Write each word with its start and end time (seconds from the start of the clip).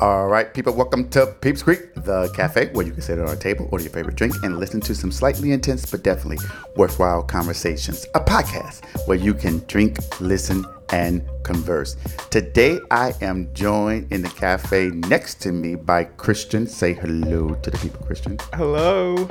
All 0.00 0.28
right, 0.28 0.54
people, 0.54 0.72
welcome 0.74 1.08
to 1.08 1.26
Peeps 1.40 1.60
Creek, 1.60 1.92
the 1.96 2.28
cafe 2.32 2.68
where 2.68 2.86
you 2.86 2.92
can 2.92 3.02
sit 3.02 3.18
at 3.18 3.26
our 3.26 3.34
table, 3.34 3.68
order 3.72 3.82
your 3.82 3.92
favorite 3.92 4.14
drink, 4.14 4.32
and 4.44 4.56
listen 4.56 4.80
to 4.82 4.94
some 4.94 5.10
slightly 5.10 5.50
intense 5.50 5.90
but 5.90 6.04
definitely 6.04 6.38
worthwhile 6.76 7.20
conversations. 7.20 8.06
A 8.14 8.20
podcast 8.20 8.84
where 9.08 9.16
you 9.16 9.34
can 9.34 9.58
drink, 9.66 9.98
listen, 10.20 10.64
and 10.92 11.28
converse. 11.42 11.96
Today, 12.30 12.78
I 12.92 13.12
am 13.22 13.52
joined 13.54 14.12
in 14.12 14.22
the 14.22 14.28
cafe 14.28 14.90
next 14.90 15.42
to 15.42 15.50
me 15.50 15.74
by 15.74 16.04
Christian. 16.04 16.68
Say 16.68 16.92
hello 16.92 17.54
to 17.54 17.68
the 17.68 17.78
people, 17.78 18.06
Christian. 18.06 18.38
Hello. 18.54 19.28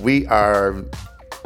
We 0.00 0.24
are 0.28 0.84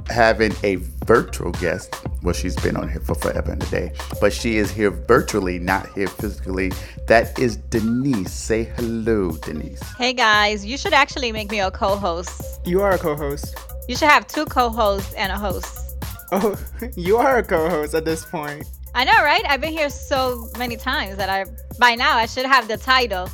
having 0.09 0.53
a 0.63 0.77
virtual 1.05 1.53
guest. 1.53 1.95
Well, 2.23 2.35
she's 2.35 2.57
been 2.57 2.77
on 2.77 2.89
here 2.89 3.01
for 3.01 3.15
forever 3.15 3.53
and 3.53 3.63
a 3.63 3.67
day, 3.67 3.93
but 4.21 4.33
she 4.33 4.57
is 4.57 4.71
here 4.71 4.91
virtually, 4.91 5.59
not 5.59 5.93
here 5.93 6.09
physically. 6.09 6.73
That 7.07 7.39
is 7.39 7.57
Denise. 7.57 8.33
Say 8.33 8.65
hello, 8.65 9.33
Denise. 9.33 9.83
Hey 9.97 10.13
guys, 10.13 10.65
you 10.65 10.77
should 10.77 10.93
actually 10.93 11.33
make 11.33 11.51
me 11.51 11.61
a 11.61 11.71
co 11.71 11.97
host. 11.97 12.61
You 12.67 12.83
are 12.83 12.93
a 12.93 12.99
co 12.99 13.17
host. 13.17 13.57
You 13.89 13.97
should 13.97 14.09
have 14.09 14.27
two 14.27 14.47
co 14.47 14.69
hosts 14.69 15.15
and 15.15 15.33
a 15.33 15.37
host. 15.37 15.97
Oh, 16.33 16.57
you 16.97 17.17
are 17.17 17.39
a 17.39 17.43
co 17.43 17.69
host 17.69 17.95
at 17.95 18.05
this 18.05 18.25
point. 18.25 18.67
I 18.95 19.05
know, 19.05 19.23
right? 19.23 19.45
I've 19.49 19.61
been 19.61 19.73
here 19.73 19.91
so 19.91 20.49
many 20.59 20.77
times 20.77 21.17
that 21.17 21.29
I, 21.29 21.45
by 21.79 21.95
now, 21.95 22.17
I 22.17 22.27
should 22.27 22.47
have 22.47 22.67
the 22.67 22.77
title. 22.77 23.29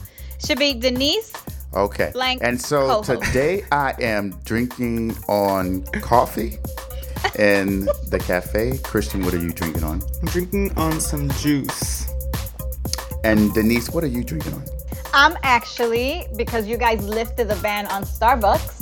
Should 0.45 0.59
be 0.59 0.74
Denise 0.74 1.33
Okay. 1.77 2.11
Blank 2.12 2.41
and 2.43 2.59
so 2.59 3.03
co-host. 3.03 3.23
today 3.27 3.62
I 3.71 3.95
am 4.01 4.30
drinking 4.45 5.15
on 5.29 5.83
coffee 6.01 6.59
in 7.39 7.85
the 8.09 8.19
cafe. 8.19 8.79
Christian, 8.79 9.23
what 9.23 9.35
are 9.35 9.39
you 9.39 9.52
drinking 9.52 9.85
on? 9.85 10.02
I'm 10.23 10.29
drinking 10.29 10.77
on 10.79 10.99
some 11.01 11.30
juice. 11.32 12.09
And 13.24 13.52
Denise, 13.52 13.91
what 13.91 14.04
are 14.04 14.09
you 14.09 14.24
drinking 14.24 14.54
on? 14.54 14.65
I'm 15.13 15.37
actually, 15.43 16.27
because 16.37 16.66
you 16.66 16.79
guys 16.79 17.07
lifted 17.07 17.49
the 17.49 17.57
ban 17.57 17.87
on 17.88 18.04
Starbucks, 18.04 18.76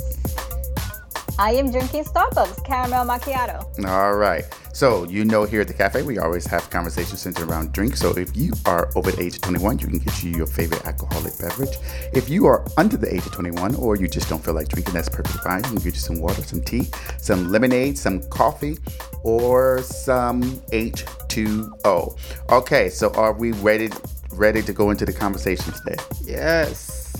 I 1.37 1.51
am 1.51 1.69
drinking 1.69 2.05
Starbucks 2.05 2.63
caramel 2.63 3.05
macchiato. 3.05 3.85
All 3.85 4.15
right. 4.15 4.45
So, 4.71 5.03
you 5.05 5.25
know, 5.25 5.43
here 5.43 5.61
at 5.61 5.67
the 5.67 5.73
cafe, 5.73 6.01
we 6.01 6.17
always 6.17 6.45
have 6.47 6.69
conversations 6.69 7.21
centered 7.21 7.49
around 7.49 7.73
drinks. 7.73 7.99
So, 7.99 8.11
if 8.17 8.35
you 8.37 8.53
are 8.65 8.89
over 8.95 9.11
the 9.11 9.21
age 9.21 9.35
of 9.35 9.41
21, 9.41 9.79
you 9.79 9.87
can 9.87 9.99
get 9.99 10.23
you 10.23 10.31
your 10.31 10.45
favorite 10.45 10.85
alcoholic 10.85 11.37
beverage. 11.37 11.77
If 12.13 12.29
you 12.29 12.45
are 12.45 12.65
under 12.77 12.95
the 12.95 13.13
age 13.13 13.25
of 13.25 13.33
21 13.33 13.75
or 13.75 13.97
you 13.97 14.07
just 14.07 14.29
don't 14.29 14.43
feel 14.43 14.53
like 14.53 14.69
drinking, 14.69 14.93
that's 14.93 15.09
perfectly 15.09 15.41
fine. 15.41 15.63
You 15.63 15.69
can 15.69 15.75
get 15.75 15.85
you 15.85 15.91
some 15.99 16.19
water, 16.21 16.41
some 16.41 16.61
tea, 16.61 16.87
some 17.17 17.51
lemonade, 17.51 17.97
some 17.97 18.21
coffee, 18.29 18.77
or 19.23 19.81
some 19.81 20.41
H2O. 20.71 22.17
Okay, 22.49 22.89
so 22.89 23.11
are 23.13 23.33
we 23.33 23.51
ready 23.51 23.89
ready 24.31 24.61
to 24.61 24.73
go 24.73 24.89
into 24.89 25.05
the 25.05 25.13
conversation 25.13 25.73
today? 25.73 25.95
Yes. 26.23 27.13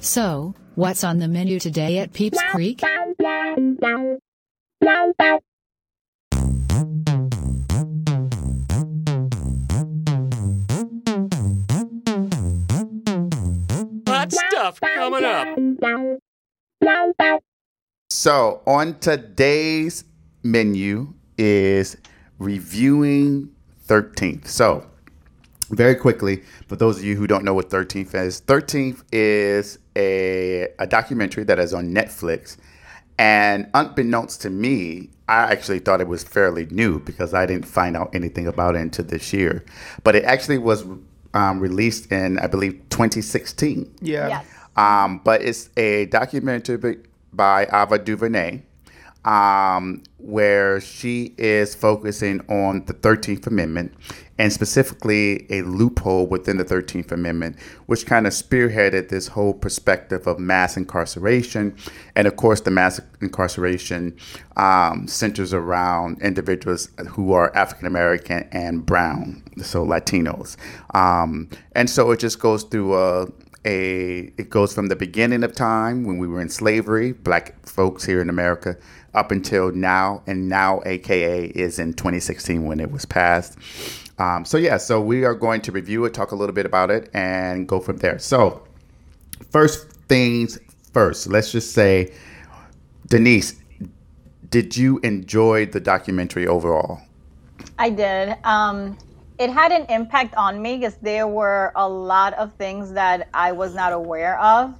So, 0.00 0.54
what's 0.76 1.02
on 1.02 1.18
the 1.18 1.26
menu 1.26 1.58
today 1.58 1.98
at 1.98 2.12
Peeps 2.12 2.40
Creek? 2.50 2.80
Hot 14.08 14.32
stuff 14.32 14.80
coming 14.80 15.24
up. 15.24 15.58
So, 18.10 18.62
on 18.66 18.98
today's 19.00 20.04
menu 20.42 21.12
is 21.38 21.96
reviewing 22.38 23.50
13th. 23.86 24.46
So, 24.48 24.86
very 25.70 25.94
quickly, 25.94 26.42
for 26.68 26.76
those 26.76 26.98
of 26.98 27.04
you 27.04 27.16
who 27.16 27.26
don't 27.26 27.44
know 27.44 27.54
what 27.54 27.70
13th 27.70 28.14
is, 28.14 28.40
13th 28.42 29.02
is 29.12 29.78
a, 29.96 30.68
a 30.78 30.86
documentary 30.86 31.44
that 31.44 31.58
is 31.58 31.74
on 31.74 31.92
Netflix. 31.92 32.56
And 33.18 33.68
unbeknownst 33.74 34.42
to 34.42 34.50
me, 34.50 35.10
I 35.28 35.50
actually 35.50 35.78
thought 35.80 36.00
it 36.00 36.08
was 36.08 36.22
fairly 36.22 36.66
new 36.66 37.00
because 37.00 37.34
I 37.34 37.46
didn't 37.46 37.66
find 37.66 37.96
out 37.96 38.14
anything 38.14 38.46
about 38.46 38.76
it 38.76 38.80
until 38.82 39.06
this 39.06 39.32
year. 39.32 39.64
But 40.04 40.14
it 40.14 40.24
actually 40.24 40.58
was 40.58 40.84
um, 41.34 41.60
released 41.60 42.12
in, 42.12 42.38
I 42.38 42.46
believe, 42.46 42.74
2016. 42.90 43.94
Yeah. 44.00 44.28
Yes. 44.28 44.46
Um, 44.76 45.20
but 45.24 45.42
it's 45.42 45.70
a 45.76 46.06
documentary 46.06 46.76
by- 46.76 46.96
by 47.32 47.66
Ava 47.72 47.98
DuVernay, 47.98 48.62
um, 49.24 50.02
where 50.18 50.80
she 50.80 51.34
is 51.36 51.74
focusing 51.74 52.40
on 52.48 52.84
the 52.86 52.94
13th 52.94 53.46
Amendment 53.46 53.92
and 54.38 54.52
specifically 54.52 55.46
a 55.50 55.62
loophole 55.62 56.26
within 56.26 56.58
the 56.58 56.64
13th 56.64 57.12
Amendment, 57.12 57.58
which 57.86 58.06
kind 58.06 58.26
of 58.26 58.32
spearheaded 58.32 59.08
this 59.08 59.28
whole 59.28 59.54
perspective 59.54 60.26
of 60.26 60.38
mass 60.38 60.76
incarceration. 60.76 61.76
And 62.14 62.26
of 62.26 62.36
course, 62.36 62.60
the 62.60 62.70
mass 62.70 63.00
incarceration 63.20 64.16
um, 64.56 65.08
centers 65.08 65.54
around 65.54 66.20
individuals 66.20 66.90
who 67.10 67.32
are 67.32 67.54
African 67.56 67.86
American 67.86 68.48
and 68.52 68.84
brown, 68.84 69.42
so 69.62 69.84
Latinos. 69.84 70.56
Um, 70.94 71.48
and 71.72 71.88
so 71.88 72.10
it 72.10 72.20
just 72.20 72.38
goes 72.38 72.62
through 72.64 72.96
a 72.96 73.26
a 73.66 74.32
it 74.38 74.48
goes 74.48 74.72
from 74.72 74.86
the 74.86 74.96
beginning 74.96 75.42
of 75.42 75.52
time 75.52 76.04
when 76.04 76.18
we 76.18 76.28
were 76.28 76.40
in 76.40 76.48
slavery, 76.48 77.12
black 77.12 77.66
folks 77.66 78.04
here 78.04 78.20
in 78.20 78.30
America, 78.30 78.76
up 79.12 79.32
until 79.32 79.72
now, 79.72 80.22
and 80.26 80.48
now 80.48 80.80
AKA 80.86 81.46
is 81.46 81.78
in 81.78 81.92
2016 81.92 82.64
when 82.64 82.80
it 82.80 82.92
was 82.92 83.04
passed. 83.04 83.58
Um, 84.18 84.44
so 84.44 84.56
yeah, 84.56 84.78
so 84.78 85.00
we 85.00 85.24
are 85.24 85.34
going 85.34 85.60
to 85.62 85.72
review 85.72 86.04
it, 86.06 86.14
talk 86.14 86.32
a 86.32 86.36
little 86.36 86.54
bit 86.54 86.66
about 86.66 86.90
it, 86.90 87.10
and 87.12 87.68
go 87.68 87.80
from 87.80 87.98
there. 87.98 88.18
So 88.18 88.62
first 89.50 89.90
things 90.08 90.58
first, 90.92 91.26
let's 91.26 91.52
just 91.52 91.72
say, 91.72 92.14
Denise, 93.08 93.60
did 94.50 94.76
you 94.76 94.98
enjoy 95.00 95.66
the 95.66 95.80
documentary 95.80 96.46
overall? 96.46 97.00
I 97.78 97.90
did. 97.90 98.36
Um, 98.44 98.96
it 99.38 99.50
had 99.50 99.70
an 99.70 99.84
impact 99.90 100.34
on 100.36 100.62
me 100.62 100.78
because 100.78 100.96
there 100.96 101.28
were 101.28 101.72
a 101.76 101.86
lot 101.86 102.32
of 102.34 102.54
things 102.54 102.92
that 102.92 103.28
I 103.34 103.52
was 103.52 103.74
not 103.74 103.92
aware 103.92 104.40
of. 104.40 104.74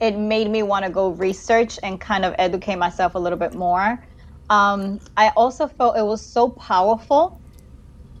It 0.00 0.16
made 0.16 0.50
me 0.50 0.62
want 0.62 0.84
to 0.84 0.90
go 0.90 1.10
research 1.10 1.78
and 1.82 2.00
kind 2.00 2.24
of 2.24 2.34
educate 2.38 2.76
myself 2.76 3.14
a 3.14 3.18
little 3.18 3.38
bit 3.38 3.54
more. 3.54 4.02
Um, 4.48 4.98
I 5.16 5.28
also 5.36 5.68
felt 5.68 5.96
it 5.96 6.04
was 6.04 6.20
so 6.20 6.48
powerful. 6.48 7.39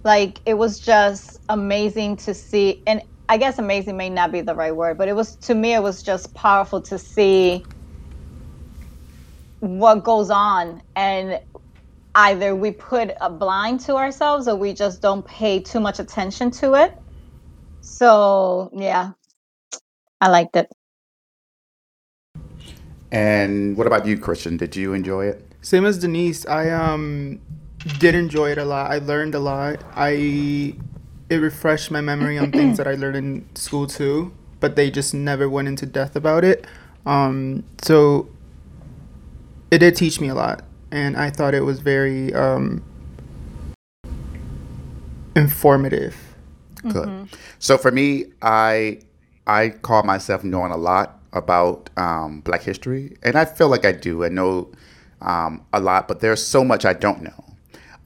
Like 0.04 0.40
it 0.46 0.54
was 0.54 0.80
just 0.80 1.40
amazing 1.48 2.16
to 2.18 2.34
see, 2.34 2.82
and 2.86 3.02
I 3.28 3.36
guess 3.36 3.58
amazing 3.58 3.96
may 3.96 4.10
not 4.10 4.32
be 4.32 4.40
the 4.40 4.54
right 4.54 4.74
word, 4.74 4.98
but 4.98 5.08
it 5.08 5.14
was 5.14 5.36
to 5.36 5.54
me 5.54 5.74
it 5.74 5.82
was 5.82 6.02
just 6.02 6.34
powerful 6.34 6.80
to 6.82 6.98
see 6.98 7.64
what 9.60 10.04
goes 10.04 10.30
on 10.30 10.82
and 10.96 11.38
either 12.14 12.56
we 12.56 12.70
put 12.70 13.12
a 13.20 13.30
blind 13.30 13.80
to 13.80 13.96
ourselves 13.96 14.48
or 14.48 14.56
we 14.56 14.72
just 14.72 15.00
don't 15.02 15.24
pay 15.26 15.60
too 15.60 15.80
much 15.80 15.98
attention 15.98 16.50
to 16.50 16.74
it. 16.74 16.94
So, 17.82 18.70
yeah, 18.74 19.12
I 20.20 20.28
liked 20.28 20.56
it. 20.56 20.68
And 23.12 23.76
what 23.76 23.86
about 23.86 24.06
you, 24.06 24.18
Christian? 24.18 24.56
Did 24.56 24.76
you 24.76 24.92
enjoy 24.92 25.26
it? 25.26 25.52
Same 25.62 25.84
as 25.84 25.98
Denise, 25.98 26.46
I 26.46 26.70
um 26.70 27.40
did 27.98 28.14
enjoy 28.14 28.50
it 28.50 28.58
a 28.58 28.64
lot. 28.64 28.90
I 28.90 28.98
learned 28.98 29.34
a 29.34 29.38
lot. 29.38 29.82
I 29.94 30.74
it 31.28 31.36
refreshed 31.36 31.90
my 31.90 32.00
memory 32.00 32.38
on 32.38 32.50
things 32.52 32.76
that 32.78 32.88
I 32.88 32.94
learned 32.94 33.16
in 33.16 33.48
school 33.54 33.86
too, 33.86 34.32
but 34.58 34.76
they 34.76 34.90
just 34.90 35.14
never 35.14 35.48
went 35.48 35.68
into 35.68 35.86
depth 35.86 36.16
about 36.16 36.44
it. 36.44 36.66
Um, 37.06 37.64
so 37.82 38.28
it 39.70 39.78
did 39.78 39.96
teach 39.96 40.20
me 40.20 40.28
a 40.28 40.34
lot, 40.34 40.64
and 40.90 41.16
I 41.16 41.30
thought 41.30 41.54
it 41.54 41.62
was 41.62 41.80
very 41.80 42.34
um, 42.34 42.82
informative. 45.36 46.16
Good. 46.82 47.28
So 47.58 47.78
for 47.78 47.90
me, 47.90 48.26
I 48.42 49.00
I 49.46 49.70
call 49.70 50.02
myself 50.02 50.44
knowing 50.44 50.72
a 50.72 50.76
lot 50.76 51.20
about 51.32 51.90
um, 51.96 52.40
Black 52.40 52.62
history, 52.62 53.16
and 53.22 53.36
I 53.36 53.44
feel 53.44 53.68
like 53.68 53.84
I 53.84 53.92
do. 53.92 54.24
I 54.24 54.28
know 54.28 54.70
um, 55.20 55.64
a 55.72 55.80
lot, 55.80 56.08
but 56.08 56.20
there's 56.20 56.44
so 56.44 56.64
much 56.64 56.84
I 56.84 56.92
don't 56.92 57.22
know. 57.22 57.49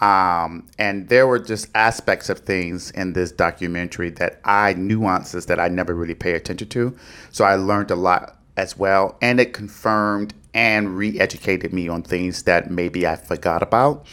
Um, 0.05 0.67
and 0.79 1.09
there 1.09 1.27
were 1.27 1.39
just 1.39 1.69
aspects 1.75 2.29
of 2.29 2.41
things 2.41 2.91
in 2.91 3.15
this 3.15 3.33
documentary 3.33 4.11
that 4.11 4.39
I 4.45 4.75
nuances 4.75 5.47
that 5.47 5.59
I 5.59 5.69
never 5.69 5.95
really 5.95 6.15
pay 6.15 6.35
attention 6.35 6.69
to. 6.69 6.95
So 7.31 7.47
I 7.47 7.55
learned 7.55 7.91
a 7.91 7.97
lot 7.97 8.39
as 8.59 8.77
well, 8.77 9.17
and 9.23 9.41
it 9.41 9.55
confirmed 9.55 10.35
and 10.53 10.99
re-educated 10.99 11.73
me 11.73 11.89
on 11.89 12.03
things 12.03 12.43
that 12.43 12.71
maybe 12.71 13.07
I 13.07 13.17
forgot 13.17 13.63
about 13.63 14.07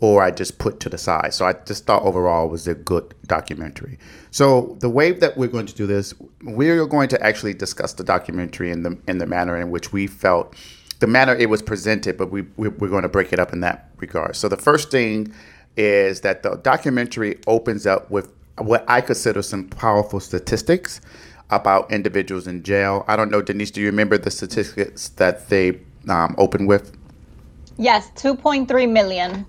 or 0.00 0.20
I 0.20 0.32
just 0.32 0.58
put 0.58 0.80
to 0.80 0.88
the 0.88 0.98
side. 0.98 1.32
So 1.32 1.46
I 1.46 1.52
just 1.52 1.86
thought 1.86 2.02
overall 2.02 2.46
it 2.46 2.50
was 2.50 2.66
a 2.66 2.74
good 2.74 3.14
documentary. 3.26 3.98
So 4.32 4.76
the 4.80 4.90
way 4.90 5.12
that 5.12 5.38
we're 5.38 5.46
going 5.46 5.66
to 5.66 5.74
do 5.74 5.86
this, 5.86 6.12
we're 6.42 6.84
going 6.86 7.08
to 7.10 7.22
actually 7.24 7.54
discuss 7.54 7.92
the 7.92 8.04
documentary 8.04 8.72
in 8.72 8.82
the 8.82 8.98
in 9.06 9.18
the 9.18 9.26
manner 9.26 9.56
in 9.56 9.70
which 9.70 9.92
we 9.92 10.08
felt 10.08 10.54
the 10.98 11.06
manner 11.06 11.34
it 11.34 11.50
was 11.50 11.62
presented, 11.62 12.16
but 12.16 12.30
we, 12.30 12.42
we 12.56 12.68
we're 12.68 12.88
going 12.88 13.02
to 13.02 13.08
break 13.08 13.32
it 13.32 13.38
up 13.38 13.52
in 13.52 13.60
that 13.60 13.90
regard. 13.98 14.36
So 14.36 14.48
the 14.48 14.56
first 14.56 14.90
thing 14.90 15.32
is 15.76 16.22
that 16.22 16.42
the 16.42 16.56
documentary 16.56 17.38
opens 17.46 17.86
up 17.86 18.10
with 18.10 18.32
what 18.58 18.84
I 18.88 19.00
consider 19.02 19.42
some 19.42 19.68
powerful 19.68 20.20
statistics 20.20 21.00
about 21.50 21.90
individuals 21.92 22.46
in 22.46 22.62
jail. 22.62 23.04
I 23.08 23.16
don't 23.16 23.30
know, 23.30 23.42
Denise, 23.42 23.70
do 23.70 23.80
you 23.80 23.86
remember 23.86 24.18
the 24.18 24.30
statistics 24.30 25.10
that 25.10 25.48
they 25.48 25.80
um, 26.08 26.34
opened 26.38 26.68
with? 26.68 26.96
Yes, 27.76 28.10
2.3 28.16 28.90
million. 28.90 29.46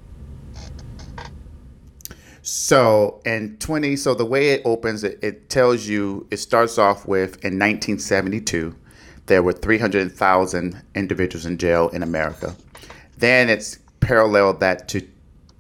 So 2.41 3.21
in 3.25 3.57
20, 3.57 3.95
so 3.95 4.13
the 4.13 4.25
way 4.25 4.51
it 4.51 4.61
opens, 4.63 5.03
it, 5.03 5.19
it 5.21 5.49
tells 5.49 5.87
you, 5.87 6.27
it 6.31 6.37
starts 6.37 6.77
off 6.77 7.05
with 7.07 7.33
in 7.43 7.59
1972, 7.59 8.75
there 9.27 9.43
were 9.43 9.53
300,000 9.53 10.81
individuals 10.95 11.45
in 11.45 11.57
jail 11.57 11.89
in 11.89 12.03
America. 12.03 12.55
Then 13.17 13.49
it's 13.49 13.79
paralleled 13.99 14.59
that 14.59 14.87
to 14.89 15.07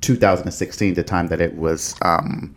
2016, 0.01 0.93
the 0.93 1.03
time 1.03 1.27
that 1.27 1.41
it 1.41 1.55
was 1.55 1.95
um, 2.01 2.55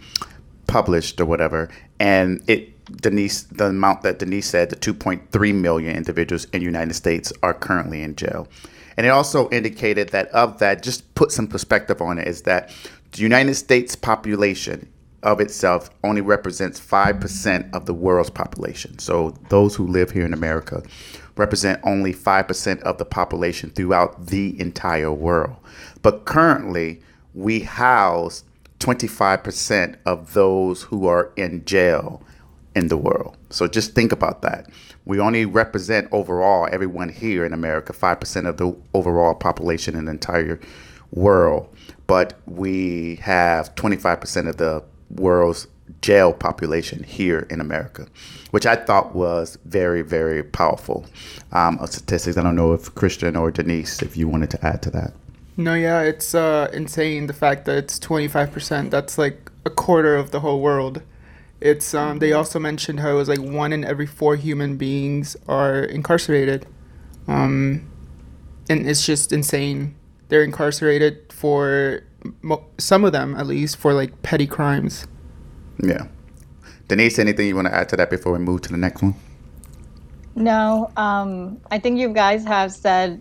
published 0.67 1.21
or 1.21 1.27
whatever. 1.27 1.69
And 1.99 2.43
it, 2.49 2.77
Denise, 2.97 3.43
the 3.45 3.67
amount 3.67 4.03
that 4.03 4.19
Denise 4.19 4.47
said, 4.47 4.71
the 4.71 4.77
2.3 4.77 5.55
million 5.55 5.97
individuals 5.97 6.45
in 6.47 6.61
the 6.61 6.65
United 6.65 6.95
States 6.95 7.33
are 7.43 7.55
currently 7.55 8.03
in 8.03 8.17
jail. 8.17 8.49
And 8.97 9.07
it 9.07 9.11
also 9.11 9.49
indicated 9.51 10.11
that 10.11 10.29
of 10.29 10.59
that, 10.59 10.83
just 10.83 11.15
put 11.15 11.33
some 11.33 11.47
perspective 11.47 12.03
on 12.03 12.19
it, 12.19 12.29
is 12.29 12.43
that 12.43 12.71
the 13.13 13.23
United 13.23 13.55
States 13.55 13.97
population 13.97 14.90
of 15.23 15.41
itself 15.41 15.91
only 16.03 16.21
represents 16.21 16.81
5% 16.81 17.73
of 17.75 17.87
the 17.87 17.95
world's 17.95 18.31
population. 18.31 18.99
So 18.99 19.35
those 19.49 19.75
who 19.75 19.87
live 19.87 20.11
here 20.11 20.25
in 20.25 20.33
America 20.33 20.83
represent 21.37 21.81
only 21.85 22.13
5% 22.13 22.83
of 22.83 22.99
the 22.99 23.05
population 23.05 23.71
throughout 23.71 24.27
the 24.27 24.59
entire 24.61 25.13
world. 25.13 25.57
But 26.03 26.25
currently, 26.25 27.01
we 27.35 27.61
house 27.61 28.45
25% 28.81 29.97
of 30.07 30.33
those 30.33 30.83
who 30.83 31.07
are 31.07 31.33
in 31.37 31.65
jail 31.65 32.23
in 32.75 32.89
the 32.89 32.97
world. 32.97 33.37
So 33.51 33.67
just 33.67 33.95
think 33.95 34.13
about 34.13 34.43
that. 34.43 34.69
We 35.05 35.19
only 35.19 35.45
represent 35.45 36.09
overall 36.13 36.69
everyone 36.71 37.09
here 37.09 37.45
in 37.45 37.53
America, 37.53 37.93
5% 37.93 38.47
of 38.49 38.57
the 38.57 38.77
overall 38.95 39.35
population 39.35 39.97
in 39.97 40.07
the 40.07 40.13
entire 40.13 40.61
world, 41.11 41.75
but 42.07 42.39
we 42.47 43.17
have 43.17 43.75
25% 43.75 44.49
of 44.49 44.57
the 44.57 44.85
world's 45.11 45.67
jail 46.03 46.33
population 46.33 47.03
here 47.03 47.47
in 47.51 47.61
America, 47.61 48.07
which 48.51 48.67
I 48.67 48.77
thought 48.77 49.15
was 49.15 49.59
very, 49.65 50.03
very 50.03 50.43
powerful 50.43 51.07
um, 51.53 51.79
statistics. 51.87 52.37
I 52.37 52.43
don't 52.43 52.57
know 52.57 52.73
if 52.73 52.95
Christian 52.95 53.37
or 53.37 53.51
Denise, 53.51 54.03
if 54.03 54.17
you 54.17 54.29
wanted 54.29 54.51
to 54.51 54.67
add 54.67 54.83
to 54.83 54.91
that. 54.91 55.13
No, 55.57 55.75
yeah, 55.75 56.01
it's 56.01 56.35
uh, 56.35 56.71
insane 56.73 57.27
the 57.27 57.33
fact 57.33 57.65
that 57.67 57.77
it's 57.77 57.99
25%. 57.99 58.91
That's 58.91 59.19
like 59.19 59.51
a 59.67 59.71
quarter 59.71 60.17
of 60.17 60.31
the 60.31 60.41
whole 60.41 60.61
world. 60.61 61.03
It's 61.61 61.93
um, 61.93 62.21
they 62.21 62.33
also 62.33 62.59
mentioned 62.59 63.01
how 63.01 63.11
it 63.11 63.15
was 63.15 63.29
like 63.29 63.41
one 63.41 63.73
in 63.73 63.85
every 63.85 64.07
four 64.07 64.37
human 64.37 64.79
beings 64.79 65.37
are 65.47 65.85
incarcerated, 65.85 66.67
um, 67.29 67.91
and 68.71 68.89
it's 68.89 69.05
just 69.05 69.31
insane. 69.31 69.95
They're 70.29 70.43
incarcerated 70.43 71.31
for 71.31 72.05
some 72.79 73.05
of 73.05 73.13
them 73.13 73.35
at 73.37 73.47
least 73.47 73.77
for 73.77 73.93
like 73.93 74.23
petty 74.23 74.47
crimes. 74.47 75.07
Yeah. 75.83 76.07
Denise, 76.89 77.19
anything 77.19 77.47
you 77.47 77.55
want 77.55 77.69
to 77.69 77.75
add 77.75 77.89
to 77.91 77.97
that 77.97 78.11
before 78.11 78.33
we 78.33 78.39
move 78.39 78.63
to 78.63 78.71
the 78.71 78.77
next 78.77 79.03
one? 79.03 79.15
No, 80.35 80.91
um, 80.97 81.61
I 81.71 81.79
think 81.79 81.99
you 81.99 82.09
guys 82.09 82.45
have 82.45 82.73
said 82.73 83.21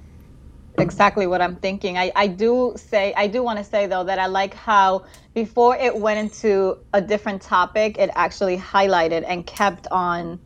exactly 0.77 1.27
what 1.27 1.41
I'm 1.41 1.55
thinking. 1.55 1.97
I, 1.97 2.11
I 2.15 2.27
do 2.27 2.73
say 2.75 3.13
I 3.15 3.27
do 3.27 3.43
want 3.43 3.59
to 3.59 3.65
say 3.65 3.87
though 3.87 4.03
that 4.03 4.19
I 4.19 4.27
like 4.27 4.53
how 4.53 5.05
before 5.33 5.75
it 5.75 5.95
went 5.95 6.19
into 6.19 6.77
a 6.93 7.01
different 7.01 7.41
topic, 7.41 7.97
it 7.97 8.09
actually 8.15 8.57
highlighted 8.57 9.23
and 9.27 9.45
kept 9.45 9.87
on 9.91 10.39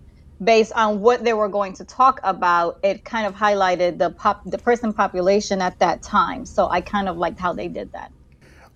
based 0.44 0.74
on 0.74 1.00
what 1.00 1.24
they 1.24 1.34
were 1.34 1.48
going 1.48 1.74
to 1.74 1.86
talk 1.86 2.20
about. 2.24 2.80
It 2.84 3.06
kind 3.06 3.28
of 3.28 3.34
highlighted 3.34 3.98
the 3.98 4.10
pop 4.10 4.42
the 4.46 4.58
person 4.58 4.94
population 4.94 5.62
at 5.62 5.80
that 5.80 6.02
time. 6.02 6.46
So 6.46 6.70
I 6.70 6.82
kind 6.82 7.08
of 7.08 7.18
liked 7.18 7.40
how 7.40 7.54
they 7.54 7.68
did 7.68 7.92
that. 7.94 8.12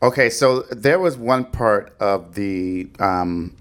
Okay, 0.02 0.30
so 0.30 0.62
there 0.72 1.00
was 1.00 1.18
one 1.18 1.46
part 1.46 1.96
of 2.00 2.36
the 2.36 2.88
um, 3.00 3.56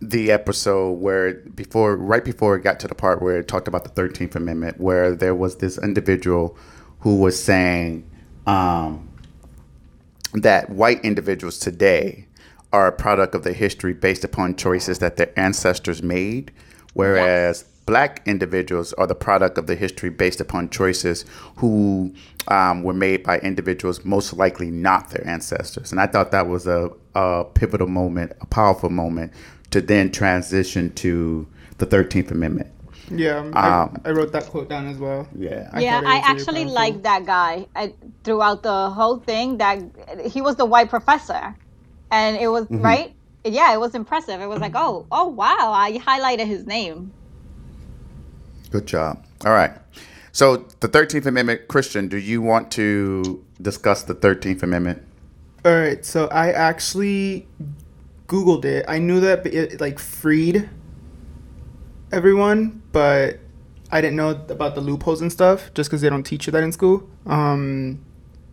the 0.00 0.32
episode 0.32 0.94
where 0.94 1.34
before, 1.34 1.96
right 1.96 2.24
before 2.24 2.56
it 2.56 2.62
got 2.62 2.80
to 2.80 2.88
the 2.88 2.96
part 2.96 3.22
where 3.22 3.38
it 3.38 3.48
talked 3.48 3.68
about 3.68 3.84
the 3.84 3.90
Thirteenth 3.90 4.34
Amendment, 4.34 4.80
where 4.80 5.14
there 5.14 5.36
was 5.36 5.56
this 5.56 5.78
individual 5.78 6.56
who 7.00 7.16
was 7.16 7.40
saying 7.40 8.08
um, 8.46 9.08
that 10.34 10.70
white 10.70 11.04
individuals 11.04 11.60
today 11.60 12.26
are 12.72 12.88
a 12.88 12.92
product 12.92 13.34
of 13.36 13.44
their 13.44 13.52
history 13.52 13.92
based 13.92 14.24
upon 14.24 14.56
choices 14.56 14.98
that 14.98 15.16
their 15.16 15.32
ancestors 15.38 16.02
made, 16.02 16.50
whereas 16.94 17.64
black 17.86 18.22
individuals 18.26 18.92
are 18.94 19.06
the 19.06 19.14
product 19.14 19.58
of 19.58 19.66
the 19.66 19.74
history 19.74 20.10
based 20.10 20.40
upon 20.40 20.70
choices 20.70 21.24
who 21.56 22.14
um, 22.48 22.82
were 22.82 22.92
made 22.92 23.22
by 23.22 23.38
individuals 23.40 24.04
most 24.04 24.32
likely 24.34 24.70
not 24.70 25.10
their 25.10 25.26
ancestors. 25.26 25.90
And 25.90 26.00
I 26.00 26.06
thought 26.06 26.30
that 26.30 26.46
was 26.46 26.66
a, 26.66 26.90
a 27.14 27.44
pivotal 27.54 27.88
moment, 27.88 28.32
a 28.40 28.46
powerful 28.46 28.90
moment 28.90 29.32
to 29.70 29.80
then 29.80 30.10
transition 30.10 30.92
to 30.94 31.46
the 31.78 31.86
13th 31.86 32.30
Amendment. 32.30 32.68
Yeah, 33.10 33.38
um, 33.38 33.52
I, 33.54 34.08
I 34.08 34.10
wrote 34.12 34.32
that 34.32 34.46
quote 34.46 34.68
down 34.68 34.86
as 34.86 34.96
well. 34.96 35.28
Yeah. 35.36 35.68
I 35.72 35.80
yeah, 35.80 36.00
thought 36.00 36.10
I 36.10 36.16
actually 36.18 36.64
powerful. 36.64 36.74
liked 36.74 37.02
that 37.02 37.26
guy 37.26 37.66
I, 37.74 37.94
throughout 38.24 38.62
the 38.62 38.90
whole 38.90 39.18
thing. 39.18 39.58
That 39.58 39.80
he 40.24 40.40
was 40.40 40.56
the 40.56 40.64
white 40.64 40.88
professor, 40.88 41.54
and 42.10 42.36
it 42.36 42.48
was 42.48 42.66
right. 42.70 43.14
Yeah, 43.44 43.74
it 43.74 43.80
was 43.80 43.94
impressive. 43.94 44.40
It 44.40 44.46
was 44.46 44.60
like, 44.60 44.72
oh, 44.76 45.06
oh 45.10 45.28
wow! 45.28 45.72
I 45.74 45.98
highlighted 45.98 46.46
his 46.46 46.64
name. 46.64 47.12
Good 48.72 48.86
job. 48.86 49.22
All 49.44 49.52
right. 49.52 49.72
So 50.32 50.66
the 50.80 50.88
13th 50.88 51.26
Amendment, 51.26 51.68
Christian, 51.68 52.08
do 52.08 52.16
you 52.16 52.40
want 52.40 52.70
to 52.72 53.44
discuss 53.60 54.02
the 54.02 54.14
13th 54.14 54.62
Amendment? 54.62 55.02
All 55.62 55.78
right, 55.78 56.04
so 56.04 56.26
I 56.28 56.52
actually 56.52 57.46
googled 58.28 58.64
it. 58.64 58.86
I 58.88 58.98
knew 58.98 59.20
that 59.20 59.46
it 59.46 59.78
like 59.78 59.98
freed 59.98 60.70
everyone, 62.12 62.82
but 62.92 63.40
I 63.90 64.00
didn't 64.00 64.16
know 64.16 64.30
about 64.30 64.74
the 64.74 64.80
loopholes 64.80 65.20
and 65.20 65.30
stuff 65.30 65.70
just 65.74 65.90
because 65.90 66.00
they 66.00 66.08
don't 66.08 66.24
teach 66.24 66.46
you 66.46 66.50
that 66.52 66.62
in 66.62 66.72
school. 66.72 67.06
Um, 67.26 68.02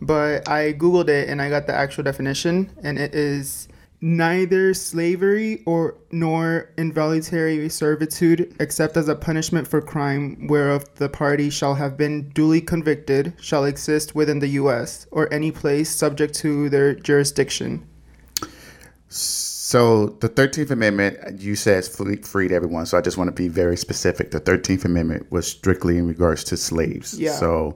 but 0.02 0.50
I 0.50 0.74
googled 0.74 1.08
it 1.08 1.30
and 1.30 1.42
I 1.42 1.50
got 1.50 1.66
the 1.66 1.74
actual 1.74 2.04
definition, 2.04 2.72
and 2.84 3.00
it 3.00 3.16
is 3.16 3.69
neither 4.02 4.74
slavery 4.74 5.62
or 5.66 5.98
nor 6.12 6.72
involuntary 6.78 7.68
servitude 7.68 8.56
except 8.60 8.96
as 8.96 9.10
a 9.10 9.16
punishment 9.16 9.68
for 9.68 9.82
crime 9.82 10.48
whereof 10.48 10.86
the 10.96 11.10
party 11.10 11.50
shall 11.50 11.76
have 11.76 11.98
been 11.98 12.30
duly 12.30 12.62
convicted 12.62 13.34
shall 13.42 13.66
exist 13.66 14.16
within 14.16 14.40
the 14.40 14.48
US 14.50 15.06
or 15.12 15.32
any 15.34 15.52
place 15.52 15.94
subject 15.94 16.34
to 16.36 16.70
their 16.70 16.96
jurisdiction. 16.96 17.86
So 19.10 20.18
the 20.22 20.30
13th 20.30 20.72
Amendment, 20.72 21.42
you 21.42 21.56
said 21.56 21.86
freed 21.86 22.52
everyone. 22.52 22.86
So 22.86 22.98
I 22.98 23.02
just 23.02 23.18
want 23.18 23.28
to 23.28 23.36
be 23.36 23.48
very 23.50 23.76
specific. 23.76 24.32
The 24.32 24.40
13th 24.40 24.86
Amendment 24.86 25.32
was 25.32 25.48
strictly 25.48 25.98
in 25.98 26.08
regards 26.08 26.44
to 26.46 26.58
slaves. 26.58 27.20
Yeah. 27.20 27.34
So 27.34 27.76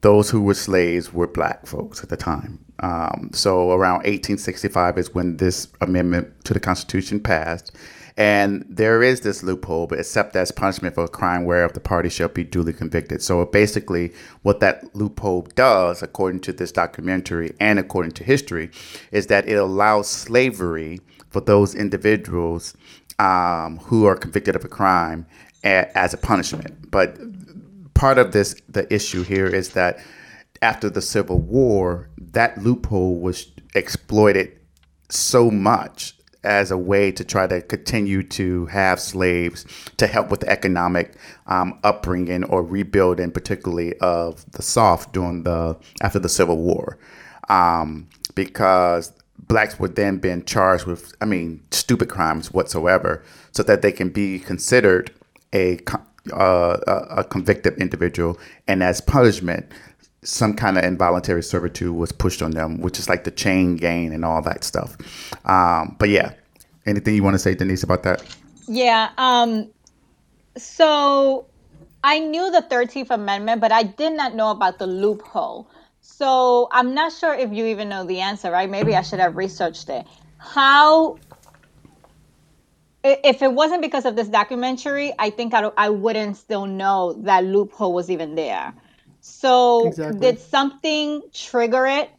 those 0.00 0.30
who 0.30 0.40
were 0.40 0.54
slaves 0.54 1.12
were 1.12 1.26
black 1.26 1.66
folks 1.66 2.02
at 2.02 2.08
the 2.08 2.16
time. 2.16 2.64
Um, 2.80 3.30
so 3.32 3.72
around 3.72 3.98
1865 3.98 4.98
is 4.98 5.14
when 5.14 5.36
this 5.36 5.68
amendment 5.80 6.44
to 6.44 6.54
the 6.54 6.60
Constitution 6.60 7.20
passed. 7.20 7.72
And 8.16 8.64
there 8.68 9.00
is 9.00 9.20
this 9.20 9.44
loophole, 9.44 9.86
but 9.86 10.00
except 10.00 10.34
as 10.34 10.50
punishment 10.50 10.96
for 10.96 11.04
a 11.04 11.08
crime 11.08 11.44
whereof 11.44 11.72
the 11.74 11.80
party 11.80 12.08
shall 12.08 12.28
be 12.28 12.42
duly 12.42 12.72
convicted. 12.72 13.22
So 13.22 13.44
basically, 13.46 14.12
what 14.42 14.58
that 14.58 14.92
loophole 14.94 15.42
does, 15.54 16.02
according 16.02 16.40
to 16.40 16.52
this 16.52 16.72
documentary 16.72 17.54
and 17.60 17.78
according 17.78 18.12
to 18.12 18.24
history, 18.24 18.70
is 19.12 19.28
that 19.28 19.48
it 19.48 19.54
allows 19.54 20.08
slavery 20.08 21.00
for 21.30 21.40
those 21.40 21.76
individuals 21.76 22.74
um, 23.20 23.78
who 23.84 24.04
are 24.06 24.16
convicted 24.16 24.56
of 24.56 24.64
a 24.64 24.68
crime 24.68 25.24
a- 25.62 25.96
as 25.96 26.12
a 26.12 26.18
punishment. 26.18 26.90
But 26.90 27.16
part 27.94 28.18
of 28.18 28.32
this 28.32 28.60
the 28.68 28.92
issue 28.92 29.22
here 29.22 29.46
is 29.46 29.70
that 29.70 30.00
after 30.62 30.90
the 30.90 31.02
civil 31.02 31.38
war 31.38 32.07
that 32.32 32.58
loophole 32.58 33.20
was 33.20 33.46
exploited 33.74 34.52
so 35.08 35.50
much 35.50 36.14
as 36.44 36.70
a 36.70 36.78
way 36.78 37.10
to 37.10 37.24
try 37.24 37.46
to 37.46 37.60
continue 37.60 38.22
to 38.22 38.66
have 38.66 39.00
slaves 39.00 39.66
to 39.96 40.06
help 40.06 40.30
with 40.30 40.40
the 40.40 40.48
economic 40.48 41.14
um, 41.46 41.78
upbringing 41.82 42.44
or 42.44 42.62
rebuilding 42.62 43.30
particularly 43.30 43.96
of 43.98 44.50
the 44.52 44.62
south 44.62 45.10
during 45.12 45.42
the 45.42 45.76
after 46.00 46.18
the 46.18 46.28
civil 46.28 46.56
war. 46.56 46.98
Um, 47.48 48.08
because 48.34 49.12
blacks 49.48 49.78
were 49.78 49.88
then 49.88 50.18
being 50.18 50.44
charged 50.44 50.84
with 50.84 51.14
i 51.20 51.24
mean 51.24 51.62
stupid 51.70 52.08
crimes 52.08 52.52
whatsoever 52.52 53.24
so 53.52 53.62
that 53.62 53.82
they 53.82 53.92
can 53.92 54.10
be 54.10 54.38
considered 54.38 55.10
a 55.54 55.78
uh, 56.32 56.78
a, 56.86 57.20
a 57.20 57.24
convicted 57.24 57.78
individual, 57.78 58.38
and 58.66 58.82
as 58.82 59.00
punishment, 59.00 59.66
some 60.22 60.54
kind 60.54 60.78
of 60.78 60.84
involuntary 60.84 61.42
servitude 61.42 61.94
was 61.96 62.12
pushed 62.12 62.42
on 62.42 62.52
them, 62.52 62.80
which 62.80 62.98
is 62.98 63.08
like 63.08 63.24
the 63.24 63.30
chain 63.32 63.76
gang 63.76 64.12
and 64.14 64.24
all 64.24 64.42
that 64.42 64.64
stuff. 64.64 64.96
Um, 65.46 65.96
but 65.98 66.10
yeah, 66.10 66.32
anything 66.86 67.14
you 67.16 67.22
want 67.24 67.34
to 67.34 67.38
say, 67.40 67.54
Denise, 67.54 67.82
about 67.84 68.02
that? 68.04 68.24
Yeah. 68.68 69.10
Um, 69.18 69.68
So 70.58 71.46
I 72.04 72.20
knew 72.20 72.50
the 72.50 72.62
13th 72.62 73.10
Amendment, 73.10 73.60
but 73.60 73.72
I 73.72 73.84
did 73.84 74.14
not 74.14 74.34
know 74.34 74.50
about 74.50 74.78
the 74.78 74.86
loophole. 74.88 75.70
So 76.00 76.68
I'm 76.72 76.94
not 76.94 77.12
sure 77.12 77.34
if 77.34 77.52
you 77.52 77.66
even 77.66 77.88
know 77.88 78.04
the 78.04 78.20
answer, 78.20 78.50
right? 78.50 78.70
Maybe 78.70 78.96
I 78.96 79.02
should 79.02 79.20
have 79.20 79.36
researched 79.36 79.88
it. 79.90 80.06
How, 80.38 81.18
if 83.04 83.42
it 83.42 83.52
wasn't 83.52 83.82
because 83.82 84.06
of 84.06 84.16
this 84.16 84.28
documentary, 84.28 85.12
I 85.18 85.30
think 85.30 85.54
I, 85.54 85.70
I 85.76 85.90
wouldn't 85.90 86.36
still 86.38 86.66
know 86.66 87.14
that 87.24 87.44
loophole 87.44 87.92
was 87.94 88.10
even 88.10 88.36
there. 88.36 88.74
So 89.20 89.88
Exactly. 89.88 90.16
did 90.18 90.40
something 90.40 91.22
trigger 91.34 91.86
it 91.86 92.10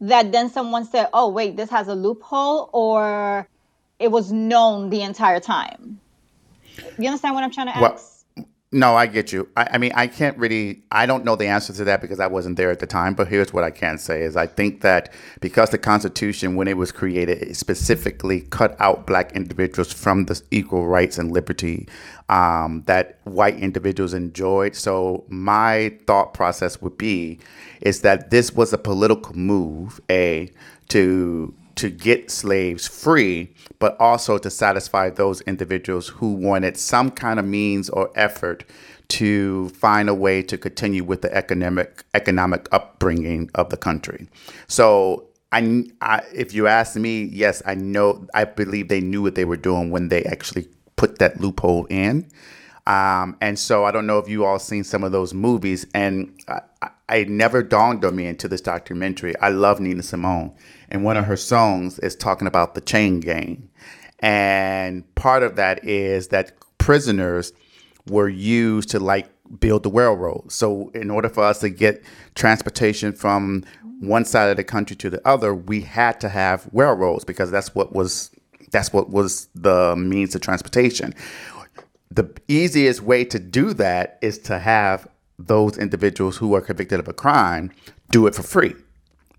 that 0.00 0.32
then 0.32 0.50
someone 0.50 0.86
said, 0.86 1.08
oh, 1.12 1.30
wait, 1.30 1.56
this 1.56 1.70
has 1.70 1.88
a 1.88 1.94
loophole, 1.94 2.70
or 2.72 3.48
it 3.98 4.10
was 4.10 4.32
known 4.32 4.90
the 4.90 5.02
entire 5.02 5.40
time? 5.40 6.00
You 6.98 7.08
understand 7.08 7.34
what 7.34 7.44
I'm 7.44 7.52
trying 7.52 7.68
to 7.68 7.76
Well, 7.76 7.98
ask? 7.98 8.24
No, 8.72 8.94
I 8.96 9.06
get 9.06 9.32
you. 9.32 9.48
I, 9.56 9.68
I 9.72 9.78
mean, 9.78 9.92
I 9.94 10.06
can't 10.06 10.38
really. 10.38 10.84
I 10.92 11.06
don't 11.06 11.24
know 11.24 11.36
the 11.36 11.46
answer 11.46 11.72
to 11.72 11.84
that 11.84 12.02
because 12.02 12.20
I 12.20 12.26
wasn't 12.28 12.58
there 12.58 12.70
at 12.70 12.80
the 12.80 12.86
time. 12.86 13.14
But 13.14 13.28
here's 13.28 13.52
what 13.52 13.64
I 13.64 13.70
can 13.70 13.98
say: 13.98 14.22
is 14.22 14.36
I 14.36 14.46
think 14.46 14.82
that 14.82 15.12
because 15.40 15.70
the 15.70 15.78
Constitution, 15.78 16.54
when 16.54 16.68
it 16.68 16.76
was 16.76 16.92
created, 16.92 17.42
it 17.42 17.56
specifically 17.56 18.42
cut 18.42 18.76
out 18.78 19.06
black 19.06 19.32
individuals 19.32 19.92
from 19.92 20.26
the 20.26 20.40
equal 20.52 20.86
rights 20.86 21.18
and 21.18 21.32
liberty 21.32 21.88
um, 22.28 22.82
that 22.86 23.18
white 23.24 23.58
individuals 23.58 24.14
enjoyed. 24.14 24.76
So 24.76 25.24
my 25.28 25.96
thought 26.06 26.34
process 26.34 26.80
would 26.82 26.98
be 26.98 27.38
is 27.80 28.02
that 28.02 28.30
this 28.30 28.52
was 28.52 28.72
a 28.72 28.78
political 28.78 29.34
move, 29.36 30.00
a 30.10 30.50
to 30.88 31.54
to 31.76 31.90
get 31.90 32.28
slaves 32.28 32.88
free, 32.88 33.54
but 33.78 33.96
also 34.00 34.36
to 34.36 34.50
satisfy 34.50 35.08
those 35.10 35.40
individuals 35.42 36.08
who 36.08 36.32
wanted 36.32 36.76
some 36.76 37.08
kind 37.08 37.38
of 37.38 37.44
means 37.44 37.88
or 37.88 38.10
effort 38.16 38.64
to 39.06 39.68
find 39.70 40.08
a 40.08 40.14
way 40.14 40.42
to 40.42 40.58
continue 40.58 41.04
with 41.04 41.22
the 41.22 41.32
economic 41.34 42.04
economic 42.14 42.68
upbringing 42.72 43.48
of 43.54 43.70
the 43.70 43.76
country. 43.76 44.28
So 44.66 45.28
I, 45.52 45.84
I 46.00 46.22
if 46.34 46.52
you 46.52 46.66
ask 46.66 46.96
me, 46.96 47.24
yes, 47.24 47.62
I 47.64 47.74
know 47.74 48.26
I 48.34 48.44
believe 48.44 48.88
they 48.88 49.00
knew 49.00 49.22
what 49.22 49.34
they 49.34 49.44
were 49.44 49.56
doing 49.56 49.90
when 49.90 50.08
they 50.08 50.24
actually 50.24 50.68
put 50.98 51.18
that 51.20 51.40
loophole 51.40 51.86
in. 51.86 52.28
Um, 52.86 53.36
and 53.40 53.58
so 53.58 53.84
I 53.84 53.90
don't 53.90 54.06
know 54.06 54.18
if 54.18 54.28
you 54.28 54.44
all 54.44 54.58
seen 54.58 54.84
some 54.84 55.04
of 55.04 55.12
those 55.12 55.32
movies, 55.32 55.86
and 55.94 56.38
I, 56.48 56.90
I, 57.08 57.24
never 57.24 57.62
dawned 57.62 58.02
on 58.02 58.16
me 58.16 58.26
until 58.26 58.48
this 58.48 58.62
documentary. 58.62 59.38
I 59.40 59.50
love 59.50 59.78
Nina 59.78 60.02
Simone, 60.02 60.54
and 60.88 61.04
one 61.04 61.18
of 61.18 61.26
her 61.26 61.36
songs 61.36 61.98
is 61.98 62.16
talking 62.16 62.48
about 62.48 62.74
the 62.74 62.80
chain 62.80 63.20
gang, 63.20 63.68
and 64.20 65.14
part 65.16 65.42
of 65.42 65.56
that 65.56 65.84
is 65.84 66.28
that 66.28 66.52
prisoners 66.78 67.52
were 68.08 68.28
used 68.28 68.88
to 68.90 68.98
like 68.98 69.28
build 69.60 69.82
the 69.82 69.90
railroad. 69.90 70.50
So 70.50 70.90
in 70.94 71.10
order 71.10 71.28
for 71.28 71.44
us 71.44 71.60
to 71.60 71.68
get 71.68 72.02
transportation 72.34 73.12
from 73.12 73.64
one 74.00 74.24
side 74.24 74.48
of 74.48 74.56
the 74.56 74.64
country 74.64 74.96
to 74.96 75.10
the 75.10 75.26
other, 75.28 75.54
we 75.54 75.82
had 75.82 76.20
to 76.20 76.30
have 76.30 76.70
railroads 76.72 77.24
because 77.24 77.50
that's 77.50 77.74
what 77.74 77.92
was 77.92 78.30
that's 78.70 78.92
what 78.92 79.10
was 79.10 79.48
the 79.54 79.94
means 79.96 80.34
of 80.34 80.40
transportation 80.40 81.14
the 82.10 82.30
easiest 82.48 83.02
way 83.02 83.24
to 83.24 83.38
do 83.38 83.74
that 83.74 84.18
is 84.22 84.38
to 84.38 84.58
have 84.58 85.06
those 85.38 85.78
individuals 85.78 86.36
who 86.36 86.54
are 86.54 86.60
convicted 86.60 86.98
of 86.98 87.06
a 87.08 87.12
crime 87.12 87.70
do 88.10 88.26
it 88.26 88.34
for 88.34 88.42
free 88.42 88.74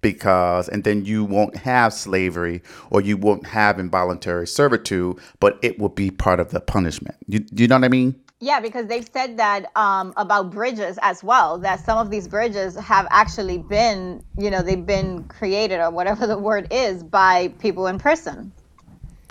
because 0.02 0.70
and 0.70 0.84
then 0.86 1.04
you 1.04 1.24
won't 1.26 1.58
have 1.58 1.92
slavery 1.94 2.62
or 2.90 3.02
you 3.02 3.18
won't 3.18 3.46
have 3.46 3.80
involuntary 3.80 4.48
servitude 4.48 5.18
but 5.40 5.60
it 5.62 5.78
will 5.78 5.90
be 5.90 6.10
part 6.10 6.40
of 6.40 6.52
the 6.52 6.60
punishment 6.62 7.18
you, 7.28 7.46
you 7.52 7.68
know 7.68 7.76
what 7.76 7.84
i 7.84 7.90
mean 7.90 8.16
Yeah, 8.42 8.62
because 8.62 8.88
they've 8.88 9.08
said 9.12 9.36
that 9.36 9.66
um, 9.76 10.14
about 10.16 10.52
bridges 10.52 10.98
as 11.02 11.22
well. 11.22 11.58
That 11.58 11.82
some 11.82 11.98
of 11.98 12.10
these 12.10 12.26
bridges 12.26 12.74
have 12.78 13.06
actually 13.12 13.58
been, 13.58 14.24
you 14.38 14.50
know, 14.50 14.62
they've 14.62 14.86
been 14.86 15.26
created 15.26 15.82
or 15.82 15.90
whatever 15.92 16.26
the 16.34 16.38
word 16.38 16.68
is 16.72 17.04
by 17.04 17.50
people 17.60 17.88
in 17.88 18.00
prison. 18.00 18.54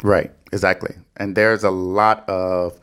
Right, 0.02 0.30
exactly. 0.52 0.94
And 1.16 1.36
there's 1.36 1.64
a 1.64 1.70
lot 1.70 2.28
of 2.28 2.78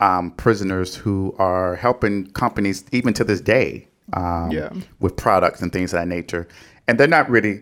um, 0.00 0.30
prisoners 0.32 0.94
who 0.94 1.34
are 1.38 1.74
helping 1.76 2.30
companies 2.32 2.84
even 2.92 3.12
to 3.14 3.24
this 3.24 3.40
day 3.40 3.88
um, 4.12 4.50
Yeah. 4.50 4.70
with 5.00 5.16
products 5.16 5.60
and 5.62 5.72
things 5.72 5.92
of 5.92 6.00
that 6.00 6.08
nature. 6.08 6.46
And 6.88 6.98
they're 6.98 7.06
not 7.08 7.28
really, 7.28 7.60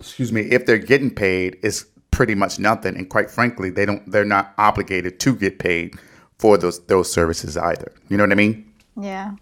excuse 0.00 0.32
me, 0.32 0.42
if 0.42 0.66
they're 0.66 0.78
getting 0.78 1.10
paid, 1.10 1.58
it's 1.62 1.86
pretty 2.10 2.34
much 2.34 2.58
nothing. 2.58 2.96
And 2.96 3.08
quite 3.08 3.30
frankly, 3.30 3.70
they 3.70 3.86
don't. 3.86 4.08
They're 4.10 4.24
not 4.24 4.52
obligated 4.58 5.18
to 5.20 5.34
get 5.34 5.58
paid 5.58 5.94
for 6.38 6.56
those 6.58 6.80
those 6.86 7.10
services 7.10 7.56
either. 7.56 7.90
You 8.08 8.16
know 8.16 8.24
what 8.24 8.32
I 8.32 8.36
mean? 8.36 8.72
Yeah. 9.00 9.32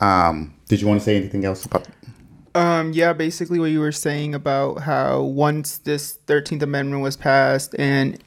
Um, 0.00 0.54
did 0.68 0.80
you 0.80 0.86
want 0.86 1.00
to 1.00 1.04
say 1.04 1.16
anything 1.16 1.44
else 1.44 1.64
about? 1.64 1.88
Um, 2.58 2.92
yeah, 2.92 3.12
basically 3.12 3.60
what 3.60 3.70
you 3.70 3.78
were 3.78 3.92
saying 3.92 4.34
about 4.34 4.80
how 4.80 5.22
once 5.22 5.78
this 5.78 6.18
13th 6.26 6.62
Amendment 6.62 7.04
was 7.04 7.16
passed 7.16 7.72
and 7.78 8.20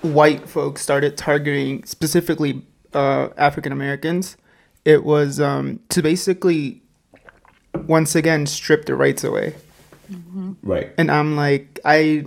white 0.00 0.48
folks 0.48 0.82
started 0.82 1.16
targeting 1.16 1.84
specifically 1.84 2.66
uh, 2.92 3.28
African 3.36 3.70
Americans, 3.70 4.36
it 4.84 5.04
was 5.04 5.38
um, 5.38 5.78
to 5.90 6.02
basically 6.02 6.82
once 7.86 8.16
again 8.16 8.46
strip 8.46 8.86
the 8.86 8.96
rights 8.96 9.22
away. 9.22 9.54
Right. 10.64 10.92
And 10.98 11.08
I'm 11.08 11.36
like, 11.36 11.78
I 11.84 12.24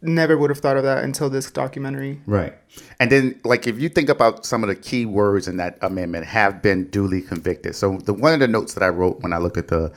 never 0.00 0.36
would 0.36 0.50
have 0.50 0.58
thought 0.58 0.76
of 0.76 0.84
that 0.84 1.04
until 1.04 1.28
this 1.30 1.50
documentary. 1.50 2.20
Right. 2.26 2.54
And 3.00 3.10
then, 3.10 3.40
like, 3.44 3.66
if 3.66 3.80
you 3.80 3.88
think 3.88 4.08
about 4.08 4.46
some 4.46 4.62
of 4.62 4.68
the 4.68 4.76
key 4.76 5.06
words 5.06 5.48
in 5.48 5.56
that 5.56 5.78
amendment 5.82 6.26
have 6.26 6.62
been 6.62 6.88
duly 6.90 7.22
convicted. 7.22 7.74
So, 7.74 7.98
the 7.98 8.14
one 8.14 8.32
of 8.32 8.40
the 8.40 8.48
notes 8.48 8.74
that 8.74 8.82
I 8.82 8.88
wrote 8.88 9.20
when 9.20 9.32
I 9.32 9.38
looked 9.38 9.56
at 9.56 9.68
the 9.68 9.92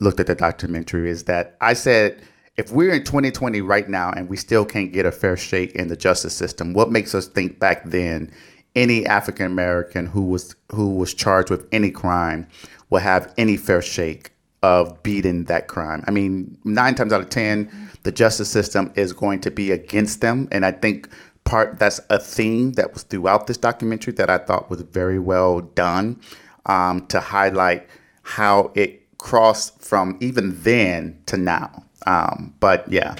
looked 0.00 0.20
at 0.20 0.26
the 0.26 0.34
documentary 0.34 1.10
is 1.10 1.24
that 1.24 1.56
I 1.60 1.74
said, 1.74 2.22
if 2.56 2.72
we're 2.72 2.92
in 2.92 3.04
2020 3.04 3.60
right 3.60 3.88
now 3.88 4.10
and 4.10 4.28
we 4.28 4.36
still 4.36 4.64
can't 4.64 4.92
get 4.92 5.06
a 5.06 5.12
fair 5.12 5.36
shake 5.36 5.72
in 5.72 5.88
the 5.88 5.96
justice 5.96 6.34
system, 6.34 6.72
what 6.74 6.90
makes 6.90 7.14
us 7.14 7.26
think 7.26 7.58
back 7.58 7.84
then 7.84 8.30
any 8.76 9.06
African 9.06 9.46
American 9.46 10.06
who 10.06 10.22
was 10.22 10.54
who 10.72 10.94
was 10.94 11.14
charged 11.14 11.50
with 11.50 11.66
any 11.72 11.90
crime 11.90 12.46
will 12.88 13.00
have 13.00 13.32
any 13.36 13.56
fair 13.56 13.82
shake 13.82 14.30
of 14.62 15.02
beating 15.02 15.44
that 15.44 15.68
crime. 15.68 16.04
I 16.06 16.10
mean, 16.10 16.58
nine 16.64 16.94
times 16.94 17.12
out 17.12 17.20
of 17.20 17.30
ten, 17.30 17.90
the 18.02 18.12
justice 18.12 18.50
system 18.50 18.92
is 18.94 19.12
going 19.12 19.40
to 19.42 19.50
be 19.50 19.70
against 19.70 20.20
them, 20.20 20.48
and 20.52 20.64
I 20.66 20.72
think 20.72 21.08
part 21.44 21.78
that's 21.78 22.00
a 22.10 22.18
theme 22.18 22.72
that 22.72 22.92
was 22.92 23.02
throughout 23.02 23.46
this 23.46 23.56
documentary 23.56 24.12
that 24.14 24.30
I 24.30 24.38
thought 24.38 24.70
was 24.70 24.82
very 24.82 25.18
well 25.18 25.60
done 25.60 26.20
um, 26.66 27.06
to 27.08 27.20
highlight 27.20 27.88
how 28.22 28.70
it 28.74 29.18
crossed 29.18 29.82
from 29.82 30.16
even 30.20 30.62
then 30.62 31.20
to 31.26 31.36
now. 31.36 31.84
Um, 32.06 32.54
but 32.60 32.90
yeah. 32.90 33.16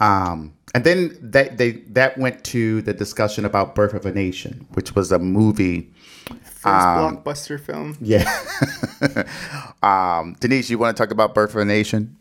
Um, 0.00 0.54
and 0.74 0.84
then 0.84 1.16
that 1.20 1.58
they 1.58 1.72
that 1.88 2.16
went 2.16 2.44
to 2.44 2.82
the 2.82 2.94
discussion 2.94 3.44
about 3.44 3.74
Birth 3.74 3.94
of 3.94 4.06
a 4.06 4.12
Nation, 4.12 4.66
which 4.72 4.94
was 4.94 5.12
a 5.12 5.18
movie. 5.18 5.92
First 6.60 6.86
Um, 6.86 7.16
blockbuster 7.16 7.58
film. 7.58 7.96
Yeah. 8.02 8.28
um, 9.82 10.36
Denise, 10.40 10.68
you 10.68 10.76
want 10.76 10.94
to 10.94 11.02
talk 11.02 11.10
about 11.10 11.34
Birth 11.34 11.54
of 11.54 11.62
a 11.62 11.64
Nation? 11.64 12.18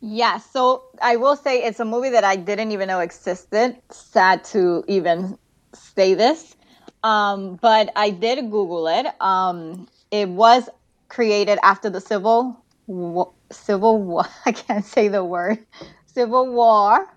Yeah, 0.00 0.38
so 0.38 0.84
I 1.00 1.16
will 1.16 1.34
say 1.34 1.64
it's 1.64 1.80
a 1.80 1.84
movie 1.84 2.10
that 2.10 2.22
I 2.22 2.36
didn't 2.36 2.70
even 2.70 2.86
know 2.86 3.00
existed. 3.00 3.76
Sad 3.90 4.44
to 4.54 4.84
even 4.86 5.36
say 5.72 6.14
this. 6.14 6.54
Um, 7.02 7.56
but 7.56 7.90
I 7.96 8.10
did 8.10 8.38
Google 8.52 8.86
it. 8.86 9.06
Um, 9.20 9.88
it 10.12 10.28
was 10.28 10.68
created 11.08 11.58
after 11.64 11.90
the 11.90 12.00
Civil 12.00 12.56
War, 12.86 13.32
Civil 13.50 14.00
War. 14.00 14.26
I 14.46 14.52
can't 14.52 14.84
say 14.84 15.08
the 15.08 15.24
word. 15.24 15.58
Civil 16.06 16.52
War. 16.52 17.12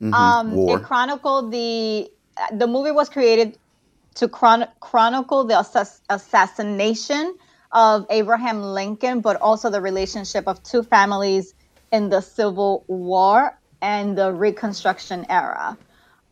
Um, 0.00 0.52
War. 0.52 0.78
It 0.78 0.84
chronicled 0.84 1.52
the 1.52 2.10
the 2.52 2.66
movie 2.66 2.90
was 2.90 3.08
created 3.10 3.58
to 4.16 4.28
chron- 4.28 4.68
chronicle 4.80 5.44
the 5.44 5.54
assass- 5.54 6.00
assassination 6.08 7.36
of 7.72 8.06
Abraham 8.10 8.62
Lincoln, 8.62 9.20
but 9.20 9.40
also 9.40 9.70
the 9.70 9.80
relationship 9.80 10.46
of 10.46 10.62
two 10.62 10.82
families 10.82 11.54
in 11.92 12.08
the 12.10 12.20
Civil 12.20 12.84
War 12.88 13.52
and 13.82 14.16
the 14.16 14.32
Reconstruction 14.32 15.26
era. 15.28 15.78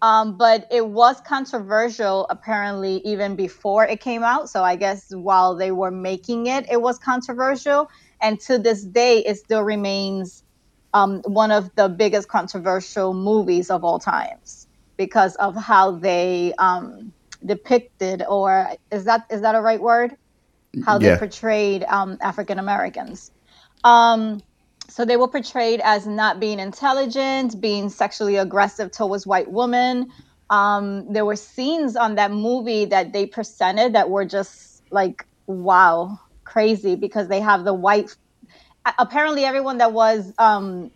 Um, 0.03 0.37
but 0.37 0.67
it 0.71 0.89
was 0.89 1.21
controversial 1.21 2.27
apparently 2.29 2.97
even 3.05 3.37
before 3.37 3.85
it 3.87 4.01
came 4.01 4.25
out. 4.25 4.51
So 4.51 4.65
I 4.65 4.77
guess 4.77 5.07
while 5.15 5.57
they 5.57 5.71
were 5.73 5.93
making 5.93 6.47
it, 6.47 6.67
it 6.71 6.83
was 6.83 6.99
controversial. 6.99 7.89
And 8.21 8.41
to 8.41 8.59
this 8.59 8.85
day, 8.85 9.21
it 9.21 9.37
still 9.37 9.63
remains 9.63 10.43
um, 10.93 11.23
one 11.25 11.53
of 11.53 11.71
the 11.77 11.89
biggest 11.89 12.29
controversial 12.29 13.15
movies 13.15 13.71
of 13.71 13.85
all 13.85 14.01
times 14.01 14.67
because 14.97 15.37
of 15.37 15.57
how 15.57 15.93
they 15.93 16.53
um, 16.59 17.13
depicted, 17.47 18.25
or 18.29 18.71
is 18.93 19.05
that 19.07 19.23
is 19.31 19.43
that 19.43 19.55
a 19.57 19.61
right 19.63 19.81
word? 19.81 20.13
How 20.81 20.99
they 20.99 21.13
portrayed 21.13 21.85
um, 21.85 22.19
African 22.23 22.59
Americans. 22.59 23.31
Um, 23.85 24.43
so 24.91 25.05
they 25.07 25.17
were 25.17 25.29
portrayed 25.29 25.81
as 25.85 26.07
not 26.07 26.41
being 26.41 26.61
intelligent, 26.61 27.61
being 27.61 27.91
sexually 27.91 28.37
aggressive 28.37 28.93
towards 28.93 29.27
white 29.27 29.51
women, 29.51 30.09
Um, 30.51 31.13
there 31.13 31.25
were 31.25 31.37
scenes 31.37 31.97
on 31.97 32.17
that 32.17 32.31
movie 32.31 32.87
that 32.87 33.13
they 33.13 33.27
presented 33.27 33.95
that 33.95 34.11
were 34.11 34.25
just 34.27 34.83
like 34.91 35.27
wow, 35.47 36.19
crazy 36.45 36.97
because 36.97 37.29
they 37.29 37.41
have 37.41 37.65
the 37.65 37.75
white. 37.75 38.11
Apparently, 38.99 39.45
everyone 39.45 39.79
that 39.79 39.93
was 39.93 40.33
um, 40.39 40.91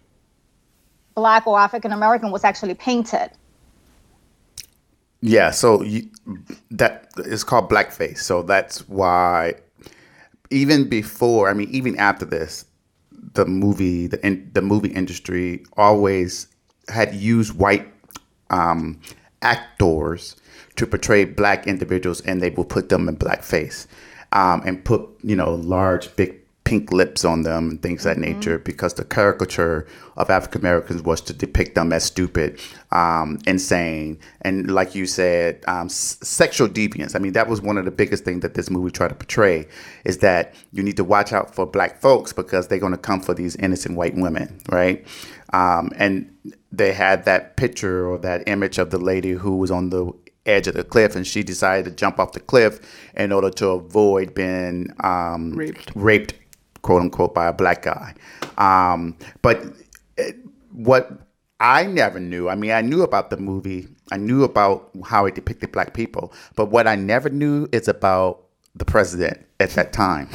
black 1.16 1.46
or 1.46 1.58
African 1.58 1.92
American 1.92 2.30
was 2.32 2.44
actually 2.44 2.74
painted. 2.74 3.30
Yeah, 5.20 5.50
so 5.50 5.82
you, 5.82 6.08
that 6.70 7.08
is 7.18 7.42
called 7.44 7.70
blackface. 7.70 8.18
So 8.18 8.42
that's 8.42 8.88
why, 8.88 9.54
even 10.50 10.88
before, 10.88 11.49
I 11.49 11.54
mean, 11.54 11.68
even 11.70 11.99
after 11.99 12.25
this, 12.25 12.66
the 13.35 13.46
movie, 13.46 14.06
the 14.06 14.25
in, 14.25 14.50
the 14.52 14.62
movie 14.62 14.90
industry 14.90 15.64
always 15.76 16.49
had 16.88 17.14
used 17.14 17.54
white 17.54 17.88
um, 18.50 19.00
actors 19.42 20.37
to 20.76 20.87
portray 20.87 21.25
black 21.25 21.66
individuals, 21.66 22.20
and 22.23 22.40
they 22.40 22.50
will 22.50 22.64
put 22.64 22.88
them 22.88 23.08
in 23.08 23.16
blackface 23.16 23.87
um, 24.32 24.62
and 24.64 24.85
put 24.85 25.02
you 25.23 25.35
know 25.37 25.54
large, 25.54 26.14
big 26.16 26.40
pink 26.66 26.90
lips 26.90 27.25
on 27.25 27.42
them 27.42 27.70
and 27.70 27.80
things 27.80 28.04
of 28.04 28.14
that 28.16 28.20
nature 28.20 28.58
because 28.58 28.94
the 28.94 29.04
caricature 29.04 29.87
of 30.16 30.28
African 30.30 30.61
Americans 30.62 31.00
was 31.00 31.20
to 31.20 31.32
depict 31.32 31.76
them 31.76 31.92
as 31.92 32.02
stupid, 32.04 32.58
um, 32.90 33.38
insane, 33.46 34.18
and 34.42 34.68
like 34.70 34.92
you 34.94 35.06
said, 35.06 35.62
um, 35.68 35.87
s- 35.87 36.18
sexual 36.23 36.68
deviance. 36.68 37.14
I 37.14 37.20
mean, 37.20 37.35
that 37.35 37.49
was 37.49 37.62
one 37.62 37.78
of 37.78 37.85
the 37.85 37.92
biggest 37.92 38.25
things 38.25 38.40
that 38.42 38.54
this 38.54 38.68
movie 38.68 38.90
tried 38.90 39.08
to 39.08 39.14
portray 39.14 39.68
is 40.04 40.18
that 40.18 40.54
you 40.73 40.82
need 40.82 40.96
to 40.96 41.04
watch 41.04 41.32
out 41.32 41.54
for 41.54 41.64
black 41.66 42.00
folks 42.00 42.32
because 42.32 42.66
they're 42.66 42.80
going 42.80 42.92
to 42.92 42.99
come 42.99 43.20
for 43.20 43.32
these 43.32 43.54
innocent 43.56 43.96
white 43.96 44.16
women, 44.16 44.61
right? 44.68 45.06
Um, 45.52 45.92
and 45.96 46.35
they 46.73 46.92
had 46.92 47.25
that 47.26 47.56
picture 47.56 48.08
or 48.08 48.18
that 48.18 48.42
image 48.49 48.78
of 48.78 48.90
the 48.90 48.99
lady 48.99 49.30
who 49.32 49.56
was 49.56 49.70
on 49.70 49.90
the 49.90 50.12
edge 50.46 50.66
of 50.68 50.75
the 50.75 50.85
cliff 50.85 51.16
and 51.16 51.26
she 51.26 51.42
decided 51.42 51.85
to 51.85 51.90
jump 51.90 52.18
off 52.20 52.32
the 52.32 52.40
cliff 52.40 52.80
in 53.16 53.32
order 53.32 53.50
to 53.50 53.68
avoid 53.68 54.32
being 54.35 54.88
um, 55.00 55.52
Raped. 55.52 55.90
raped, 55.94 56.35
quote 56.86 57.02
unquote, 57.02 57.34
by 57.34 57.48
a 57.48 57.52
black 57.52 57.82
guy. 57.82 58.14
Um, 58.58 59.16
but 59.42 59.60
it, 60.16 60.36
what 60.72 61.10
I 61.58 61.84
never 61.84 62.20
knew, 62.20 62.48
I 62.48 62.54
mean, 62.54 62.70
I 62.70 62.80
knew 62.80 63.02
about 63.02 63.30
the 63.30 63.36
movie, 63.36 63.88
I 64.12 64.18
knew 64.18 64.44
about 64.44 64.90
how 65.04 65.26
it 65.26 65.34
depicted 65.34 65.72
black 65.72 65.94
people, 65.94 66.32
but 66.54 66.66
what 66.66 66.86
I 66.86 66.94
never 66.94 67.28
knew 67.28 67.68
is 67.72 67.88
about 67.88 68.44
the 68.76 68.84
president 68.84 69.44
at 69.58 69.70
that 69.70 69.92
time, 69.92 70.28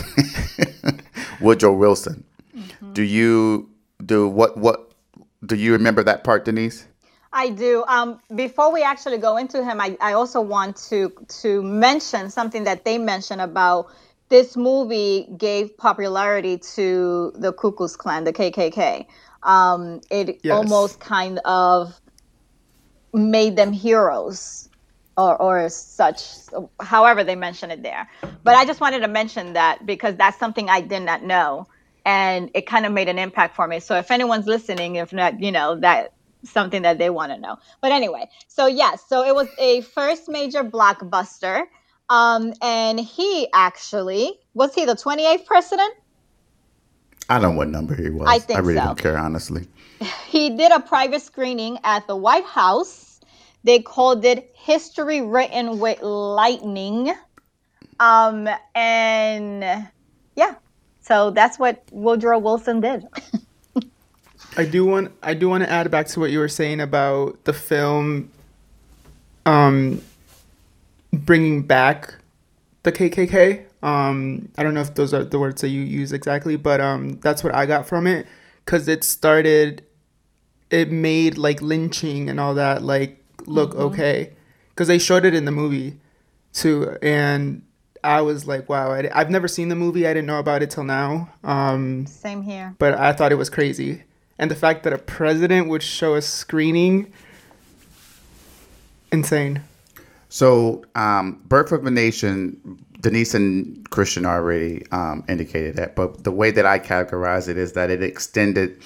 Woodrow 1.42 1.74
Wilson. 1.74 2.26
Do 2.92 3.04
you 3.04 3.70
do 4.06 4.28
what? 4.28 4.58
What 4.58 4.92
do 5.46 5.56
you 5.56 5.72
remember 5.72 6.04
that 6.04 6.26
part, 6.26 6.44
Denise? 6.44 6.86
I 7.32 7.50
do. 7.50 7.86
Um, 7.88 8.20
before 8.36 8.74
we 8.74 8.84
actually 8.84 9.20
go 9.20 9.38
into 9.38 9.64
him, 9.64 9.80
I, 9.80 9.98
I 10.02 10.14
also 10.14 10.42
want 10.42 10.76
to 10.90 11.14
to 11.40 11.64
mention 11.64 12.30
something 12.30 12.66
that 12.66 12.84
they 12.84 12.98
mentioned 12.98 13.40
about 13.40 13.88
this 14.32 14.58
movie 14.58 15.30
gave 15.38 15.78
popularity 15.78 16.60
to 16.76 17.34
the 17.36 17.54
Ku 17.54 17.74
Klux 17.74 17.98
Klan, 17.98 18.26
the 18.26 18.34
KKK. 18.34 19.08
Um, 19.44 20.02
it 20.12 20.44
Yes. 20.44 20.52
almost 20.52 21.02
kind 21.02 21.40
of 21.46 21.96
made 23.14 23.58
them 23.58 23.74
heroes 23.74 24.70
or, 25.18 25.42
or 25.42 25.70
such, 25.70 26.24
however 26.82 27.26
they 27.26 27.36
mention 27.38 27.72
it 27.72 27.84
there. 27.84 28.10
But 28.46 28.56
I 28.56 28.66
just 28.66 28.82
wanted 28.82 29.02
to 29.02 29.10
mention 29.10 29.54
that 29.56 29.86
because 29.86 30.18
that's 30.18 30.40
something 30.40 30.70
I 30.70 30.82
did 30.82 31.02
not 31.04 31.24
know. 31.24 31.68
And 32.08 32.52
it 32.56 32.68
kind 32.68 32.88
of 32.88 32.94
made 32.94 33.10
an 33.10 33.20
impact 33.20 33.56
for 33.56 33.68
me. 33.68 33.82
So 33.82 33.98
if 33.98 34.12
anyone's 34.12 34.48
listening, 34.48 34.98
if 34.98 35.14
not, 35.14 35.42
you 35.42 35.54
know, 35.54 35.80
that 35.82 36.12
something 36.46 36.84
that 36.84 37.00
they 37.00 37.12
want 37.12 37.34
to 37.34 37.40
know. 37.40 37.58
But 37.84 37.94
anyway, 37.94 38.28
so 38.50 38.68
yes, 38.68 39.04
so 39.08 39.24
it 39.28 39.36
was 39.36 39.50
a 39.60 39.84
first 39.84 40.30
major 40.30 40.66
blockbuster. 40.66 41.64
Um, 42.12 42.54
and 42.62 43.00
he 43.00 43.48
actually 43.54 44.38
was 44.54 44.76
he 44.76 44.84
the 44.84 44.96
28th 44.96 45.46
president? 45.46 45.94
I 47.30 47.40
don't 47.40 47.54
know 47.54 47.58
what 47.58 47.70
number 47.70 47.96
he 47.96 48.10
was. 48.10 48.28
I 48.28 48.40
think 48.40 48.60
I 48.60 48.62
really 48.62 48.80
so. 48.80 48.88
don't 48.88 49.00
care, 49.00 49.18
honestly. 49.18 49.66
he 50.28 50.50
did 50.50 50.74
a 50.74 50.82
private 50.82 51.22
screening 51.22 51.80
at 51.86 52.08
the 52.08 52.16
White 52.18 52.44
House. 52.44 53.22
They 53.64 53.80
called 53.80 54.26
it 54.26 54.52
History 54.54 55.22
Written 55.22 55.80
with 55.80 56.02
Lightning. 56.02 57.14
Um, 58.02 58.50
and 58.76 59.88
yeah, 60.36 60.56
so 61.00 61.32
that's 61.32 61.58
what 61.58 61.82
Woodrow 61.92 62.40
Wilson 62.40 62.82
did. 62.82 63.08
I 64.58 64.66
do 64.66 64.86
want 64.86 65.14
I 65.24 65.34
do 65.34 65.48
want 65.48 65.64
to 65.64 65.70
add 65.72 65.90
back 65.90 66.08
to 66.08 66.20
what 66.20 66.30
you 66.30 66.40
were 66.40 66.50
saying 66.50 66.82
about 66.82 67.42
the 67.46 67.54
film 67.54 68.32
um 69.46 70.02
bringing 71.14 71.62
back 71.64 72.16
the 72.84 72.92
KKK. 72.92 73.66
Um 73.84 74.50
I 74.58 74.64
don't 74.64 74.74
know 74.74 74.82
if 74.82 74.94
those 74.96 75.14
are 75.14 75.24
the 75.24 75.40
words 75.40 75.62
that 75.62 75.70
you 75.70 75.82
use 75.82 76.12
exactly, 76.14 76.56
but 76.56 76.80
um 76.82 77.20
that's 77.22 77.44
what 77.44 77.54
I 77.56 77.66
got 77.66 77.88
from 77.88 78.08
it 78.08 78.28
cuz 78.66 78.88
it 78.88 79.04
started 79.04 79.84
it 80.70 80.92
made 80.92 81.38
like 81.38 81.62
lynching 81.62 82.30
and 82.30 82.40
all 82.40 82.54
that 82.56 82.82
like 82.84 83.24
look 83.46 83.74
okay 83.76 84.30
cuz 84.76 84.88
they 84.88 85.00
showed 85.00 85.26
it 85.26 85.34
in 85.34 85.46
the 85.46 85.52
movie 85.52 85.98
too 86.54 86.96
and 87.02 87.64
I 88.04 88.22
was 88.22 88.46
like 88.48 88.70
wow 88.70 88.92
I, 88.92 89.10
I've 89.14 89.30
never 89.32 89.48
seen 89.48 89.70
the 89.70 89.76
movie 89.76 90.06
I 90.08 90.14
didn't 90.14 90.28
know 90.28 90.38
about 90.40 90.62
it 90.62 90.70
till 90.70 90.84
now 90.84 91.30
um 91.44 92.06
Same 92.06 92.44
here. 92.44 92.76
but 92.78 92.94
I 92.98 93.14
thought 93.14 93.32
it 93.32 93.36
was 93.36 93.50
crazy. 93.50 94.04
And 94.38 94.50
the 94.50 94.56
fact 94.56 94.84
that 94.84 94.94
a 94.94 94.98
president 94.98 95.68
would 95.68 95.84
show 95.84 96.16
a 96.16 96.22
screening, 96.22 97.12
insane. 99.12 99.62
So, 100.32 100.86
um, 100.96 101.42
Birth 101.48 101.74
of 101.74 101.86
a 101.86 101.92
Nation, 101.92 102.80
Denise 103.02 103.34
and 103.34 103.90
Christian 103.90 104.26
already 104.26 104.86
um, 104.94 105.26
indicated 105.28 105.76
that, 105.76 105.94
but 105.94 106.24
the 106.24 106.32
way 106.32 106.52
that 106.52 106.66
I 106.66 106.80
categorize 106.80 107.50
it 107.50 107.58
is 107.58 107.74
that 107.74 107.90
it 107.90 108.02
extended 108.02 108.82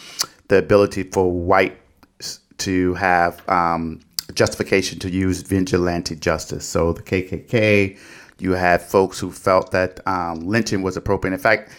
the 0.48 0.58
ability 0.58 1.04
for 1.04 1.32
whites 1.32 2.40
to 2.58 2.96
have 2.96 3.48
um, 3.48 4.02
justification 4.34 4.98
to 4.98 5.12
use 5.12 5.44
vigilante 5.44 6.16
justice. 6.16 6.66
So, 6.66 6.94
the 6.94 7.04
KKK, 7.04 7.96
you 8.40 8.54
had 8.54 8.82
folks 8.82 9.20
who 9.20 9.32
felt 9.32 9.70
that 9.70 10.00
um, 10.08 10.40
lynching 10.48 10.82
was 10.82 10.98
appropriate. 10.98 11.36
In 11.36 11.40
fact, 11.40 11.72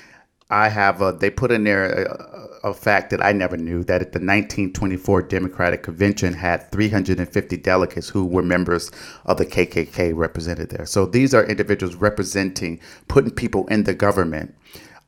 I 0.48 0.68
have 0.68 1.02
a, 1.02 1.10
they 1.10 1.28
put 1.28 1.50
in 1.50 1.64
there 1.64 2.04
a, 2.04 2.12
a 2.12 2.55
fact 2.74 3.10
that 3.10 3.24
I 3.24 3.32
never 3.32 3.56
knew 3.56 3.84
that 3.84 4.00
at 4.00 4.12
the 4.12 4.18
1924 4.18 5.22
Democratic 5.22 5.82
Convention 5.82 6.32
had 6.32 6.70
350 6.70 7.56
delegates 7.58 8.08
who 8.08 8.24
were 8.24 8.42
members 8.42 8.90
of 9.24 9.38
the 9.38 9.46
KKK 9.46 10.16
represented 10.16 10.70
there. 10.70 10.86
So 10.86 11.06
these 11.06 11.34
are 11.34 11.44
individuals 11.44 11.94
representing, 11.94 12.80
putting 13.08 13.30
people 13.30 13.66
in 13.68 13.84
the 13.84 13.94
government 13.94 14.54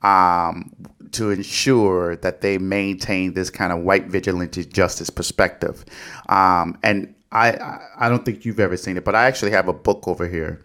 um, 0.02 0.72
to 1.12 1.30
ensure 1.30 2.16
that 2.16 2.40
they 2.40 2.58
maintain 2.58 3.34
this 3.34 3.50
kind 3.50 3.72
of 3.72 3.80
white 3.80 4.06
vigilante 4.06 4.64
justice 4.64 5.10
perspective. 5.10 5.84
Um, 6.28 6.78
and 6.82 7.14
I, 7.32 7.80
I 7.98 8.08
don't 8.08 8.24
think 8.24 8.44
you've 8.44 8.60
ever 8.60 8.76
seen 8.76 8.96
it, 8.96 9.04
but 9.04 9.14
I 9.14 9.26
actually 9.26 9.50
have 9.50 9.68
a 9.68 9.72
book 9.72 10.06
over 10.08 10.28
here 10.28 10.62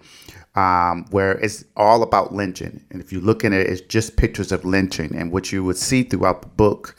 um, 0.55 1.05
where 1.09 1.33
it's 1.33 1.65
all 1.75 2.03
about 2.03 2.33
lynching. 2.33 2.83
And 2.91 3.01
if 3.01 3.11
you 3.11 3.19
look 3.19 3.43
in 3.43 3.53
it, 3.53 3.67
it's 3.67 3.81
just 3.81 4.17
pictures 4.17 4.51
of 4.51 4.65
lynching. 4.65 5.15
And 5.15 5.31
what 5.31 5.51
you 5.51 5.63
would 5.63 5.77
see 5.77 6.03
throughout 6.03 6.41
the 6.41 6.47
book 6.47 6.95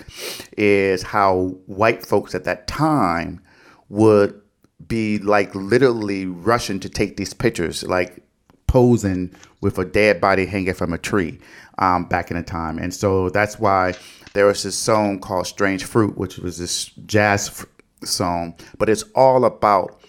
is 0.57 1.03
how 1.03 1.57
white 1.67 2.05
folks 2.05 2.35
at 2.35 2.45
that 2.45 2.67
time 2.67 3.41
would 3.89 4.41
be 4.87 5.19
like 5.19 5.55
literally 5.55 6.27
rushing 6.27 6.81
to 6.81 6.89
take 6.89 7.17
these 7.17 7.33
pictures, 7.33 7.85
like 7.85 8.23
posing 8.67 9.33
with 9.61 9.79
a 9.79 9.85
dead 9.85 10.21
body 10.21 10.47
hanging 10.47 10.75
from 10.75 10.93
a 10.93 10.99
tree 10.99 11.39
um, 11.79 12.07
back 12.07 12.31
in 12.31 12.37
the 12.37 12.43
time. 12.43 12.79
And 12.79 12.93
so 12.93 13.31
that's 13.31 13.59
why 13.59 13.95
there 14.33 14.47
was 14.47 14.65
this 14.65 14.77
song 14.77 15.21
called 15.21 15.47
Strange 15.47 15.85
Fruit, 15.85 16.19
which 16.19 16.39
was 16.39 16.59
this 16.59 16.87
jazz 17.07 17.65
song, 18.03 18.55
but 18.79 18.89
it's 18.89 19.05
all 19.15 19.45
about 19.45 20.01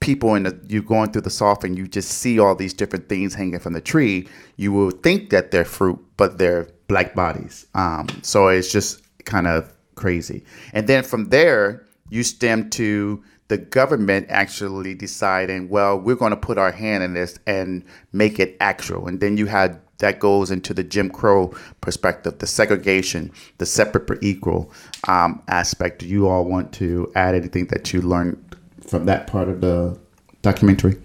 people 0.00 0.34
in 0.34 0.44
the 0.44 0.58
you 0.66 0.82
going 0.82 1.12
through 1.12 1.22
the 1.22 1.30
soft 1.30 1.62
and 1.62 1.76
you 1.76 1.86
just 1.86 2.10
see 2.10 2.38
all 2.38 2.54
these 2.54 2.72
different 2.72 3.08
things 3.08 3.34
hanging 3.34 3.58
from 3.58 3.74
the 3.74 3.80
tree 3.80 4.26
you 4.56 4.72
will 4.72 4.90
think 4.90 5.30
that 5.30 5.50
they're 5.50 5.64
fruit 5.64 5.98
but 6.16 6.38
they're 6.38 6.66
black 6.90 7.14
bodies. 7.14 7.66
Um, 7.76 8.08
so 8.22 8.48
it's 8.48 8.72
just 8.72 9.00
kind 9.24 9.46
of 9.46 9.72
crazy. 9.94 10.44
And 10.72 10.88
then 10.88 11.04
from 11.04 11.26
there 11.26 11.86
you 12.10 12.24
stem 12.24 12.68
to 12.70 13.22
the 13.46 13.58
government 13.58 14.26
actually 14.28 14.94
deciding 14.94 15.68
well 15.68 15.98
we're 15.98 16.16
going 16.16 16.30
to 16.30 16.36
put 16.36 16.58
our 16.58 16.72
hand 16.72 17.04
in 17.04 17.14
this 17.14 17.38
and 17.46 17.84
make 18.12 18.40
it 18.40 18.56
actual. 18.60 19.06
And 19.06 19.20
then 19.20 19.36
you 19.36 19.46
had 19.46 19.80
that 19.98 20.18
goes 20.18 20.50
into 20.50 20.74
the 20.74 20.82
Jim 20.82 21.10
Crow 21.10 21.54
perspective, 21.80 22.38
the 22.38 22.46
segregation, 22.46 23.30
the 23.58 23.66
separate 23.66 24.06
but 24.06 24.18
equal 24.22 24.72
um, 25.06 25.42
aspect. 25.46 26.00
Do 26.00 26.06
you 26.06 26.26
all 26.26 26.44
want 26.44 26.72
to 26.74 27.12
add 27.14 27.34
anything 27.34 27.66
that 27.66 27.92
you 27.92 28.00
learned 28.00 28.49
from 28.86 29.06
that 29.06 29.26
part 29.26 29.48
of 29.48 29.60
the 29.60 29.98
documentary? 30.42 30.96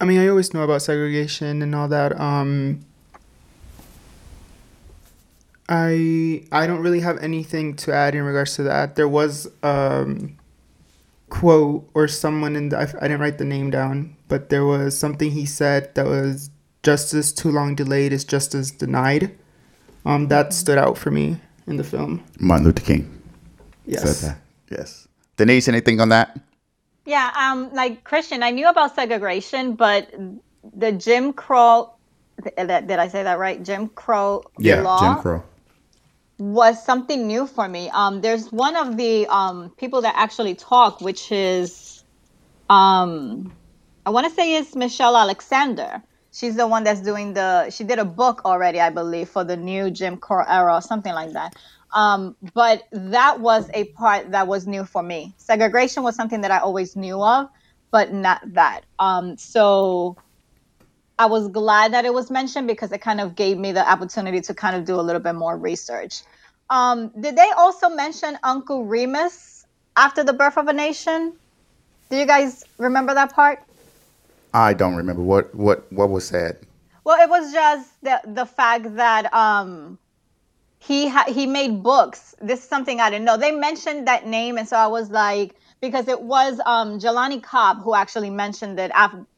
I 0.00 0.04
mean, 0.04 0.18
I 0.20 0.28
always 0.28 0.52
know 0.52 0.62
about 0.62 0.82
segregation 0.82 1.62
and 1.62 1.74
all 1.74 1.88
that. 1.88 2.18
Um, 2.20 2.80
I 5.68 6.44
I 6.52 6.66
don't 6.66 6.80
really 6.80 7.00
have 7.00 7.18
anything 7.18 7.74
to 7.76 7.92
add 7.92 8.14
in 8.14 8.22
regards 8.22 8.54
to 8.56 8.62
that. 8.64 8.96
There 8.96 9.08
was 9.08 9.48
um, 9.62 10.36
quote 11.28 11.88
or 11.94 12.06
someone 12.08 12.54
in 12.56 12.68
the 12.68 12.78
I, 12.78 12.82
I 12.82 13.08
didn't 13.08 13.20
write 13.20 13.38
the 13.38 13.44
name 13.44 13.70
down, 13.70 14.16
but 14.28 14.48
there 14.50 14.64
was 14.64 14.96
something 14.96 15.30
he 15.32 15.46
said 15.46 15.94
that 15.94 16.06
was 16.06 16.50
justice 16.82 17.32
too 17.32 17.50
long 17.50 17.74
delayed 17.74 18.12
is 18.12 18.24
justice 18.24 18.70
denied. 18.70 19.36
Um, 20.04 20.28
that 20.28 20.52
stood 20.52 20.78
out 20.78 20.96
for 20.96 21.10
me 21.10 21.40
in 21.66 21.78
the 21.78 21.84
film. 21.84 22.22
Martin 22.38 22.66
Luther 22.66 22.84
King 22.84 23.22
Yes. 23.86 24.02
said 24.20 24.28
that. 24.30 24.38
Yes. 24.70 25.05
Denise, 25.36 25.68
anything 25.68 26.00
on 26.00 26.08
that? 26.10 26.38
Yeah, 27.04 27.30
um, 27.36 27.72
like 27.72 28.02
Christian, 28.04 28.42
I 28.42 28.50
knew 28.50 28.68
about 28.68 28.94
segregation, 28.94 29.74
but 29.74 30.12
the 30.74 30.92
Jim 30.92 31.32
Crow, 31.32 31.92
did 32.56 32.90
I 32.90 33.08
say 33.08 33.22
that 33.22 33.38
right? 33.38 33.62
Jim 33.62 33.88
Crow 33.88 34.42
law 34.58 34.98
Jim 34.98 35.22
Crow. 35.22 35.42
was 36.38 36.84
something 36.84 37.26
new 37.26 37.46
for 37.46 37.68
me. 37.68 37.90
Um, 37.90 38.20
there's 38.22 38.50
one 38.50 38.74
of 38.76 38.96
the 38.96 39.26
um, 39.28 39.70
people 39.78 40.02
that 40.02 40.14
actually 40.16 40.54
talk, 40.56 41.00
which 41.00 41.30
is, 41.30 42.02
um, 42.68 43.52
I 44.04 44.10
want 44.10 44.26
to 44.26 44.34
say 44.34 44.56
it's 44.56 44.74
Michelle 44.74 45.16
Alexander. 45.16 46.02
She's 46.32 46.56
the 46.56 46.66
one 46.66 46.84
that's 46.84 47.00
doing 47.00 47.32
the. 47.32 47.70
She 47.70 47.84
did 47.84 47.98
a 47.98 48.04
book 48.04 48.42
already, 48.44 48.78
I 48.78 48.90
believe, 48.90 49.28
for 49.28 49.42
the 49.44 49.56
new 49.56 49.90
Jim 49.90 50.18
Crow 50.18 50.44
era 50.46 50.74
or 50.74 50.82
something 50.82 51.14
like 51.14 51.32
that. 51.32 51.54
Um, 51.92 52.36
but 52.54 52.82
that 52.92 53.40
was 53.40 53.70
a 53.72 53.84
part 53.84 54.32
that 54.32 54.46
was 54.46 54.66
new 54.66 54.84
for 54.84 55.02
me. 55.02 55.34
Segregation 55.36 56.02
was 56.02 56.16
something 56.16 56.40
that 56.42 56.50
I 56.50 56.58
always 56.58 56.96
knew 56.96 57.22
of, 57.22 57.48
but 57.90 58.12
not 58.12 58.40
that. 58.54 58.82
Um, 58.98 59.36
so 59.38 60.16
I 61.18 61.26
was 61.26 61.48
glad 61.48 61.94
that 61.94 62.04
it 62.04 62.12
was 62.12 62.30
mentioned 62.30 62.66
because 62.66 62.92
it 62.92 63.00
kind 63.00 63.20
of 63.20 63.34
gave 63.34 63.56
me 63.56 63.72
the 63.72 63.88
opportunity 63.88 64.40
to 64.42 64.54
kind 64.54 64.76
of 64.76 64.84
do 64.84 65.00
a 65.00 65.02
little 65.02 65.22
bit 65.22 65.34
more 65.34 65.56
research. 65.56 66.22
Um, 66.68 67.12
did 67.18 67.36
they 67.36 67.50
also 67.56 67.88
mention 67.88 68.38
Uncle 68.42 68.84
Remus 68.84 69.64
after 69.96 70.24
the 70.24 70.32
birth 70.32 70.58
of 70.58 70.68
a 70.68 70.72
nation? 70.72 71.34
Do 72.10 72.16
you 72.16 72.26
guys 72.26 72.64
remember 72.78 73.14
that 73.14 73.32
part? 73.34 73.62
I 74.52 74.74
don't 74.74 74.94
remember 74.94 75.22
what 75.22 75.54
what 75.54 75.90
what 75.92 76.10
was 76.10 76.26
said. 76.26 76.58
Well, 77.04 77.20
it 77.22 77.28
was 77.28 77.52
just 77.52 78.00
the 78.02 78.20
the 78.24 78.46
fact 78.46 78.96
that 78.96 79.32
um 79.32 79.98
he 80.86 81.08
ha- 81.08 81.26
he 81.28 81.46
made 81.46 81.82
books. 81.82 82.34
This 82.40 82.60
is 82.62 82.68
something 82.68 83.00
I 83.00 83.10
didn't 83.10 83.24
know. 83.24 83.36
They 83.36 83.52
mentioned 83.52 84.06
that 84.08 84.26
name, 84.26 84.58
and 84.58 84.68
so 84.68 84.76
I 84.76 84.86
was 84.86 85.10
like, 85.10 85.54
because 85.80 86.08
it 86.08 86.22
was 86.22 86.60
um 86.66 86.98
Jelani 86.98 87.42
Cobb 87.42 87.82
who 87.82 87.94
actually 87.94 88.30
mentioned 88.30 88.78
it 88.78 88.92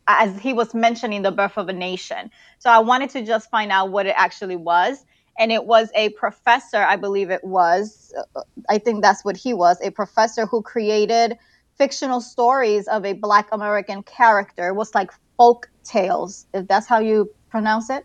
as 0.07 0.39
he 0.39 0.53
was 0.53 0.75
mentioning 0.75 1.23
the 1.23 1.33
birth 1.33 1.57
of 1.57 1.69
a 1.69 1.73
nation. 1.73 2.31
So 2.59 2.71
I 2.71 2.81
wanted 2.81 3.11
to 3.11 3.25
just 3.25 3.51
find 3.51 3.73
out 3.73 3.91
what 3.91 4.07
it 4.07 4.15
actually 4.17 4.57
was, 4.57 5.05
and 5.39 5.51
it 5.53 5.65
was 5.65 5.91
a 5.95 6.11
professor, 6.11 6.79
I 6.79 6.97
believe 6.97 7.31
it 7.31 7.45
was. 7.45 8.13
uh, 8.37 8.43
I 8.69 8.79
think 8.79 9.03
that's 9.03 9.25
what 9.25 9.37
he 9.37 9.55
was, 9.55 9.79
a 9.83 9.91
professor 9.91 10.47
who 10.47 10.63
created 10.63 11.39
fictional 11.79 12.21
stories 12.21 12.89
of 12.89 13.05
a 13.07 13.13
Black 13.15 13.49
American 13.53 14.03
character. 14.03 14.69
It 14.69 14.75
was 14.75 14.95
like 14.95 15.11
folk 15.39 15.71
tales, 15.85 16.47
if 16.53 16.67
that's 16.69 16.87
how 16.89 16.99
you 16.99 17.31
pronounce 17.51 17.89
it. 17.91 18.05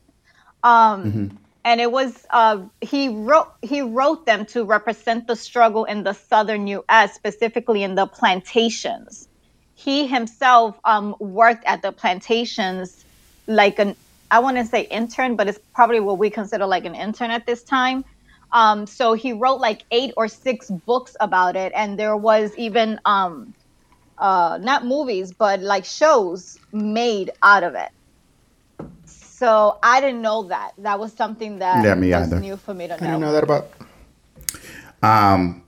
Um, 0.63 1.19
And 1.65 1.79
it 1.79 1.91
was 1.91 2.25
uh, 2.29 2.63
he 2.81 3.09
wrote 3.09 3.47
he 3.61 3.81
wrote 3.81 4.25
them 4.25 4.45
to 4.47 4.65
represent 4.65 5.27
the 5.27 5.35
struggle 5.35 5.85
in 5.85 6.03
the 6.03 6.13
southern 6.13 6.67
U.S., 6.67 7.13
specifically 7.13 7.83
in 7.83 7.95
the 7.95 8.05
plantations. 8.05 9.27
He 9.75 10.07
himself 10.07 10.79
um, 10.83 11.15
worked 11.19 11.63
at 11.65 11.81
the 11.81 11.91
plantations 11.91 13.05
like 13.47 13.79
an 13.79 13.95
I 14.29 14.39
want 14.39 14.57
to 14.57 14.65
say 14.65 14.81
intern, 14.81 15.35
but 15.35 15.47
it's 15.47 15.59
probably 15.75 15.99
what 15.99 16.17
we 16.17 16.29
consider 16.29 16.65
like 16.65 16.85
an 16.85 16.95
intern 16.95 17.31
at 17.31 17.45
this 17.45 17.63
time. 17.63 18.03
Um, 18.51 18.87
so 18.87 19.13
he 19.13 19.33
wrote 19.33 19.59
like 19.59 19.83
eight 19.91 20.13
or 20.17 20.27
six 20.27 20.69
books 20.69 21.15
about 21.19 21.55
it, 21.55 21.71
and 21.75 21.99
there 21.99 22.17
was 22.17 22.55
even 22.57 22.99
um, 23.05 23.53
uh, 24.17 24.59
not 24.61 24.85
movies, 24.85 25.33
but 25.33 25.59
like 25.59 25.85
shows 25.85 26.57
made 26.71 27.31
out 27.41 27.63
of 27.63 27.75
it. 27.75 27.89
So 29.43 29.77
I 29.83 29.99
didn't 29.99 30.21
know 30.21 30.43
that. 30.43 30.71
That 30.77 30.99
was 30.99 31.11
something 31.11 31.59
that 31.59 31.83
Yeah, 31.83 31.95
me 31.95 32.13
was 32.13 32.27
either. 32.31 32.39
new 32.39 32.55
for 32.55 32.73
me 32.73 32.87
to 32.87 32.93
I 32.93 32.97
didn't 32.97 33.19
know. 33.19 33.27
know 33.27 33.33
that 33.33 33.43
about. 33.43 33.71
Um, 35.03 35.65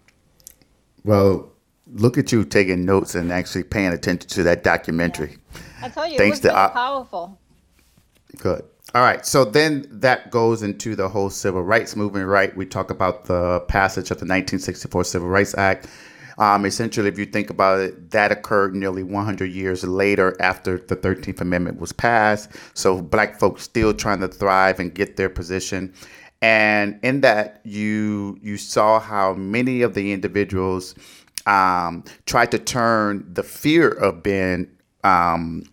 well, 1.03 1.51
look 1.85 2.17
at 2.17 2.31
you 2.31 2.45
taking 2.45 2.85
notes 2.85 3.15
and 3.15 3.33
actually 3.33 3.63
paying 3.63 3.91
attention 3.91 4.29
to 4.29 4.43
that 4.43 4.63
documentary. 4.63 5.39
I 5.81 5.89
told 5.89 6.09
you 6.09 6.17
Thanks 6.17 6.39
it 6.39 6.43
to 6.43 6.47
was 6.47 6.55
really 6.55 6.65
uh, 6.67 6.69
powerful. 6.69 7.37
Good. 8.37 8.63
All 8.93 9.01
right. 9.01 9.25
So 9.25 9.43
then 9.43 9.85
that 9.91 10.31
goes 10.31 10.63
into 10.63 10.95
the 10.95 11.09
whole 11.09 11.29
civil 11.29 11.61
rights 11.61 11.97
movement, 11.97 12.27
right? 12.29 12.55
We 12.55 12.65
talk 12.65 12.91
about 12.91 13.25
the 13.25 13.59
passage 13.67 14.05
of 14.09 14.19
the 14.19 14.23
1964 14.23 15.03
Civil 15.03 15.27
Rights 15.27 15.53
Act. 15.57 15.87
Um, 16.37 16.65
essentially, 16.65 17.07
if 17.07 17.17
you 17.17 17.25
think 17.25 17.49
about 17.49 17.79
it, 17.79 18.11
that 18.11 18.31
occurred 18.31 18.75
nearly 18.75 19.03
100 19.03 19.45
years 19.45 19.83
later 19.83 20.35
after 20.39 20.77
the 20.77 20.95
13th 20.95 21.41
Amendment 21.41 21.79
was 21.79 21.93
passed. 21.93 22.49
So 22.73 23.01
black 23.01 23.39
folks 23.39 23.63
still 23.63 23.93
trying 23.93 24.19
to 24.19 24.27
thrive 24.27 24.79
and 24.79 24.93
get 24.93 25.15
their 25.15 25.29
position. 25.29 25.93
And 26.41 26.99
in 27.01 27.21
that, 27.21 27.61
you 27.63 28.37
you 28.41 28.57
saw 28.57 28.99
how 28.99 29.33
many 29.33 29.81
of 29.81 29.93
the 29.93 30.11
individuals 30.11 30.93
um, 31.45 32.03
tried 32.25 32.51
to 32.51 32.59
turn 32.59 33.25
the 33.33 33.43
fear 33.43 33.89
of 33.89 34.21
being 34.21 34.67
um, 35.03 35.63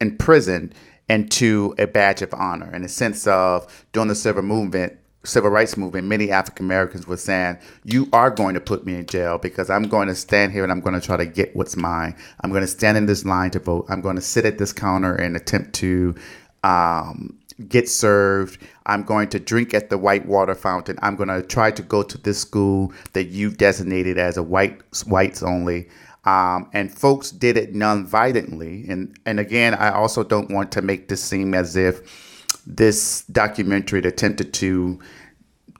in 0.00 0.16
prison 0.16 0.72
into 1.08 1.74
a 1.78 1.86
badge 1.86 2.22
of 2.22 2.32
honor 2.34 2.74
in 2.74 2.82
a 2.82 2.88
sense 2.88 3.26
of 3.26 3.86
during 3.92 4.08
the 4.08 4.14
civil 4.14 4.42
movement 4.42 4.98
civil 5.24 5.50
rights 5.50 5.76
movement 5.76 6.06
many 6.06 6.30
african 6.30 6.66
americans 6.66 7.06
were 7.06 7.16
saying 7.16 7.58
you 7.84 8.08
are 8.12 8.30
going 8.30 8.54
to 8.54 8.60
put 8.60 8.84
me 8.86 8.94
in 8.94 9.06
jail 9.06 9.38
because 9.38 9.70
i'm 9.70 9.84
going 9.84 10.08
to 10.08 10.14
stand 10.14 10.52
here 10.52 10.62
and 10.62 10.72
i'm 10.72 10.80
going 10.80 10.98
to 10.98 11.04
try 11.04 11.16
to 11.16 11.26
get 11.26 11.54
what's 11.54 11.76
mine. 11.76 12.16
I'm 12.40 12.50
going 12.50 12.62
to 12.62 12.66
stand 12.68 12.96
in 12.96 13.06
this 13.06 13.24
line 13.24 13.50
to 13.52 13.58
vote. 13.58 13.86
I'm 13.88 14.00
going 14.00 14.16
to 14.16 14.22
sit 14.22 14.44
at 14.44 14.58
this 14.58 14.72
counter 14.72 15.14
and 15.14 15.36
attempt 15.36 15.74
to 15.74 16.14
um, 16.62 17.38
get 17.68 17.88
served. 17.88 18.60
I'm 18.86 19.02
going 19.02 19.28
to 19.30 19.38
drink 19.38 19.74
at 19.74 19.90
the 19.90 19.98
white 19.98 20.26
water 20.26 20.54
fountain. 20.54 20.98
I'm 21.02 21.16
going 21.16 21.28
to 21.28 21.42
try 21.42 21.70
to 21.72 21.82
go 21.82 22.02
to 22.02 22.18
this 22.18 22.38
school 22.38 22.92
that 23.12 23.24
you've 23.24 23.58
designated 23.58 24.18
as 24.18 24.36
a 24.36 24.42
white 24.42 24.80
whites 25.06 25.42
only. 25.42 25.88
Um, 26.24 26.70
and 26.72 26.92
folks 26.92 27.30
did 27.30 27.58
it 27.58 27.74
non-violently. 27.74 28.86
And 28.88 29.14
and 29.26 29.38
again, 29.38 29.74
I 29.74 29.90
also 29.90 30.24
don't 30.24 30.50
want 30.50 30.72
to 30.72 30.82
make 30.82 31.08
this 31.08 31.22
seem 31.22 31.52
as 31.52 31.76
if 31.76 32.33
this 32.66 33.24
documentary 33.24 34.00
attempted 34.00 34.52
to 34.54 34.98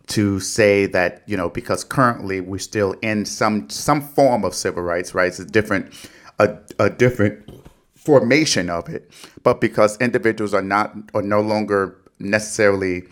to 0.07 0.39
say 0.39 0.87
that 0.87 1.23
you 1.27 1.37
know 1.37 1.49
because 1.49 1.83
currently 1.83 2.41
we're 2.41 2.59
still 2.59 2.95
in 3.01 3.25
some 3.25 3.69
some 3.71 4.03
form 4.03 4.45
of 4.45 4.55
civil 4.55 4.83
rights 4.83 5.15
rights 5.15 5.39
a 5.39 5.45
different 5.45 5.93
a, 6.39 6.57
a 6.79 6.91
different 6.91 7.49
formation 7.95 8.69
of 8.69 8.89
it. 8.89 9.11
But 9.43 9.61
because 9.61 9.97
individuals 9.99 10.53
are 10.53 10.63
not 10.63 10.95
are 11.15 11.23
no 11.23 11.41
longer 11.41 11.97
necessarily 12.19 13.05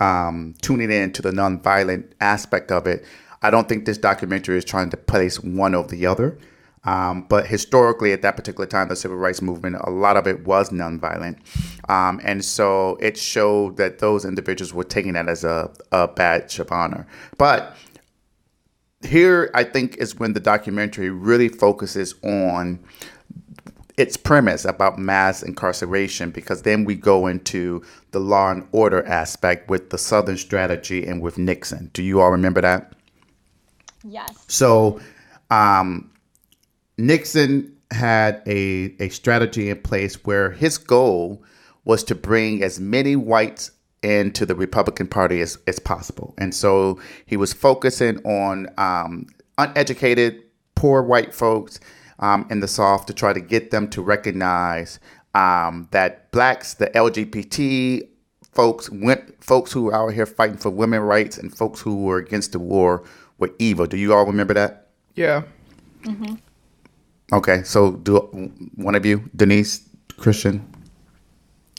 um, 0.00 0.54
tuning 0.62 0.90
in 0.90 1.12
to 1.12 1.22
the 1.22 1.30
nonviolent 1.30 2.12
aspect 2.20 2.70
of 2.70 2.86
it 2.86 3.04
i 3.42 3.50
don't 3.50 3.68
think 3.68 3.84
this 3.84 3.98
documentary 3.98 4.56
is 4.58 4.64
trying 4.64 4.90
to 4.90 4.96
place 4.96 5.40
one 5.40 5.74
over 5.74 5.88
the 5.88 6.06
other 6.06 6.38
um, 6.86 7.26
but 7.28 7.46
historically, 7.46 8.12
at 8.12 8.22
that 8.22 8.36
particular 8.36 8.66
time, 8.66 8.88
the 8.88 8.96
civil 8.96 9.16
rights 9.16 9.42
movement, 9.42 9.76
a 9.80 9.90
lot 9.90 10.16
of 10.16 10.26
it 10.26 10.46
was 10.46 10.70
nonviolent. 10.70 11.38
Um, 11.88 12.20
and 12.24 12.44
so 12.44 12.96
it 13.00 13.16
showed 13.16 13.76
that 13.76 13.98
those 13.98 14.24
individuals 14.24 14.72
were 14.72 14.84
taking 14.84 15.14
that 15.14 15.28
as 15.28 15.44
a, 15.44 15.70
a 15.90 16.08
badge 16.08 16.58
of 16.58 16.70
honor. 16.70 17.06
But 17.38 17.76
here, 19.04 19.50
I 19.52 19.64
think, 19.64 19.96
is 19.96 20.18
when 20.18 20.32
the 20.32 20.40
documentary 20.40 21.10
really 21.10 21.48
focuses 21.48 22.14
on 22.22 22.84
its 23.96 24.16
premise 24.16 24.64
about 24.64 24.98
mass 24.98 25.42
incarceration 25.42 26.30
because 26.30 26.62
then 26.62 26.84
we 26.84 26.94
go 26.94 27.26
into 27.26 27.82
the 28.10 28.20
law 28.20 28.50
and 28.50 28.66
order 28.72 29.02
aspect 29.06 29.70
with 29.70 29.90
the 29.90 29.98
Southern 29.98 30.36
strategy 30.36 31.06
and 31.06 31.22
with 31.22 31.38
Nixon. 31.38 31.90
Do 31.94 32.02
you 32.02 32.20
all 32.20 32.30
remember 32.30 32.60
that? 32.60 32.92
Yes. 34.04 34.44
So, 34.48 35.00
um, 35.50 36.10
Nixon 36.98 37.76
had 37.90 38.42
a, 38.46 38.94
a 39.00 39.08
strategy 39.10 39.70
in 39.70 39.80
place 39.80 40.24
where 40.24 40.50
his 40.50 40.78
goal 40.78 41.42
was 41.84 42.02
to 42.04 42.14
bring 42.14 42.62
as 42.62 42.80
many 42.80 43.14
whites 43.16 43.70
into 44.02 44.46
the 44.46 44.54
Republican 44.54 45.06
Party 45.06 45.40
as, 45.40 45.58
as 45.66 45.78
possible. 45.78 46.34
And 46.38 46.54
so 46.54 47.00
he 47.26 47.36
was 47.36 47.52
focusing 47.52 48.18
on 48.24 48.68
um, 48.78 49.26
uneducated, 49.58 50.42
poor 50.74 51.02
white 51.02 51.34
folks 51.34 51.80
um, 52.18 52.46
in 52.50 52.60
the 52.60 52.68
South 52.68 53.06
to 53.06 53.14
try 53.14 53.32
to 53.32 53.40
get 53.40 53.70
them 53.70 53.88
to 53.90 54.02
recognize 54.02 54.98
um, 55.34 55.88
that 55.90 56.30
blacks, 56.32 56.74
the 56.74 56.86
LGBT 56.88 58.08
folks, 58.52 58.90
went, 58.90 59.42
folks 59.42 59.72
who 59.72 59.84
were 59.84 59.94
out 59.94 60.12
here 60.12 60.26
fighting 60.26 60.56
for 60.56 60.70
women 60.70 61.00
rights 61.00 61.36
and 61.38 61.54
folks 61.56 61.80
who 61.80 62.04
were 62.04 62.18
against 62.18 62.52
the 62.52 62.58
war 62.58 63.04
were 63.38 63.50
evil. 63.58 63.86
Do 63.86 63.96
you 63.96 64.14
all 64.14 64.24
remember 64.24 64.54
that? 64.54 64.88
Yeah. 65.14 65.42
Okay, 67.32 67.62
so 67.64 67.92
do 67.92 68.18
one 68.76 68.94
of 68.94 69.04
you, 69.04 69.28
Denise, 69.34 69.82
Christian, 70.16 70.64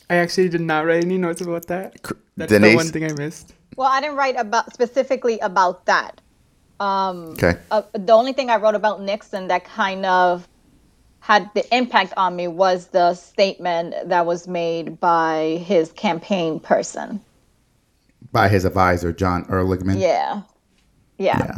I 0.09 0.15
actually 0.15 0.49
did 0.49 0.61
not 0.61 0.85
write 0.85 1.03
any 1.03 1.17
notes 1.17 1.41
about 1.41 1.67
that. 1.67 1.95
That's 2.35 2.51
Denise? 2.51 2.71
the 2.71 2.75
one 2.75 2.87
thing 2.87 3.05
I 3.05 3.13
missed. 3.13 3.53
Well, 3.75 3.87
I 3.87 4.01
didn't 4.01 4.15
write 4.15 4.35
about 4.37 4.73
specifically 4.73 5.39
about 5.39 5.85
that. 5.85 6.21
Um, 6.79 7.29
Okay. 7.31 7.57
uh, 7.71 7.81
the 7.93 8.13
only 8.13 8.33
thing 8.33 8.49
I 8.49 8.57
wrote 8.57 8.75
about 8.75 9.01
Nixon 9.01 9.47
that 9.47 9.65
kind 9.65 10.05
of 10.05 10.47
had 11.19 11.49
the 11.55 11.75
impact 11.75 12.13
on 12.15 12.35
me 12.35 12.47
was 12.47 12.87
the 12.87 13.13
statement 13.13 13.95
that 14.05 14.25
was 14.25 14.47
made 14.47 14.99
by 14.99 15.61
his 15.65 15.91
campaign 15.93 16.59
person. 16.59 17.19
By 18.31 18.47
his 18.49 18.65
advisor, 18.65 19.11
John 19.11 19.45
Ehrlichman. 19.45 19.99
Yeah. 19.99 20.41
Yeah. 21.17 21.37
Yeah. 21.39 21.57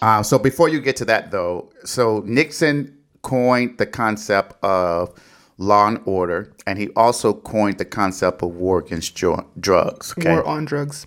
Uh, 0.00 0.22
so 0.22 0.38
before 0.38 0.68
you 0.68 0.80
get 0.80 0.96
to 0.96 1.04
that, 1.06 1.30
though, 1.32 1.70
so 1.84 2.22
Nixon 2.24 2.96
coined 3.22 3.78
the 3.78 3.86
concept 3.86 4.62
of 4.62 5.12
law 5.58 5.88
and 5.88 6.00
order, 6.04 6.52
and 6.66 6.78
he 6.78 6.88
also 6.96 7.32
coined 7.32 7.78
the 7.78 7.84
concept 7.84 8.42
of 8.42 8.50
war 8.54 8.78
against 8.78 9.14
dr- 9.14 9.44
drugs. 9.58 10.14
Okay. 10.18 10.30
War 10.30 10.46
on 10.46 10.64
drugs. 10.64 11.06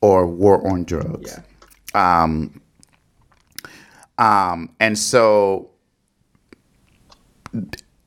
or 0.00 0.26
war 0.26 0.66
on 0.66 0.84
drugs. 0.84 1.38
Yeah. 1.94 2.22
Um, 2.22 2.60
um, 4.18 4.74
and 4.80 4.98
so 4.98 5.70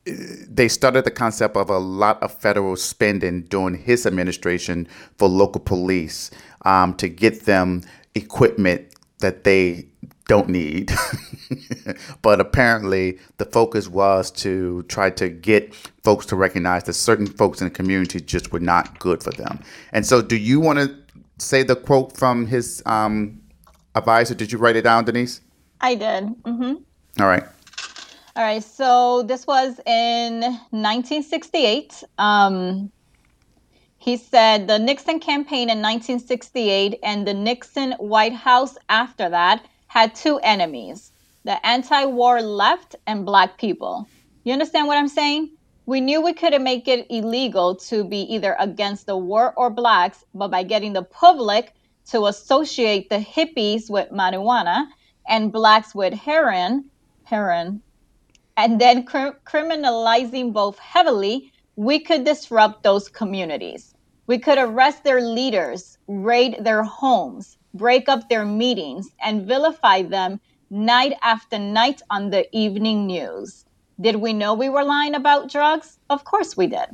they 0.05 0.67
started 0.67 1.05
the 1.05 1.11
concept 1.11 1.55
of 1.55 1.69
a 1.69 1.77
lot 1.77 2.21
of 2.21 2.31
federal 2.33 2.75
spending 2.75 3.41
during 3.43 3.75
his 3.75 4.05
administration 4.05 4.87
for 5.17 5.27
local 5.27 5.61
police 5.61 6.29
um, 6.63 6.93
to 6.95 7.07
get 7.07 7.45
them 7.45 7.81
equipment 8.13 8.93
that 9.19 9.43
they 9.43 9.87
don't 10.27 10.49
need. 10.49 10.91
but 12.21 12.39
apparently, 12.39 13.19
the 13.37 13.45
focus 13.45 13.87
was 13.87 14.31
to 14.31 14.83
try 14.83 15.09
to 15.11 15.29
get 15.29 15.73
folks 16.03 16.25
to 16.27 16.35
recognize 16.35 16.83
that 16.83 16.93
certain 16.93 17.27
folks 17.27 17.61
in 17.61 17.67
the 17.67 17.71
community 17.71 18.19
just 18.19 18.51
were 18.51 18.59
not 18.59 18.99
good 18.99 19.23
for 19.23 19.31
them. 19.31 19.59
And 19.91 20.05
so, 20.05 20.21
do 20.21 20.35
you 20.35 20.59
want 20.59 20.79
to 20.79 20.95
say 21.37 21.63
the 21.63 21.75
quote 21.75 22.17
from 22.17 22.47
his 22.47 22.81
um, 22.85 23.41
advisor? 23.93 24.35
Did 24.35 24.51
you 24.51 24.57
write 24.57 24.75
it 24.75 24.83
down, 24.83 25.05
Denise? 25.05 25.41
I 25.81 25.95
did. 25.95 26.23
hmm 26.45 26.73
All 27.19 27.27
right. 27.27 27.43
All 28.37 28.43
right, 28.43 28.63
so 28.63 29.23
this 29.23 29.47
was 29.47 29.79
in 29.85 30.41
1968. 30.41 32.03
Um, 32.17 32.91
he 33.97 34.17
said 34.17 34.67
the 34.67 34.77
Nixon 34.77 35.19
campaign 35.19 35.69
in 35.69 35.81
1968 35.81 36.99
and 37.01 37.25
the 37.25 37.33
Nixon 37.33 37.93
White 37.93 38.33
House 38.33 38.77
after 38.89 39.29
that 39.29 39.65
had 39.95 40.13
two 40.13 40.37
enemies 40.39 41.13
the 41.45 41.65
anti 41.65 42.03
war 42.03 42.41
left 42.41 42.97
and 43.07 43.25
black 43.25 43.57
people. 43.57 44.05
You 44.43 44.51
understand 44.51 44.87
what 44.87 44.97
I'm 44.97 45.07
saying? 45.07 45.51
We 45.85 46.01
knew 46.01 46.19
we 46.19 46.33
couldn't 46.33 46.65
make 46.65 46.89
it 46.89 47.07
illegal 47.09 47.75
to 47.87 48.03
be 48.03 48.21
either 48.33 48.57
against 48.59 49.05
the 49.05 49.15
war 49.15 49.53
or 49.55 49.69
blacks, 49.69 50.25
but 50.33 50.49
by 50.49 50.63
getting 50.63 50.91
the 50.91 51.03
public 51.03 51.73
to 52.07 52.25
associate 52.25 53.09
the 53.09 53.19
hippies 53.19 53.89
with 53.89 54.09
marijuana 54.09 54.87
and 55.29 55.53
blacks 55.53 55.95
with 55.95 56.13
heroin, 56.13 56.89
heroin, 57.23 57.81
and 58.57 58.81
then 58.81 59.05
cr- 59.05 59.39
criminalizing 59.45 60.51
both 60.51 60.77
heavily, 60.77 61.53
we 61.77 61.99
could 61.99 62.25
disrupt 62.25 62.83
those 62.83 63.07
communities. 63.07 63.93
We 64.27 64.39
could 64.39 64.57
arrest 64.57 65.05
their 65.05 65.21
leaders, 65.21 65.97
raid 66.07 66.57
their 66.59 66.83
homes, 66.83 67.57
break 67.77 68.09
up 68.09 68.29
their 68.29 68.45
meetings, 68.45 69.09
and 69.23 69.47
vilify 69.47 70.01
them 70.01 70.39
night 70.69 71.13
after 71.21 71.59
night 71.59 72.01
on 72.09 72.29
the 72.29 72.47
evening 72.55 73.07
news. 73.07 73.65
Did 73.99 74.17
we 74.17 74.33
know 74.33 74.53
we 74.53 74.69
were 74.69 74.83
lying 74.83 75.15
about 75.15 75.49
drugs? 75.49 75.97
Of 76.09 76.23
course 76.25 76.57
we 76.57 76.67
did. 76.67 76.87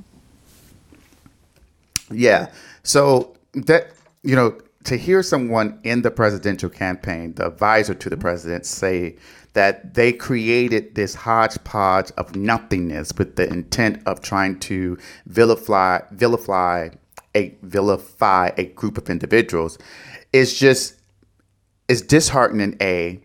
Yeah. 2.11 2.51
So 2.83 3.35
that 3.53 3.91
you 4.23 4.35
know, 4.35 4.57
to 4.83 4.97
hear 4.97 5.23
someone 5.23 5.79
in 5.83 6.01
the 6.01 6.11
presidential 6.11 6.69
campaign, 6.69 7.33
the 7.33 7.47
advisor 7.47 7.93
to 7.93 8.09
the 8.09 8.17
president, 8.17 8.65
say 8.65 9.15
that 9.53 9.95
they 9.95 10.13
created 10.13 10.95
this 10.95 11.13
hodgepodge 11.13 12.11
of 12.17 12.35
nothingness 12.35 13.11
with 13.17 13.35
the 13.35 13.47
intent 13.47 14.01
of 14.05 14.21
trying 14.21 14.59
to 14.59 14.97
vilify 15.25 15.99
vilify 16.11 16.89
a 17.35 17.55
vilify 17.61 18.51
a 18.57 18.65
group 18.65 18.97
of 18.97 19.09
individuals 19.09 19.77
is 20.33 20.57
just 20.57 20.95
is 21.87 22.01
disheartening 22.01 22.77
a. 22.81 23.21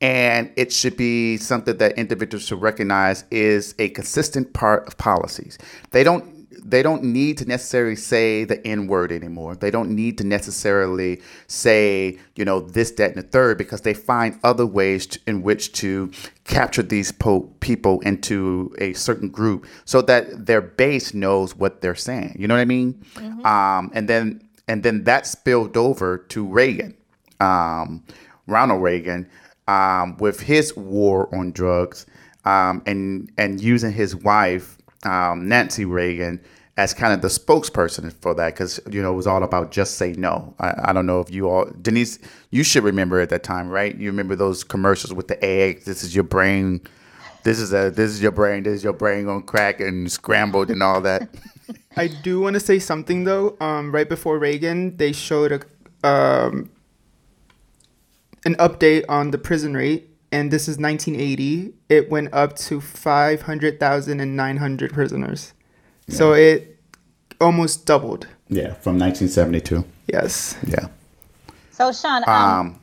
And 0.00 0.50
it 0.56 0.72
should 0.72 0.96
be 0.96 1.36
something 1.36 1.76
that 1.76 1.92
individuals 1.96 2.44
should 2.46 2.60
recognize 2.60 3.22
is 3.30 3.76
a 3.78 3.88
consistent 3.90 4.52
part 4.52 4.84
of 4.88 4.98
policies. 4.98 5.58
They 5.92 6.02
don't 6.02 6.42
they 6.64 6.82
don't 6.82 7.02
need 7.02 7.38
to 7.38 7.44
necessarily 7.44 7.96
say 7.96 8.44
the 8.44 8.64
n 8.66 8.86
word 8.88 9.12
anymore. 9.12 9.54
They 9.54 9.70
don't 9.70 9.90
need 9.90 10.18
to 10.18 10.24
necessarily 10.24 11.20
say 11.46 12.18
you 12.34 12.44
know 12.44 12.60
this 12.60 12.90
that 12.92 13.14
and 13.14 13.22
the 13.22 13.28
third 13.28 13.58
because 13.58 13.82
they 13.82 13.94
find 13.94 14.38
other 14.42 14.66
ways 14.66 15.06
to, 15.06 15.20
in 15.28 15.42
which 15.42 15.72
to 15.74 16.10
capture 16.44 16.82
these 16.82 17.12
po- 17.12 17.52
people 17.60 18.00
into 18.00 18.74
a 18.78 18.92
certain 18.94 19.28
group 19.28 19.66
so 19.84 20.02
that 20.02 20.46
their 20.46 20.60
base 20.60 21.14
knows 21.14 21.54
what 21.56 21.80
they're 21.80 21.94
saying. 21.94 22.34
You 22.38 22.48
know 22.48 22.54
what 22.54 22.60
i 22.60 22.64
mean? 22.64 23.04
Um, 23.44 23.90
and 23.94 24.08
then 24.08 24.41
and 24.68 24.82
then 24.82 25.04
that 25.04 25.26
spilled 25.26 25.76
over 25.76 26.18
to 26.18 26.46
reagan 26.46 26.96
um, 27.40 28.04
Ronald 28.46 28.82
Reagan 28.82 29.28
um, 29.68 30.16
with 30.18 30.40
his 30.40 30.76
war 30.76 31.34
on 31.34 31.52
drugs 31.52 32.06
um, 32.44 32.82
and 32.86 33.30
and 33.38 33.60
using 33.60 33.92
his 33.92 34.16
wife 34.16 34.78
um, 35.04 35.48
Nancy 35.48 35.84
Reagan 35.84 36.40
as 36.78 36.94
kind 36.94 37.12
of 37.12 37.20
the 37.20 37.28
spokesperson 37.28 38.12
for 38.12 38.34
that 38.34 38.54
because 38.54 38.80
you 38.90 39.02
know 39.02 39.12
it 39.12 39.16
was 39.16 39.26
all 39.26 39.42
about 39.42 39.72
just 39.72 39.96
say 39.96 40.12
no. 40.12 40.54
I, 40.58 40.74
I 40.84 40.92
don't 40.92 41.06
know 41.06 41.20
if 41.20 41.30
you 41.30 41.48
all 41.48 41.66
Denise, 41.82 42.18
you 42.50 42.62
should 42.64 42.84
remember 42.84 43.20
at 43.20 43.28
that 43.30 43.42
time, 43.42 43.68
right? 43.68 43.94
You 43.96 44.08
remember 44.08 44.36
those 44.36 44.64
commercials 44.64 45.12
with 45.12 45.28
the 45.28 45.42
egg. 45.44 45.84
This 45.84 46.02
is 46.02 46.14
your 46.14 46.24
brain. 46.24 46.80
This 47.44 47.58
is 47.58 47.72
a 47.72 47.90
this 47.90 48.10
is 48.10 48.22
your 48.22 48.32
brain. 48.32 48.62
This 48.62 48.74
is 48.74 48.84
your 48.84 48.92
brain 48.92 49.28
on 49.28 49.42
crack 49.42 49.80
and 49.80 50.10
scrambled 50.10 50.70
and 50.70 50.82
all 50.82 51.00
that. 51.02 51.28
I 51.96 52.08
do 52.08 52.40
want 52.40 52.54
to 52.54 52.60
say 52.60 52.78
something 52.78 53.24
though. 53.24 53.56
Um, 53.60 53.92
right 53.92 54.08
before 54.08 54.38
Reagan, 54.38 54.96
they 54.96 55.12
showed 55.12 55.52
a 55.52 55.60
um, 56.08 56.70
an 58.44 58.54
update 58.56 59.04
on 59.08 59.30
the 59.30 59.38
prison 59.38 59.74
rate, 59.74 60.10
and 60.32 60.50
this 60.50 60.62
is 60.68 60.78
1980. 60.78 61.72
It 61.88 62.10
went 62.10 62.32
up 62.34 62.56
to 62.56 62.80
500,900 62.80 64.92
prisoners. 64.92 65.52
yeah. 66.08 66.14
So 66.16 66.32
it 66.32 66.80
almost 67.40 67.86
doubled. 67.86 68.26
yeah, 68.48 68.74
from 68.74 68.98
1972. 68.98 69.84
Yes. 70.06 70.56
Yeah. 70.66 70.88
So, 71.70 71.92
Sean, 71.92 72.22
um, 72.26 72.34
Um, 72.34 72.80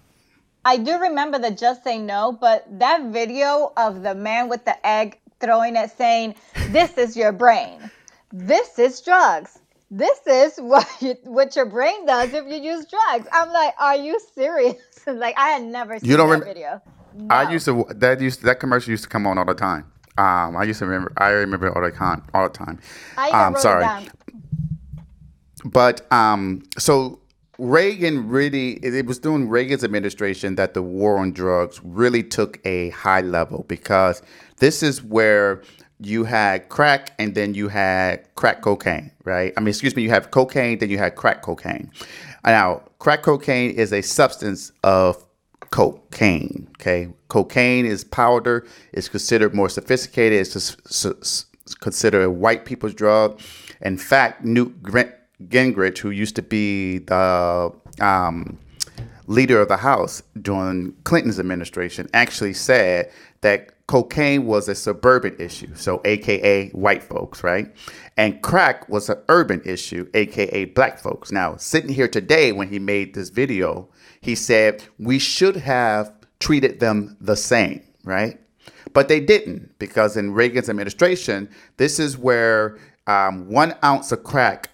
I 0.66 0.78
do 0.78 1.00
remember 1.00 1.40
the 1.40 1.52
just 1.52 1.84
say 1.84 1.98
no, 1.98 2.32
but 2.32 2.66
that 2.80 3.06
video 3.12 3.72
of 3.78 4.04
the 4.04 4.14
man 4.14 4.50
with 4.50 4.66
the 4.66 4.86
egg 4.86 5.20
throwing 5.40 5.76
it 5.76 5.92
saying, 5.92 6.36
This 6.70 6.98
is 6.98 7.16
your 7.16 7.32
brain. 7.32 7.90
This 8.32 8.78
is 8.78 9.02
drugs. 9.02 9.60
This 9.92 10.20
is 10.28 10.58
what 10.60 10.88
you, 11.02 11.16
what 11.24 11.56
your 11.56 11.66
brain 11.66 12.06
does 12.06 12.34
if 12.34 12.46
you 12.46 12.58
use 12.58 12.86
drugs. 12.86 13.28
I'm 13.32 13.52
like, 13.52 13.74
are 13.80 13.96
you 13.96 14.20
serious? 14.36 14.76
like 15.08 15.38
I 15.38 15.50
had 15.50 15.64
never 15.64 16.00
seen 16.00 16.10
you 16.10 16.18
don't 16.18 16.30
that 16.30 16.40
rem- 16.40 16.48
video. 16.48 16.82
I 17.30 17.52
used 17.52 17.66
to 17.66 17.86
that 17.96 18.22
used 18.22 18.44
that 18.44 18.60
commercial 18.60 18.92
used 18.92 19.04
to 19.04 19.10
come 19.10 19.26
on 19.26 19.38
all 19.38 19.46
the 19.46 19.56
time. 19.56 19.92
Um, 20.18 20.56
I 20.58 20.64
used 20.64 20.80
to 20.80 20.86
remember. 20.86 21.12
I 21.18 21.30
remember 21.30 21.68
it 21.68 21.76
all 21.76 21.82
the 21.82 21.92
time. 21.92 22.24
All 22.34 22.48
the 22.48 22.54
time. 22.54 22.80
I 23.18 23.30
um, 23.30 23.56
sorry, 23.56 24.08
but 25.66 26.12
um, 26.12 26.64
so 26.78 27.20
Reagan 27.60 28.30
really 28.30 28.74
it, 28.84 29.06
was 29.06 29.20
during 29.20 29.50
Reagan's 29.50 29.84
administration 29.84 30.56
that 30.56 30.74
the 30.74 30.82
war 30.82 31.18
on 31.18 31.34
drugs 31.34 31.82
really 31.84 32.24
took 32.24 32.60
a 32.66 32.90
high 32.92 33.22
level 33.22 33.66
because 33.68 34.22
this 34.58 34.82
is 34.82 35.04
where 35.04 35.62
you 36.00 36.24
had 36.24 36.70
crack 36.70 37.14
and 37.20 37.36
then 37.36 37.54
you 37.54 37.68
had 37.68 38.34
crack 38.36 38.62
cocaine, 38.62 39.12
right? 39.26 39.52
I 39.58 39.60
mean, 39.60 39.68
excuse 39.68 39.96
me, 39.96 40.04
you 40.04 40.10
have 40.10 40.32
cocaine, 40.32 40.80
then 40.80 40.90
you 40.90 40.98
had 40.98 41.16
crack 41.16 41.42
cocaine. 41.42 41.92
Now, 42.46 42.84
crack 43.00 43.24
cocaine 43.24 43.72
is 43.72 43.92
a 43.92 44.02
substance 44.02 44.72
of 44.84 45.26
cocaine. 45.72 46.70
Okay, 46.80 47.10
cocaine 47.28 47.86
is 47.86 48.06
powder. 48.06 48.66
It's 48.94 49.10
considered 49.10 49.54
more 49.54 49.68
sophisticated. 49.68 50.40
It's 50.40 51.46
considered 51.82 52.24
a 52.24 52.32
white 52.32 52.64
people's 52.64 52.94
drug. 52.94 53.42
In 53.82 53.98
fact, 53.98 54.46
Newt 54.46 54.82
Grin- 54.82 55.14
Gingrich, 55.48 56.00
who 56.00 56.10
used 56.10 56.36
to 56.36 56.42
be 56.42 57.00
the 57.00 57.74
um, 58.02 58.60
leader 59.28 59.62
of 59.62 59.68
the 59.68 59.78
House 59.78 60.22
during 60.42 60.94
Clinton's 61.04 61.40
administration, 61.40 62.10
actually 62.14 62.54
said 62.54 63.12
that 63.42 63.86
cocaine 63.88 64.46
was 64.46 64.68
a 64.68 64.76
suburban 64.76 65.36
issue, 65.40 65.74
so 65.76 66.02
AKA 66.06 66.70
white 66.70 67.02
folks, 67.02 67.44
right? 67.44 67.74
And 68.18 68.42
crack 68.42 68.88
was 68.90 69.10
an 69.10 69.18
urban 69.30 69.62
issue, 69.66 70.08
AKA 70.14 70.66
black 70.66 71.00
folks. 71.00 71.32
Now, 71.32 71.56
sitting 71.56 71.90
here 71.90 72.08
today 72.08 72.52
when 72.52 72.68
he 72.68 72.78
made 72.78 73.16
this 73.16 73.30
video, 73.30 73.90
he 74.22 74.36
said 74.36 74.84
we 75.00 75.18
should 75.18 75.56
have 75.56 76.14
treated 76.40 76.80
them 76.80 77.18
the 77.20 77.36
same, 77.36 77.82
right? 78.04 78.40
But 78.94 79.08
they 79.08 79.20
didn't 79.20 79.78
because 79.80 80.18
in 80.18 80.34
Reagan's 80.34 80.70
administration, 80.70 81.50
this 81.78 82.00
is 82.00 82.18
where 82.18 82.78
um, 83.08 83.50
one 83.50 83.76
ounce 83.84 84.12
of 84.12 84.24
crack 84.24 84.70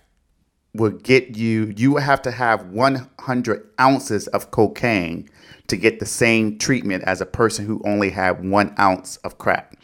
would 0.78 1.04
get 1.04 1.36
you, 1.38 1.74
you 1.76 1.94
would 1.94 2.04
have 2.04 2.22
to 2.24 2.32
have 2.32 2.68
100 2.68 3.70
ounces 3.80 4.28
of 4.28 4.52
cocaine 4.52 5.30
to 5.68 5.78
get 5.78 6.00
the 6.00 6.06
same 6.06 6.58
treatment 6.58 7.04
as 7.06 7.22
a 7.22 7.26
person 7.26 7.66
who 7.66 7.82
only 7.86 8.10
had 8.10 8.48
one 8.48 8.74
ounce 8.80 9.18
of 9.18 9.38
crack. 9.38 9.80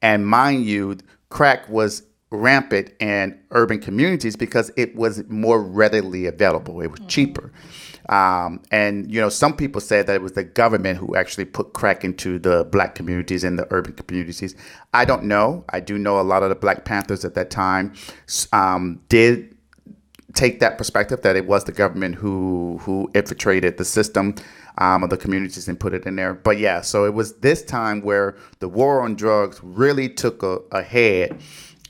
And 0.00 0.26
mind 0.26 0.64
you, 0.64 0.98
crack 1.28 1.68
was 1.68 2.02
rampant 2.30 2.92
in 3.00 3.38
urban 3.52 3.80
communities 3.80 4.36
because 4.36 4.70
it 4.76 4.94
was 4.94 5.26
more 5.28 5.62
readily 5.62 6.26
available. 6.26 6.80
It 6.80 6.90
was 6.90 7.00
cheaper. 7.08 7.50
Um, 8.08 8.62
and 8.70 9.12
you 9.12 9.20
know, 9.20 9.28
some 9.28 9.54
people 9.54 9.80
said 9.80 10.06
that 10.06 10.16
it 10.16 10.22
was 10.22 10.32
the 10.32 10.44
government 10.44 10.98
who 10.98 11.14
actually 11.14 11.44
put 11.44 11.74
crack 11.74 12.04
into 12.04 12.38
the 12.38 12.64
black 12.64 12.94
communities 12.94 13.44
and 13.44 13.58
the 13.58 13.66
urban 13.70 13.92
communities. 13.92 14.54
I 14.94 15.04
don't 15.04 15.24
know. 15.24 15.64
I 15.70 15.80
do 15.80 15.98
know 15.98 16.18
a 16.20 16.22
lot 16.22 16.42
of 16.42 16.48
the 16.48 16.54
Black 16.54 16.84
Panthers 16.84 17.24
at 17.24 17.34
that 17.34 17.50
time 17.50 17.92
um, 18.52 19.00
did 19.08 19.54
take 20.34 20.60
that 20.60 20.76
perspective 20.76 21.22
that 21.22 21.36
it 21.36 21.46
was 21.46 21.64
the 21.64 21.72
government 21.72 22.14
who 22.14 22.78
who 22.82 23.10
infiltrated 23.14 23.78
the 23.78 23.84
system 23.84 24.34
um, 24.78 25.02
of 25.02 25.10
the 25.10 25.16
communities 25.16 25.68
and 25.68 25.78
put 25.78 25.94
it 25.94 26.04
in 26.06 26.16
there. 26.16 26.34
But 26.34 26.58
yeah, 26.58 26.80
so 26.80 27.04
it 27.04 27.14
was 27.14 27.36
this 27.36 27.62
time 27.62 28.02
where 28.02 28.36
the 28.60 28.68
war 28.68 29.02
on 29.02 29.14
drugs 29.14 29.60
really 29.62 30.08
took 30.08 30.42
a, 30.42 30.58
a 30.70 30.82
head 30.82 31.38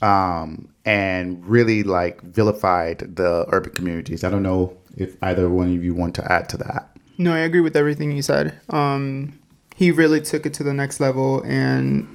um, 0.01 0.69
and 0.85 1.45
really 1.45 1.83
like 1.83 2.21
vilified 2.21 3.15
the 3.15 3.45
urban 3.49 3.73
communities. 3.73 4.23
I 4.23 4.29
don't 4.29 4.43
know 4.43 4.75
if 4.97 5.15
either 5.21 5.49
one 5.49 5.75
of 5.75 5.83
you 5.83 5.93
want 5.93 6.15
to 6.15 6.31
add 6.31 6.49
to 6.49 6.57
that. 6.57 6.89
No, 7.17 7.33
I 7.33 7.39
agree 7.39 7.61
with 7.61 7.75
everything 7.75 8.11
you 8.11 8.21
said. 8.21 8.59
Um, 8.69 9.37
he 9.75 9.91
really 9.91 10.21
took 10.21 10.45
it 10.45 10.53
to 10.55 10.63
the 10.63 10.73
next 10.73 10.99
level, 10.99 11.41
and 11.43 12.07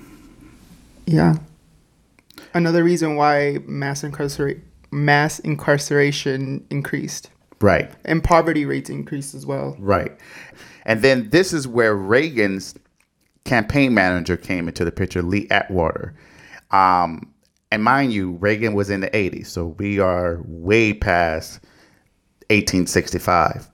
yeah, 1.06 1.37
another 2.54 2.82
reason 2.82 3.16
why 3.16 3.58
mass 3.66 4.02
incarcerate 4.02 4.58
mass 4.94 5.38
incarceration 5.40 6.64
increased 6.70 7.30
Right. 7.61 7.90
and 8.04 8.22
poverty 8.22 8.64
rates 8.64 8.88
increased 8.90 9.35
as 9.35 9.44
well. 9.46 9.76
Right. 9.78 10.12
And 10.87 11.02
then 11.02 11.30
this 11.30 11.52
is 11.52 11.66
where 11.66 11.94
Reagan's 11.94 12.74
campaign 13.44 13.94
manager 13.94 14.37
came 14.37 14.68
into 14.68 14.85
the 14.85 14.92
picture, 14.92 15.22
Lee 15.22 15.46
Atwater. 15.50 16.14
Um, 16.70 17.33
and 17.70 17.83
mind 17.83 18.12
you, 18.12 18.33
Reagan 18.33 18.74
was 18.74 18.90
in 18.90 19.00
the 19.00 19.11
80s, 19.11 19.46
so 19.46 19.74
we 19.78 19.98
are 19.98 20.40
way 20.44 20.92
past 20.92 21.61
1865. 22.50 23.68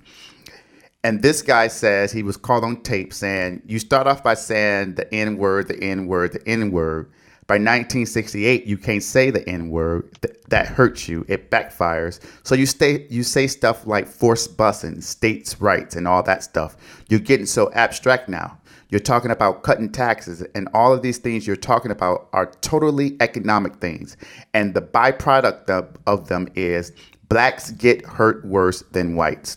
And 1.03 1.23
this 1.23 1.43
guy 1.43 1.69
says 1.69 2.13
he 2.13 2.23
was 2.23 2.37
called 2.37 2.63
on 2.65 2.83
tape 2.83 3.13
saying, 3.13 3.63
You 3.67 3.79
start 3.79 4.07
off 4.07 4.23
by 4.23 4.35
saying 4.35 4.97
the 4.97 5.13
N 5.15 5.37
word, 5.39 5.69
the 5.69 5.83
N 5.83 6.07
word, 6.07 6.33
the 6.33 6.47
N 6.49 6.71
word. 6.71 7.11
By 7.51 7.55
1968, 7.55 8.65
you 8.65 8.79
can't 8.79 9.03
say 9.03 9.33
the 9.33 9.45
N 9.49 9.71
word. 9.71 10.17
Th- 10.23 10.37
that 10.51 10.69
hurts 10.69 11.09
you. 11.09 11.25
It 11.27 11.51
backfires. 11.51 12.21
So 12.45 12.55
you 12.55 12.65
stay, 12.65 13.09
you 13.11 13.25
say 13.25 13.49
stuff 13.49 13.89
like 13.89 14.07
forced 14.07 14.57
busing, 14.57 15.03
states' 15.03 15.61
rights, 15.61 15.97
and 15.97 16.07
all 16.07 16.23
that 16.23 16.45
stuff. 16.45 16.77
You're 17.09 17.19
getting 17.19 17.47
so 17.47 17.73
abstract 17.73 18.29
now. 18.29 18.57
You're 18.89 19.01
talking 19.01 19.33
about 19.33 19.65
cutting 19.65 19.91
taxes, 19.91 20.47
and 20.55 20.69
all 20.75 20.93
of 20.93 21.03
these 21.03 21.19
things 21.19 21.45
you're 21.45 21.57
talking 21.57 21.91
about 21.91 22.29
are 22.33 22.53
totally 22.61 23.17
economic 23.19 23.79
things. 23.79 24.17
And 24.55 24.73
the 24.73 24.83
byproduct 24.83 25.69
of, 25.71 25.89
of 26.07 26.29
them 26.29 26.47
is 26.55 26.93
blacks 27.29 27.73
get 27.73 28.07
hurt 28.07 28.45
worse 28.45 28.83
than 28.93 29.17
whites. 29.17 29.57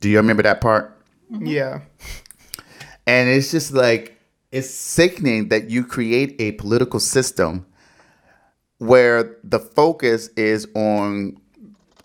Do 0.00 0.08
you 0.08 0.16
remember 0.16 0.42
that 0.44 0.62
part? 0.62 0.98
Yeah, 1.38 1.80
And 3.06 3.28
it's 3.28 3.50
just 3.50 3.74
like 3.74 4.13
it's 4.54 4.70
sickening 4.70 5.48
that 5.48 5.68
you 5.68 5.84
create 5.84 6.36
a 6.38 6.52
political 6.52 7.00
system 7.00 7.66
where 8.78 9.36
the 9.42 9.58
focus 9.58 10.28
is 10.36 10.68
on 10.76 11.36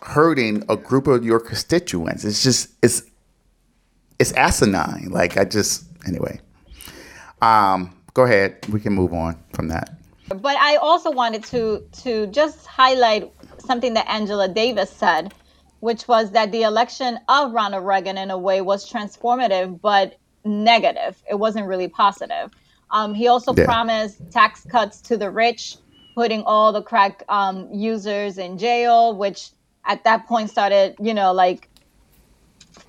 hurting 0.02 0.64
a 0.68 0.76
group 0.76 1.06
of 1.06 1.24
your 1.24 1.38
constituents. 1.38 2.24
It's 2.24 2.42
just 2.42 2.70
it's 2.82 3.02
it's 4.18 4.32
asinine. 4.32 5.10
Like 5.10 5.36
I 5.36 5.44
just 5.44 5.84
anyway. 6.08 6.40
Um 7.40 7.94
go 8.14 8.24
ahead. 8.24 8.66
We 8.68 8.80
can 8.80 8.94
move 8.94 9.14
on 9.14 9.40
from 9.54 9.68
that. 9.68 9.94
But 10.26 10.56
I 10.56 10.74
also 10.76 11.12
wanted 11.12 11.44
to 11.44 11.86
to 12.02 12.26
just 12.26 12.66
highlight 12.66 13.32
something 13.58 13.94
that 13.94 14.08
Angela 14.08 14.48
Davis 14.48 14.90
said, 14.90 15.32
which 15.78 16.08
was 16.08 16.32
that 16.32 16.50
the 16.50 16.62
election 16.62 17.20
of 17.28 17.52
Ronald 17.52 17.86
Reagan 17.86 18.18
in 18.18 18.32
a 18.32 18.38
way 18.38 18.60
was 18.60 18.90
transformative 18.90 19.80
but 19.80 20.16
negative. 20.44 21.22
It 21.28 21.36
wasn't 21.36 21.66
really 21.66 21.88
positive. 21.88 22.50
Um, 22.90 23.14
he 23.14 23.28
also 23.28 23.54
Yeah. 23.56 23.64
promised 23.64 24.22
tax 24.32 24.64
cuts 24.64 25.00
to 25.02 25.16
the 25.16 25.30
rich, 25.30 25.76
putting 26.16 26.42
all 26.44 26.72
the 26.72 26.82
crack 26.82 27.22
um, 27.28 27.68
users 27.72 28.38
in 28.38 28.58
jail, 28.58 29.16
which 29.16 29.50
at 29.86 30.04
that 30.04 30.26
point 30.26 30.50
started, 30.50 30.96
you 31.00 31.14
know, 31.14 31.32
like 31.32 31.68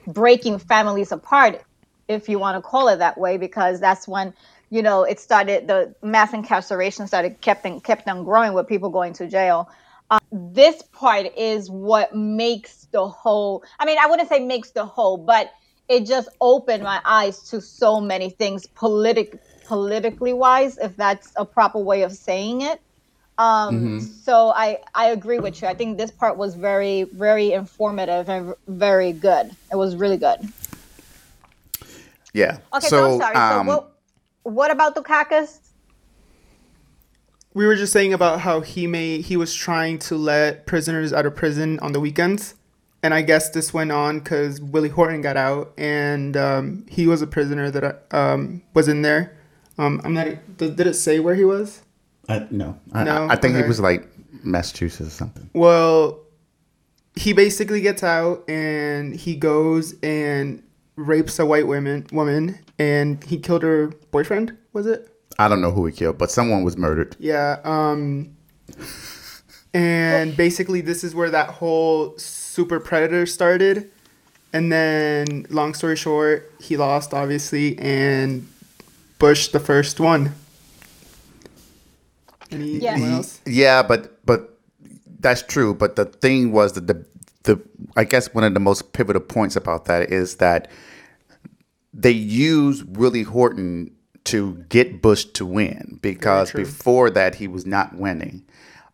breaking 0.07 0.59
families 0.59 1.11
apart, 1.11 1.61
if 2.07 2.27
you 2.29 2.39
want 2.39 2.57
to 2.57 2.61
call 2.61 2.87
it 2.87 2.97
that 2.99 3.17
way, 3.17 3.37
because 3.37 3.79
that's 3.79 4.07
when 4.07 4.33
you 4.69 4.81
know 4.81 5.03
it 5.03 5.19
started. 5.19 5.67
The 5.67 5.93
mass 6.01 6.33
incarceration 6.33 7.07
started 7.07 7.41
kept 7.41 7.65
and 7.65 7.83
kept 7.83 8.07
on 8.07 8.23
growing 8.23 8.53
with 8.53 8.67
people 8.67 8.89
going 8.89 9.13
to 9.13 9.27
jail. 9.27 9.69
Uh, 10.09 10.19
this 10.31 10.81
part 10.93 11.27
is 11.37 11.69
what 11.69 12.13
makes 12.15 12.87
the 12.91 13.07
whole. 13.07 13.63
I 13.79 13.85
mean, 13.85 13.97
I 14.01 14.07
wouldn't 14.07 14.29
say 14.29 14.39
makes 14.39 14.71
the 14.71 14.85
whole, 14.85 15.17
but 15.17 15.49
it 15.87 16.05
just 16.05 16.29
opened 16.39 16.83
my 16.83 17.01
eyes 17.03 17.39
to 17.49 17.61
so 17.61 17.99
many 17.99 18.29
things 18.29 18.65
politic 18.67 19.39
politically 19.65 20.33
wise, 20.33 20.77
if 20.77 20.95
that's 20.97 21.31
a 21.35 21.45
proper 21.45 21.79
way 21.79 22.01
of 22.03 22.11
saying 22.11 22.61
it. 22.61 22.81
Um, 23.37 24.01
So 24.01 24.51
I 24.55 24.79
I 24.93 25.07
agree 25.07 25.39
with 25.39 25.61
you. 25.61 25.67
I 25.67 25.73
think 25.73 25.97
this 25.97 26.11
part 26.11 26.37
was 26.37 26.55
very 26.55 27.03
very 27.03 27.53
informative 27.53 28.29
and 28.29 28.53
very 28.67 29.13
good. 29.13 29.55
It 29.71 29.75
was 29.75 29.95
really 29.95 30.17
good. 30.17 30.39
Yeah. 32.33 32.59
Okay, 32.73 32.87
so, 32.87 33.13
I'm 33.13 33.19
sorry. 33.19 33.35
um, 33.35 33.67
so 33.67 33.73
what 33.73 33.97
what 34.43 34.71
about 34.71 34.95
the 34.95 35.01
caucus? 35.01 35.71
we 37.53 37.65
were 37.65 37.75
just 37.75 37.91
saying 37.91 38.13
about 38.13 38.39
how 38.41 38.61
he 38.61 38.87
may 38.87 39.21
he 39.21 39.35
was 39.35 39.53
trying 39.53 39.99
to 39.99 40.15
let 40.15 40.65
prisoners 40.65 41.11
out 41.11 41.25
of 41.25 41.35
prison 41.35 41.79
on 41.79 41.91
the 41.91 41.99
weekends, 41.99 42.55
and 43.03 43.13
I 43.13 43.21
guess 43.21 43.49
this 43.49 43.73
went 43.73 43.91
on 43.91 44.19
because 44.19 44.61
Willie 44.61 44.89
Horton 44.89 45.21
got 45.21 45.37
out, 45.37 45.73
and 45.77 46.35
um, 46.37 46.85
he 46.89 47.07
was 47.07 47.21
a 47.21 47.27
prisoner 47.27 47.71
that 47.71 48.05
um, 48.13 48.61
was 48.73 48.87
in 48.87 49.01
there. 49.01 49.37
Um, 49.77 50.01
I'm 50.03 50.13
not. 50.13 50.27
Did, 50.57 50.75
did 50.75 50.87
it 50.87 50.93
say 50.95 51.19
where 51.19 51.35
he 51.35 51.43
was? 51.45 51.81
I, 52.29 52.47
no. 52.51 52.77
I, 52.93 53.03
No? 53.03 53.27
I 53.29 53.35
think 53.35 53.55
Okay. 53.55 53.65
it 53.65 53.67
was 53.67 53.79
like 53.79 54.07
Massachusetts 54.43 55.07
or 55.09 55.11
something. 55.11 55.49
Well, 55.53 56.19
he 57.15 57.33
basically 57.33 57.81
gets 57.81 58.03
out 58.03 58.47
and 58.49 59.15
he 59.15 59.35
goes 59.35 59.95
and 60.01 60.61
rapes 60.95 61.39
a 61.39 61.45
white 61.45 61.67
woman 61.67 62.05
woman 62.13 62.59
and 62.77 63.23
he 63.23 63.37
killed 63.37 63.63
her 63.63 63.87
boyfriend, 64.11 64.55
was 64.71 64.85
it? 64.85 65.09
I 65.39 65.47
don't 65.47 65.61
know 65.61 65.71
who 65.71 65.85
he 65.87 65.91
killed, 65.91 66.17
but 66.17 66.29
someone 66.29 66.63
was 66.63 66.77
murdered. 66.77 67.15
Yeah, 67.19 67.57
um 67.63 68.35
and 69.73 70.35
basically 70.37 70.81
this 70.81 71.03
is 71.03 71.15
where 71.15 71.29
that 71.31 71.49
whole 71.49 72.17
super 72.51 72.79
predator 72.79 73.25
started. 73.25 73.89
And 74.53 74.71
then 74.71 75.45
long 75.49 75.73
story 75.73 75.95
short, 75.95 76.51
he 76.59 76.75
lost 76.75 77.13
obviously 77.13 77.79
and 77.79 78.47
Bush 79.19 79.47
the 79.47 79.59
first 79.59 79.99
one. 79.99 80.33
Any, 82.51 82.79
Yeah. 82.79 83.23
Yeah, 83.45 83.83
but 83.83 84.25
but 84.25 84.57
that's 85.19 85.41
true. 85.41 85.73
But 85.73 85.95
the 85.95 86.05
thing 86.05 86.51
was 86.51 86.73
that 86.73 86.87
the 86.87 87.05
the 87.43 87.61
I 87.95 88.03
guess 88.03 88.33
one 88.33 88.43
of 88.43 88.53
the 88.53 88.59
most 88.59 88.91
pivotal 88.91 89.21
points 89.21 89.55
about 89.55 89.85
that 89.85 90.11
is 90.11 90.35
that 90.35 90.69
they 91.93 92.11
used 92.11 92.97
Willie 92.97 93.23
Horton 93.23 93.91
to 94.25 94.55
get 94.69 95.01
Bush 95.01 95.25
to 95.25 95.45
win 95.45 95.99
because 96.01 96.51
before 96.51 97.09
that 97.11 97.35
he 97.35 97.47
was 97.47 97.65
not 97.65 97.95
winning. 97.95 98.43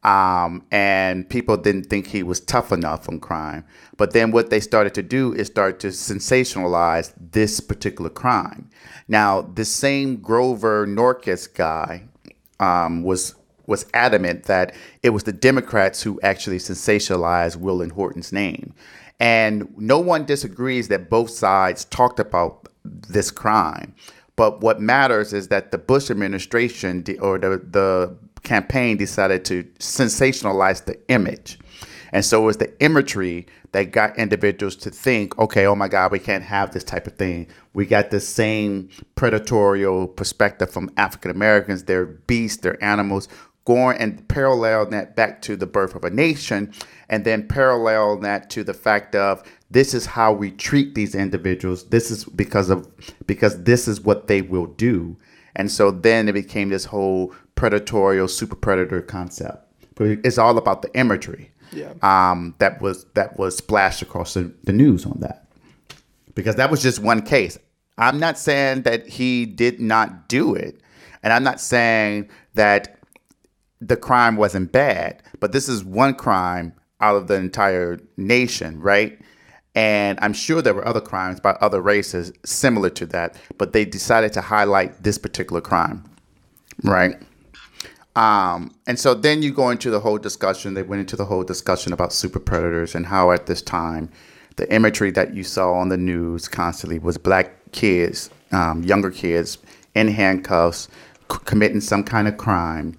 Um, 0.08 0.64
and 0.72 1.30
people 1.30 1.58
didn't 1.58 1.88
think 1.88 2.08
he 2.08 2.24
was 2.24 2.40
tough 2.40 2.72
enough 2.72 3.10
on 3.10 3.20
crime. 3.20 3.66
But 3.98 4.14
then 4.14 4.32
what 4.32 4.50
they 4.50 4.62
started 4.62 4.94
to 4.94 5.04
do 5.04 5.34
is 5.34 5.48
start 5.48 5.82
to 5.82 5.88
sensationalize 5.88 7.12
this 7.20 7.60
particular 7.60 8.10
crime. 8.10 8.70
Now, 9.10 9.42
the 9.42 9.66
same 9.66 10.16
Grover 10.22 10.88
Norquist 10.88 11.56
guy 11.56 12.06
um, 12.62 13.04
was 13.04 13.36
was 13.66 13.86
adamant 13.94 14.46
that 14.46 14.74
it 15.04 15.10
was 15.10 15.24
the 15.24 15.34
Democrats 15.34 16.02
who 16.02 16.22
actually 16.22 16.58
sensationalized 16.58 17.58
Willie 17.58 17.90
Horton's 17.90 18.32
name. 18.32 18.74
And 19.20 19.68
no 19.76 20.00
one 20.00 20.24
disagrees 20.24 20.88
that 20.88 21.10
both 21.10 21.32
sides 21.32 21.84
talked 21.84 22.22
about 22.22 22.70
this 22.86 23.30
crime. 23.30 23.94
But 24.38 24.62
what 24.62 24.80
matters 24.80 25.34
is 25.34 25.50
that 25.50 25.72
the 25.72 25.78
Bush 25.78 26.10
administration 26.10 27.02
de- 27.02 27.20
or 27.20 27.38
the, 27.38 27.58
the 27.70 28.16
campaign 28.44 28.96
decided 28.96 29.44
to 29.46 29.64
sensationalize 29.80 30.86
the 30.86 30.98
image. 31.10 31.60
And 32.14 32.24
so 32.24 32.42
it 32.42 32.46
was 32.46 32.58
the 32.58 32.82
imagery 32.82 33.48
that 33.74 33.92
got 33.92 34.18
individuals 34.18 34.76
to 34.78 34.90
think, 34.90 35.38
okay, 35.38 35.66
oh 35.66 35.76
my 35.76 35.90
God, 35.90 36.12
we 36.12 36.20
can't 36.20 36.44
have 36.44 36.72
this 36.72 36.84
type 36.84 37.06
of 37.06 37.16
thing. 37.16 37.48
We 37.74 37.86
got 37.86 38.12
the 38.12 38.20
same 38.22 38.90
predatorial 39.16 40.16
perspective 40.16 40.72
from 40.72 40.90
African 40.96 41.32
Americans. 41.32 41.84
They're 41.84 42.06
beasts, 42.06 42.62
they're 42.62 42.82
animals. 42.84 43.28
Going 43.68 43.98
and 43.98 44.26
parallel 44.30 44.86
that 44.92 45.18
back 45.18 45.42
to 45.42 45.58
the 45.58 45.66
birth 45.66 45.94
of 45.94 46.06
a 46.06 46.10
nation, 46.10 46.72
and 47.10 47.26
then 47.26 47.46
parallel 47.50 48.18
that 48.22 48.50
to 48.52 48.64
the 48.64 48.74
fact 48.74 49.14
of 49.14 49.44
this 49.70 49.94
is 49.94 50.06
how 50.06 50.32
we 50.32 50.52
treat 50.52 50.96
these 50.96 51.14
individuals. 51.14 51.84
This 51.90 52.10
is 52.10 52.24
because 52.24 52.70
of 52.70 52.88
because 53.26 53.64
this 53.64 53.90
is 53.90 54.00
what 54.00 54.28
they 54.28 54.42
will 54.42 54.68
do. 54.68 55.18
And 55.58 55.70
so 55.70 55.92
then 55.92 56.30
it 56.30 56.34
became 56.34 56.70
this 56.70 56.86
whole 56.86 57.34
predatorial 57.58 58.30
super 58.30 58.56
predator 58.56 59.02
concept. 59.02 59.68
But 59.96 60.20
it's 60.24 60.38
all 60.38 60.58
about 60.58 60.82
the 60.82 60.94
imagery 60.98 61.52
Yeah. 61.74 61.92
um, 62.04 62.56
that 62.60 62.82
was 62.82 63.06
that 63.16 63.38
was 63.38 63.58
splashed 63.58 64.02
across 64.02 64.34
the, 64.36 64.50
the 64.64 64.72
news 64.72 65.06
on 65.06 65.18
that 65.20 65.46
because 66.36 66.56
that 66.56 66.72
was 66.72 66.82
just 66.82 67.00
one 67.00 67.22
case. 67.22 67.58
I'm 67.98 68.18
not 68.18 68.38
saying 68.38 68.84
that 68.84 69.08
he 69.08 69.46
did 69.46 69.82
not 69.82 70.30
do 70.30 70.56
it, 70.56 70.80
and 71.22 71.34
I'm 71.34 71.44
not 71.44 71.60
saying 71.60 72.30
that 72.54 72.97
the 73.82 73.98
crime 73.98 74.36
wasn't 74.36 74.72
bad, 74.72 75.22
but 75.40 75.52
this 75.52 75.70
is 75.70 75.84
one 75.84 76.16
crime 76.16 76.74
out 77.00 77.16
of 77.16 77.28
the 77.28 77.36
entire 77.36 78.00
nation, 78.18 78.80
right? 78.80 79.20
And 79.76 80.18
I'm 80.22 80.34
sure 80.34 80.62
there 80.62 80.74
were 80.74 80.88
other 80.88 81.02
crimes 81.02 81.40
by 81.40 81.52
other 81.62 81.82
races 81.82 82.34
similar 82.44 82.90
to 82.92 83.06
that, 83.08 83.36
but 83.60 83.74
they 83.74 83.86
decided 83.86 84.34
to 84.34 84.42
highlight 84.42 85.04
this 85.04 85.20
particular 85.20 85.62
crime, 85.62 86.04
right? 86.84 87.16
Um, 88.16 88.74
and 88.88 89.00
so 89.00 89.14
then 89.14 89.44
you 89.44 89.52
go 89.52 89.70
into 89.70 89.92
the 89.92 90.00
whole 90.00 90.18
discussion. 90.18 90.74
They 90.74 90.82
went 90.82 91.02
into 91.02 91.16
the 91.16 91.26
whole 91.26 91.44
discussion 91.44 91.94
about 91.94 92.12
super 92.12 92.40
predators 92.40 92.96
and 92.96 93.06
how 93.06 93.32
at 93.32 93.46
this 93.46 93.62
time, 93.62 94.10
the 94.56 94.74
imagery 94.74 95.12
that 95.12 95.36
you 95.36 95.44
saw 95.44 95.74
on 95.74 95.90
the 95.90 95.98
news 95.98 96.48
constantly 96.48 96.98
was 96.98 97.20
black 97.20 97.54
kids, 97.74 98.32
um, 98.52 98.84
younger 98.84 99.12
kids 99.12 99.60
in 99.94 100.08
handcuffs, 100.08 100.88
c- 101.32 101.38
committing 101.46 101.80
some 101.80 102.04
kind 102.04 102.28
of 102.28 102.38
crime. 102.38 102.98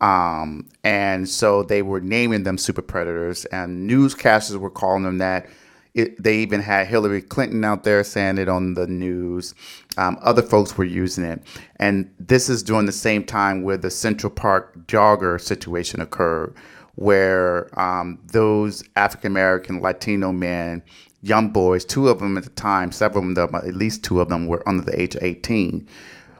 Um, 0.00 0.68
and 0.82 1.28
so 1.28 1.62
they 1.62 1.82
were 1.82 2.00
naming 2.00 2.42
them 2.42 2.58
super 2.58 2.82
predators, 2.82 3.44
and 3.46 3.88
newscasters 3.88 4.56
were 4.56 4.70
calling 4.70 5.04
them 5.04 5.18
that. 5.18 5.46
It, 5.94 6.20
they 6.20 6.38
even 6.38 6.60
had 6.60 6.88
Hillary 6.88 7.22
Clinton 7.22 7.64
out 7.64 7.84
there 7.84 8.02
saying 8.02 8.38
it 8.38 8.48
on 8.48 8.74
the 8.74 8.88
news. 8.88 9.54
Um, 9.96 10.18
other 10.22 10.42
folks 10.42 10.76
were 10.76 10.82
using 10.82 11.22
it. 11.22 11.40
And 11.76 12.12
this 12.18 12.48
is 12.48 12.64
during 12.64 12.86
the 12.86 12.90
same 12.90 13.22
time 13.22 13.62
where 13.62 13.76
the 13.76 13.92
Central 13.92 14.32
Park 14.32 14.88
jogger 14.88 15.40
situation 15.40 16.00
occurred, 16.00 16.52
where 16.96 17.70
um, 17.78 18.18
those 18.26 18.82
African 18.96 19.30
American 19.30 19.80
Latino 19.80 20.32
men, 20.32 20.82
young 21.22 21.50
boys, 21.50 21.84
two 21.84 22.08
of 22.08 22.18
them 22.18 22.36
at 22.36 22.42
the 22.42 22.50
time, 22.50 22.90
several 22.90 23.28
of 23.28 23.36
them, 23.36 23.54
at 23.54 23.76
least 23.76 24.02
two 24.02 24.20
of 24.20 24.28
them, 24.28 24.48
were 24.48 24.68
under 24.68 24.82
the 24.82 25.00
age 25.00 25.14
of 25.14 25.22
18. 25.22 25.86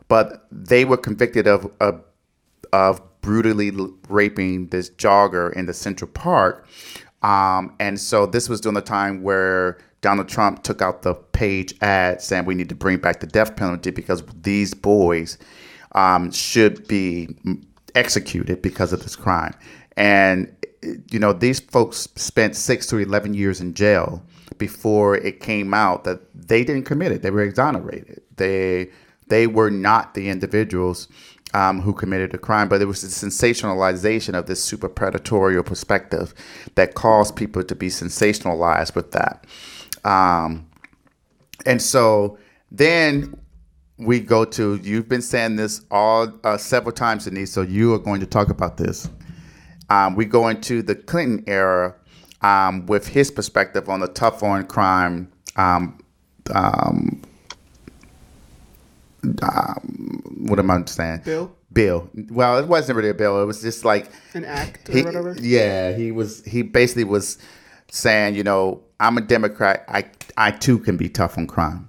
But 0.09 0.49
they 0.51 0.85
were 0.85 0.97
convicted 0.97 1.47
of, 1.47 1.71
of 1.79 2.03
of 2.75 3.01
brutally 3.25 3.73
raping 4.11 4.67
this 4.67 4.91
jogger 4.91 5.51
in 5.55 5.65
the 5.65 5.73
Central 5.73 6.11
Park. 6.11 6.69
Um, 7.23 7.75
and 7.81 7.99
so 7.99 8.27
this 8.27 8.51
was 8.51 8.61
during 8.61 8.75
the 8.75 8.83
time 8.83 9.23
where 9.23 9.79
Donald 10.03 10.29
Trump 10.29 10.63
took 10.63 10.83
out 10.83 11.01
the 11.01 11.15
page 11.15 11.75
ad 11.81 12.21
saying 12.21 12.45
we 12.45 12.55
need 12.55 12.69
to 12.69 12.75
bring 12.75 12.99
back 12.99 13.21
the 13.21 13.27
death 13.27 13.57
penalty 13.57 13.91
because 13.91 14.23
these 14.43 14.75
boys 14.75 15.39
um, 15.93 16.31
should 16.31 16.87
be 16.87 17.29
mm, 17.47 17.65
executed 17.95 18.61
because 18.61 18.93
of 18.93 19.03
this 19.03 19.17
crime. 19.17 19.55
And, 19.97 20.55
you 21.11 21.19
know, 21.19 21.33
these 21.33 21.61
folks 21.61 22.07
spent 22.17 22.55
six 22.55 22.87
to 22.89 22.99
11 22.99 23.33
years 23.33 23.59
in 23.59 23.73
jail 23.73 24.23
before 24.59 25.17
it 25.17 25.41
came 25.41 25.73
out 25.73 26.05
that 26.05 26.21
they 26.35 26.63
didn't 26.63 26.85
commit 26.85 27.11
it. 27.11 27.23
They 27.23 27.31
were 27.31 27.43
exonerated. 27.43 28.21
They, 28.37 28.91
they 29.29 29.47
were 29.47 29.71
not 29.71 30.13
the 30.13 30.29
individuals 30.29 31.09
um, 31.55 31.81
who 31.81 31.95
committed 31.95 32.35
a 32.35 32.39
crime, 32.39 32.69
but 32.69 32.83
it 32.83 32.87
was 32.87 33.01
the 33.01 33.09
sensationalization 33.09 34.35
of 34.35 34.47
this 34.47 34.63
super 34.63 34.89
perspective 34.89 36.35
that 36.75 36.95
caused 36.95 37.37
people 37.37 37.63
to 37.63 37.75
be 37.75 37.89
sensationalized 37.89 38.95
with 38.95 39.13
that. 39.13 39.47
Um, 40.05 40.69
and 41.65 41.81
so 41.81 42.39
then 42.71 43.39
we 43.97 44.19
go 44.19 44.45
to 44.45 44.81
you've 44.83 45.09
been 45.09 45.23
saying 45.23 45.55
this 45.57 45.83
all 45.91 46.33
uh, 46.43 46.57
several 46.57 46.93
times, 46.93 47.25
Denise. 47.25 47.53
So 47.53 47.63
you 47.63 47.95
are 47.95 47.99
going 48.01 48.21
to 48.21 48.27
talk 48.27 48.49
about 48.49 48.77
this. 48.77 49.09
Um, 49.89 50.17
we 50.17 50.25
go 50.25 50.49
into 50.49 50.83
the 50.83 50.97
Clinton 50.97 51.45
era 51.47 51.95
um, 52.43 52.87
with 52.87 53.07
his 53.07 53.31
perspective 53.31 53.89
on 53.89 54.01
the 54.01 54.09
tough 54.09 54.43
on 54.43 54.67
crime. 54.67 55.31
Um, 55.57 55.99
um, 59.43 60.23
what 60.49 60.59
am 60.59 60.71
I 60.71 60.85
saying? 60.87 61.23
Bill? 61.25 61.55
Bill. 61.73 62.09
Well, 62.31 62.59
it 62.59 62.69
wasn't 62.69 62.97
really 62.97 63.09
a 63.09 63.15
bill. 63.15 63.43
It 63.43 63.47
was 63.47 63.61
just 63.61 63.85
like 63.85 64.11
An 64.35 64.45
act 64.45 64.89
or 64.89 64.93
he, 64.93 65.03
whatever? 65.03 65.35
Yeah, 65.41 65.93
he 65.93 66.13
was. 66.13 66.45
He 66.45 66.63
basically 66.63 67.05
was 67.05 67.39
saying, 67.91 68.37
you 68.37 68.45
know, 68.45 68.83
I'm 69.01 69.19
a 69.19 69.21
Democrat. 69.21 69.85
I 69.89 70.05
I 70.37 70.51
too 70.53 70.79
can 70.79 70.97
be 70.97 71.09
tough 71.09 71.37
on 71.37 71.47
crime. 71.47 71.89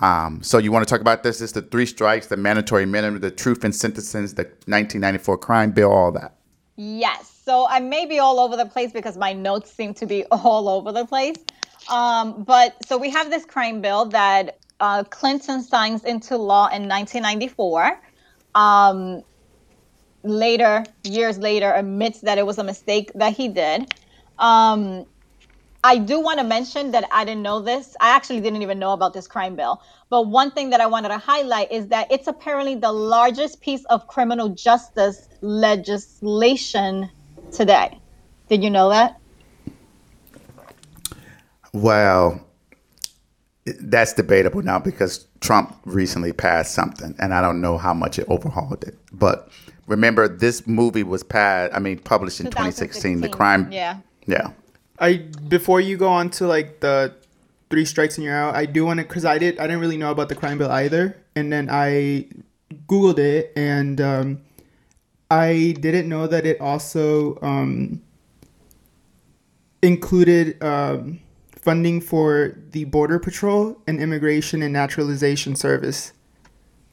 Um, 0.00 0.42
so 0.42 0.58
you 0.58 0.72
want 0.72 0.86
to 0.86 0.92
talk 0.92 1.00
about 1.00 1.22
this? 1.22 1.40
It's 1.40 1.52
the 1.52 1.62
three 1.62 1.86
strikes, 1.86 2.26
the 2.26 2.36
mandatory 2.36 2.84
minimum, 2.84 3.20
the 3.20 3.30
truth 3.30 3.64
in 3.64 3.72
sentences, 3.72 4.34
the 4.34 4.42
1994 4.42 5.38
crime 5.38 5.70
bill, 5.70 5.92
all 5.92 6.12
that. 6.12 6.34
Yes. 6.76 7.30
So 7.44 7.66
I 7.68 7.80
may 7.80 8.04
be 8.06 8.18
all 8.18 8.40
over 8.40 8.56
the 8.56 8.66
place 8.66 8.92
because 8.92 9.16
my 9.16 9.32
notes 9.32 9.70
seem 9.72 9.94
to 9.94 10.06
be 10.06 10.24
all 10.30 10.68
over 10.68 10.92
the 10.92 11.04
place. 11.04 11.36
Um, 11.90 12.42
but 12.42 12.76
so 12.86 12.96
we 12.98 13.10
have 13.10 13.30
this 13.30 13.44
crime 13.44 13.80
bill 13.80 14.06
that 14.06 14.58
uh, 14.80 15.04
Clinton 15.04 15.62
signs 15.62 16.04
into 16.04 16.36
law 16.36 16.66
in 16.66 16.88
1994. 16.88 18.00
Um, 18.54 19.22
later, 20.22 20.84
years 21.04 21.38
later, 21.38 21.72
admits 21.72 22.20
that 22.20 22.38
it 22.38 22.46
was 22.46 22.58
a 22.58 22.64
mistake 22.64 23.12
that 23.14 23.34
he 23.34 23.48
did. 23.48 23.94
Um, 24.38 25.06
I 25.84 25.98
do 25.98 26.18
want 26.18 26.38
to 26.38 26.44
mention 26.44 26.92
that 26.92 27.06
I 27.12 27.26
didn't 27.26 27.42
know 27.42 27.60
this. 27.60 27.94
I 28.00 28.16
actually 28.16 28.40
didn't 28.40 28.62
even 28.62 28.78
know 28.78 28.92
about 28.92 29.12
this 29.12 29.28
crime 29.28 29.54
bill. 29.54 29.82
But 30.08 30.28
one 30.28 30.50
thing 30.50 30.70
that 30.70 30.80
I 30.80 30.86
wanted 30.86 31.08
to 31.08 31.18
highlight 31.18 31.70
is 31.70 31.88
that 31.88 32.10
it's 32.10 32.26
apparently 32.26 32.74
the 32.74 32.90
largest 32.90 33.60
piece 33.60 33.84
of 33.86 34.06
criminal 34.06 34.48
justice 34.48 35.28
legislation 35.42 37.10
today. 37.52 38.00
Did 38.48 38.64
you 38.64 38.70
know 38.70 38.88
that? 38.88 39.20
Well, 41.74 42.40
that's 43.64 44.12
debatable 44.12 44.62
now 44.62 44.78
because 44.78 45.26
Trump 45.40 45.76
recently 45.84 46.32
passed 46.32 46.74
something, 46.74 47.14
and 47.18 47.32
I 47.32 47.40
don't 47.40 47.60
know 47.60 47.78
how 47.78 47.94
much 47.94 48.18
it 48.18 48.28
overhauled 48.28 48.84
it. 48.84 48.96
But 49.12 49.48
remember, 49.86 50.28
this 50.28 50.66
movie 50.66 51.02
was 51.02 51.22
passed. 51.22 51.74
I 51.74 51.78
mean, 51.78 51.98
published 51.98 52.40
in 52.40 52.46
2016. 52.46 53.20
The 53.20 53.28
crime. 53.28 53.70
Yeah. 53.72 53.98
Yeah. 54.26 54.50
I 54.98 55.16
before 55.48 55.80
you 55.80 55.96
go 55.96 56.08
on 56.08 56.30
to 56.30 56.46
like 56.46 56.80
the 56.80 57.14
three 57.70 57.84
strikes 57.84 58.16
and 58.16 58.24
you're 58.24 58.36
out, 58.36 58.54
I 58.54 58.66
do 58.66 58.84
want 58.84 59.00
to 59.00 59.04
because 59.04 59.24
I 59.24 59.38
did 59.38 59.58
I 59.58 59.66
didn't 59.66 59.80
really 59.80 59.96
know 59.96 60.10
about 60.10 60.28
the 60.28 60.34
crime 60.34 60.58
bill 60.58 60.70
either, 60.70 61.16
and 61.34 61.52
then 61.52 61.68
I 61.70 62.26
googled 62.86 63.18
it 63.18 63.52
and 63.56 64.00
um, 64.00 64.40
I 65.30 65.74
didn't 65.80 66.08
know 66.08 66.26
that 66.26 66.46
it 66.46 66.60
also 66.60 67.38
um, 67.42 68.02
included 69.82 70.62
um, 70.62 71.20
funding 71.64 72.00
for 72.00 72.54
the 72.70 72.84
border 72.84 73.18
patrol 73.18 73.80
and 73.86 73.98
immigration 73.98 74.62
and 74.62 74.72
naturalization 74.72 75.56
service. 75.56 76.12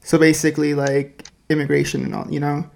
So 0.00 0.18
basically, 0.18 0.74
like 0.74 1.28
immigration 1.50 2.04
and 2.04 2.14
all, 2.14 2.26
you 2.30 2.40
know. 2.40 2.68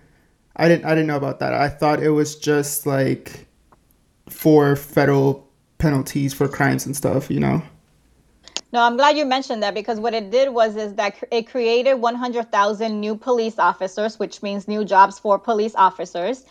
I 0.57 0.69
didn't 0.69 0.85
I 0.85 0.91
didn't 0.91 1.07
know 1.07 1.17
about 1.17 1.41
that. 1.41 1.55
I 1.55 1.69
thought 1.69 2.03
it 2.03 2.11
was 2.11 2.37
just 2.37 2.87
like 2.87 3.47
for 4.29 4.77
federal 4.77 5.49
penalties 5.79 6.33
for 6.35 6.49
crimes 6.49 6.87
and 6.87 6.97
stuff, 6.97 7.31
you 7.31 7.41
know. 7.41 7.63
No, 8.73 8.83
I'm 8.83 8.97
glad 8.97 9.17
you 9.17 9.25
mentioned 9.25 9.63
that 9.63 9.75
because 9.75 10.01
what 10.01 10.13
it 10.13 10.31
did 10.31 10.53
was 10.53 10.77
is 10.77 10.95
that 10.95 11.17
it 11.31 11.49
created 11.49 11.95
100,000 11.95 13.01
new 13.01 13.17
police 13.17 13.59
officers, 13.59 14.19
which 14.19 14.43
means 14.43 14.67
new 14.67 14.85
jobs 14.85 15.19
for 15.19 15.39
police 15.39 15.75
officers. 15.77 16.45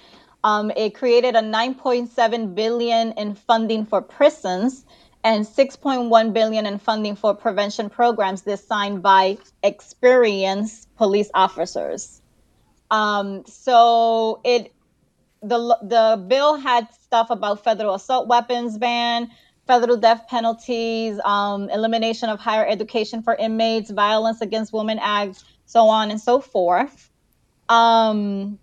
Um, 0.44 0.72
it 0.78 0.96
created 0.96 1.36
a 1.36 1.42
9.7 1.42 2.56
billion 2.56 3.12
in 3.14 3.36
funding 3.36 3.86
for 3.86 4.02
prisons 4.02 4.85
and 5.26 5.44
6.1 5.44 6.34
billion 6.34 6.68
in 6.68 6.78
funding 6.78 7.16
for 7.16 7.34
prevention 7.34 7.90
programs 7.90 8.44
designed 8.44 9.02
by 9.02 9.40
experienced 9.64 10.88
police 10.98 11.32
officers. 11.34 12.22
Um, 12.92 13.44
so 13.48 14.40
it 14.46 14.72
the 15.42 15.78
the 15.82 16.24
bill 16.28 16.58
had 16.58 16.94
stuff 16.94 17.32
about 17.32 17.64
federal 17.64 17.96
assault 17.96 18.28
weapons 18.28 18.78
ban, 18.78 19.32
federal 19.66 19.98
death 19.98 20.28
penalties, 20.30 21.20
um, 21.26 21.72
elimination 21.72 22.30
of 22.30 22.40
higher 22.40 22.66
education 22.66 23.24
for 23.24 23.34
inmates, 23.36 23.90
violence 23.90 24.42
against 24.42 24.74
women 24.74 25.00
acts, 25.02 25.44
so 25.66 25.88
on 25.88 26.12
and 26.12 26.22
so 26.22 26.40
forth. 26.40 27.10
Um, 27.68 28.60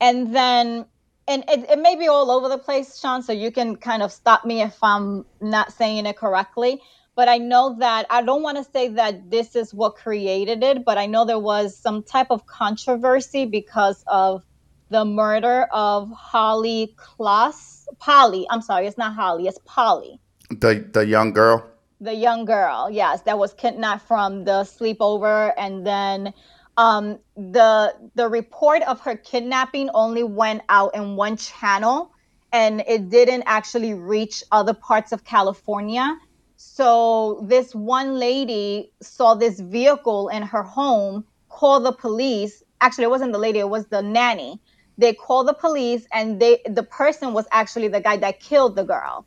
and 0.00 0.32
then, 0.32 0.86
and 1.28 1.44
it, 1.48 1.70
it 1.70 1.78
may 1.78 1.96
be 1.96 2.08
all 2.08 2.30
over 2.30 2.48
the 2.48 2.58
place, 2.58 2.98
Sean, 2.98 3.22
so 3.22 3.32
you 3.32 3.50
can 3.50 3.76
kind 3.76 4.02
of 4.02 4.12
stop 4.12 4.44
me 4.44 4.62
if 4.62 4.76
I'm 4.82 5.24
not 5.40 5.72
saying 5.72 6.06
it 6.06 6.16
correctly. 6.16 6.80
But 7.16 7.28
I 7.28 7.38
know 7.38 7.76
that 7.80 8.06
I 8.10 8.22
don't 8.22 8.42
want 8.42 8.58
to 8.58 8.64
say 8.64 8.88
that 8.88 9.30
this 9.30 9.56
is 9.56 9.72
what 9.74 9.96
created 9.96 10.62
it, 10.62 10.84
but 10.84 10.98
I 10.98 11.06
know 11.06 11.24
there 11.24 11.38
was 11.38 11.76
some 11.76 12.02
type 12.02 12.26
of 12.30 12.46
controversy 12.46 13.46
because 13.46 14.04
of 14.06 14.44
the 14.90 15.04
murder 15.04 15.66
of 15.72 16.10
Holly 16.12 16.94
Klaas. 16.96 17.86
Polly, 17.98 18.46
I'm 18.50 18.62
sorry, 18.62 18.86
it's 18.86 18.98
not 18.98 19.14
Holly, 19.14 19.46
it's 19.46 19.58
Polly 19.64 20.20
The 20.50 20.86
the 20.92 21.06
young 21.06 21.32
girl. 21.32 21.64
the 22.00 22.14
young 22.14 22.44
girl 22.44 22.90
yes 22.90 23.22
that 23.22 23.38
was 23.38 23.54
kidnapped 23.54 24.06
from 24.06 24.44
the 24.44 24.62
sleepover 24.64 25.52
and 25.56 25.86
then 25.86 26.32
um, 26.76 27.18
the 27.36 27.94
the 28.14 28.28
report 28.28 28.82
of 28.82 29.00
her 29.00 29.16
kidnapping 29.16 29.90
only 29.94 30.22
went 30.22 30.62
out 30.68 30.94
in 30.94 31.16
one 31.16 31.36
channel, 31.36 32.12
and 32.52 32.82
it 32.86 33.08
didn't 33.10 33.44
actually 33.46 33.94
reach 33.94 34.44
other 34.52 34.74
parts 34.74 35.12
of 35.12 35.24
California. 35.24 36.16
So 36.56 37.44
this 37.48 37.74
one 37.74 38.18
lady 38.18 38.92
saw 39.00 39.34
this 39.34 39.60
vehicle 39.60 40.28
in 40.28 40.42
her 40.42 40.62
home, 40.62 41.24
called 41.48 41.84
the 41.84 41.92
police. 41.92 42.62
Actually, 42.80 43.04
it 43.04 43.10
wasn't 43.10 43.32
the 43.32 43.38
lady; 43.38 43.58
it 43.60 43.68
was 43.70 43.86
the 43.86 44.02
nanny. 44.02 44.60
They 44.98 45.12
called 45.14 45.48
the 45.48 45.54
police, 45.54 46.06
and 46.12 46.40
they 46.40 46.60
the 46.66 46.82
person 46.82 47.32
was 47.32 47.46
actually 47.52 47.88
the 47.88 48.00
guy 48.00 48.16
that 48.18 48.40
killed 48.40 48.76
the 48.76 48.84
girl. 48.84 49.26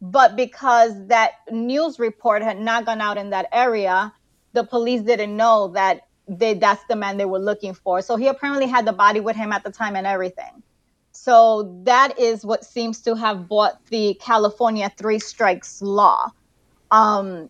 But 0.00 0.36
because 0.36 0.92
that 1.08 1.32
news 1.50 1.98
report 1.98 2.42
had 2.42 2.58
not 2.58 2.84
gone 2.86 3.00
out 3.00 3.16
in 3.16 3.30
that 3.30 3.48
area, 3.52 4.12
the 4.52 4.64
police 4.64 5.02
didn't 5.02 5.36
know 5.36 5.68
that 5.68 6.02
they 6.28 6.54
that's 6.54 6.82
the 6.88 6.96
man 6.96 7.16
they 7.16 7.24
were 7.24 7.38
looking 7.38 7.74
for. 7.74 8.02
So 8.02 8.16
he 8.16 8.26
apparently 8.26 8.66
had 8.66 8.86
the 8.86 8.92
body 8.92 9.20
with 9.20 9.36
him 9.36 9.52
at 9.52 9.64
the 9.64 9.70
time 9.70 9.96
and 9.96 10.06
everything. 10.06 10.62
So 11.12 11.80
that 11.84 12.18
is 12.18 12.44
what 12.44 12.64
seems 12.64 13.00
to 13.02 13.14
have 13.14 13.48
brought 13.48 13.74
the 13.90 14.14
California 14.20 14.90
three 14.98 15.18
strikes 15.18 15.80
law. 15.80 16.30
Um, 16.90 17.48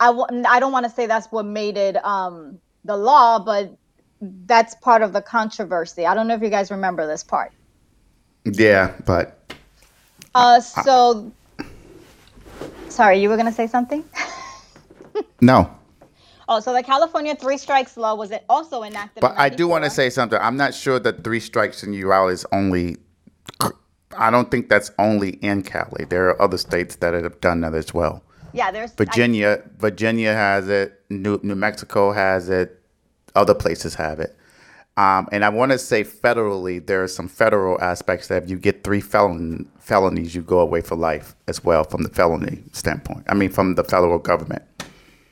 I 0.00 0.06
w- 0.06 0.44
I 0.46 0.60
don't 0.60 0.72
want 0.72 0.84
to 0.84 0.90
say 0.90 1.06
that's 1.06 1.30
what 1.30 1.46
made 1.46 1.76
it 1.76 2.04
um, 2.04 2.58
the 2.84 2.96
law, 2.96 3.38
but 3.38 3.76
that's 4.20 4.74
part 4.76 5.02
of 5.02 5.12
the 5.12 5.22
controversy. 5.22 6.04
I 6.06 6.14
don't 6.14 6.26
know 6.26 6.34
if 6.34 6.42
you 6.42 6.50
guys 6.50 6.70
remember 6.70 7.06
this 7.06 7.22
part. 7.22 7.52
Yeah, 8.44 8.94
but 9.04 9.38
Uh, 10.34 10.60
so, 10.60 11.32
sorry, 12.88 13.20
you 13.20 13.28
were 13.28 13.36
gonna 13.36 13.52
say 13.52 13.66
something. 13.66 14.04
no. 15.40 15.70
Oh, 16.48 16.60
so 16.60 16.72
the 16.72 16.82
California 16.82 17.34
three 17.34 17.58
strikes 17.58 17.96
law 17.96 18.14
was 18.14 18.30
it 18.30 18.44
also 18.48 18.82
enacted. 18.82 19.20
But 19.20 19.32
in 19.32 19.38
I 19.38 19.48
do 19.48 19.66
want 19.66 19.82
to 19.82 19.88
94. 19.88 19.94
say 19.94 20.10
something. 20.10 20.38
I'm 20.40 20.56
not 20.56 20.74
sure 20.74 20.98
that 21.00 21.24
three 21.24 21.40
strikes 21.40 21.82
and 21.82 21.94
you're 21.94 22.12
out 22.12 22.28
is 22.28 22.46
only. 22.52 22.96
I 24.16 24.30
don't 24.30 24.50
think 24.50 24.68
that's 24.68 24.90
only 24.98 25.30
in 25.42 25.62
Cali. 25.62 26.04
There 26.06 26.28
are 26.28 26.40
other 26.40 26.56
states 26.56 26.96
that 26.96 27.12
have 27.12 27.40
done 27.40 27.60
that 27.62 27.74
as 27.74 27.92
well. 27.92 28.22
Yeah, 28.52 28.70
there's 28.70 28.92
Virginia, 28.92 29.62
Virginia 29.78 30.32
has 30.32 30.68
it. 30.68 31.02
New 31.10 31.38
New 31.42 31.56
Mexico 31.56 32.12
has 32.12 32.48
it. 32.48 32.80
Other 33.34 33.54
places 33.54 33.94
have 33.96 34.20
it. 34.20 34.34
Um, 34.96 35.28
and 35.30 35.44
I 35.44 35.50
want 35.50 35.72
to 35.72 35.78
say 35.78 36.04
federally, 36.04 36.84
there 36.84 37.02
are 37.02 37.08
some 37.08 37.28
federal 37.28 37.78
aspects 37.82 38.28
that 38.28 38.44
if 38.44 38.48
you 38.48 38.58
get 38.58 38.82
three 38.82 39.02
felon 39.02 39.68
felonies, 39.78 40.34
you 40.34 40.40
go 40.40 40.60
away 40.60 40.80
for 40.80 40.96
life 40.96 41.34
as 41.48 41.62
well 41.62 41.84
from 41.84 42.02
the 42.02 42.08
felony 42.08 42.62
standpoint. 42.72 43.24
I 43.28 43.34
mean, 43.34 43.50
from 43.50 43.74
the 43.74 43.84
federal 43.84 44.18
government. 44.18 44.62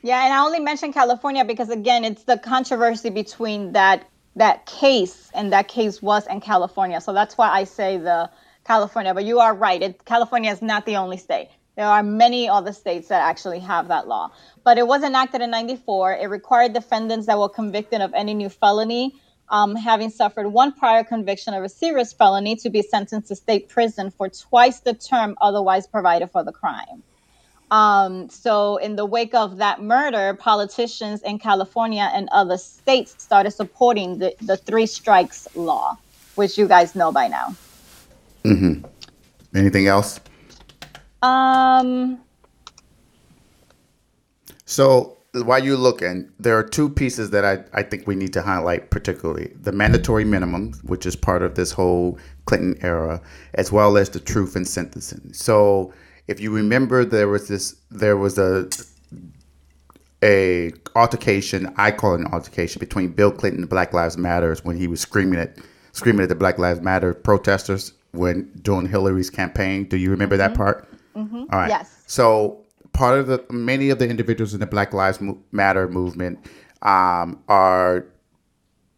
Yeah, 0.05 0.23
and 0.23 0.31
I 0.31 0.45
only 0.45 0.59
mentioned 0.59 0.93
California 0.93 1.43
because 1.43 1.71
again, 1.71 2.05
it's 2.05 2.25
the 2.25 2.37
controversy 2.37 3.09
between 3.09 3.71
that 3.71 4.07
that 4.35 4.67
case, 4.67 5.31
and 5.33 5.51
that 5.51 5.67
case 5.67 5.99
was 5.99 6.27
in 6.27 6.41
California. 6.41 7.01
So 7.01 7.11
that's 7.11 7.39
why 7.39 7.49
I 7.49 7.63
say 7.63 7.97
the 7.97 8.29
California. 8.65 9.15
But 9.15 9.25
you 9.25 9.39
are 9.39 9.55
right; 9.55 9.81
it, 9.81 10.05
California 10.05 10.51
is 10.51 10.61
not 10.61 10.85
the 10.85 10.97
only 10.97 11.17
state. 11.17 11.49
There 11.75 11.87
are 11.87 12.03
many 12.03 12.47
other 12.47 12.71
states 12.71 13.07
that 13.07 13.23
actually 13.23 13.57
have 13.61 13.87
that 13.87 14.07
law. 14.07 14.29
But 14.63 14.77
it 14.77 14.85
was 14.85 15.01
enacted 15.01 15.41
in 15.41 15.49
'94. 15.49 16.17
It 16.17 16.27
required 16.27 16.73
defendants 16.73 17.25
that 17.25 17.39
were 17.39 17.49
convicted 17.49 18.01
of 18.01 18.13
any 18.13 18.35
new 18.35 18.49
felony, 18.49 19.15
um, 19.49 19.75
having 19.75 20.11
suffered 20.11 20.49
one 20.49 20.71
prior 20.73 21.03
conviction 21.03 21.55
of 21.55 21.63
a 21.63 21.69
serious 21.69 22.13
felony, 22.13 22.55
to 22.57 22.69
be 22.69 22.83
sentenced 22.83 23.29
to 23.29 23.35
state 23.35 23.69
prison 23.69 24.11
for 24.11 24.29
twice 24.29 24.81
the 24.81 24.93
term 24.93 25.35
otherwise 25.41 25.87
provided 25.87 26.29
for 26.29 26.43
the 26.43 26.51
crime. 26.51 27.01
Um, 27.75 28.29
so, 28.29 28.77
in 28.77 28.95
the 28.95 29.05
wake 29.05 29.33
of 29.33 29.57
that 29.57 29.81
murder, 29.81 30.33
politicians 30.33 31.21
in 31.23 31.39
California 31.39 32.09
and 32.13 32.29
other 32.31 32.57
states 32.57 33.15
started 33.17 33.51
supporting 33.51 34.19
the, 34.19 34.33
the 34.41 34.55
three 34.55 34.85
strikes 34.85 35.45
law, 35.55 35.97
which 36.35 36.57
you 36.57 36.69
guys 36.69 36.95
know 36.95 37.11
by 37.11 37.27
now. 37.27 37.53
Anything 39.53 39.87
else? 39.87 40.21
Um, 41.21 42.19
So 44.65 45.17
while 45.33 45.61
you're 45.61 45.75
looking, 45.75 46.31
there 46.39 46.57
are 46.57 46.63
two 46.63 46.89
pieces 46.89 47.31
that 47.31 47.43
I, 47.43 47.63
I 47.73 47.83
think 47.83 48.07
we 48.07 48.15
need 48.15 48.31
to 48.33 48.41
highlight 48.41 48.89
particularly 48.89 49.51
the 49.61 49.73
mandatory 49.73 50.23
minimum, 50.23 50.73
which 50.83 51.05
is 51.05 51.17
part 51.17 51.41
of 51.41 51.55
this 51.55 51.73
whole 51.73 52.17
Clinton 52.45 52.77
era, 52.81 53.21
as 53.55 53.69
well 53.71 53.97
as 53.97 54.09
the 54.11 54.21
truth 54.21 54.55
in 54.55 54.63
sentencing. 54.63 55.33
So 55.33 55.93
if 56.27 56.39
you 56.39 56.51
remember 56.51 57.05
there 57.05 57.27
was 57.27 57.47
this 57.47 57.75
there 57.91 58.17
was 58.17 58.37
a 58.37 58.69
a 60.23 60.71
altercation, 60.95 61.71
I 61.77 61.91
call 61.91 62.15
it 62.15 62.21
an 62.21 62.27
altercation 62.27 62.79
between 62.79 63.09
Bill 63.09 63.31
Clinton 63.31 63.61
and 63.61 63.69
Black 63.69 63.93
Lives 63.93 64.17
Matters 64.17 64.63
when 64.63 64.77
he 64.77 64.87
was 64.87 64.99
screaming 64.99 65.39
at 65.39 65.57
screaming 65.91 66.23
at 66.23 66.29
the 66.29 66.35
Black 66.35 66.57
Lives 66.57 66.81
Matter 66.81 67.13
protesters 67.13 67.93
when 68.11 68.49
during 68.61 68.87
Hillary's 68.87 69.29
campaign. 69.29 69.85
Do 69.85 69.97
you 69.97 70.09
remember 70.09 70.37
that 70.37 70.55
part? 70.55 70.87
All 71.15 71.59
right. 71.59 71.69
Yes. 71.69 72.03
So 72.07 72.59
part 72.93 73.19
of 73.19 73.27
the 73.27 73.43
many 73.51 73.89
of 73.89 73.99
the 73.99 74.09
individuals 74.09 74.53
in 74.53 74.59
the 74.59 74.65
Black 74.65 74.93
Lives 74.93 75.19
Matter 75.51 75.87
movement 75.87 76.39
um, 76.81 77.41
are 77.47 78.05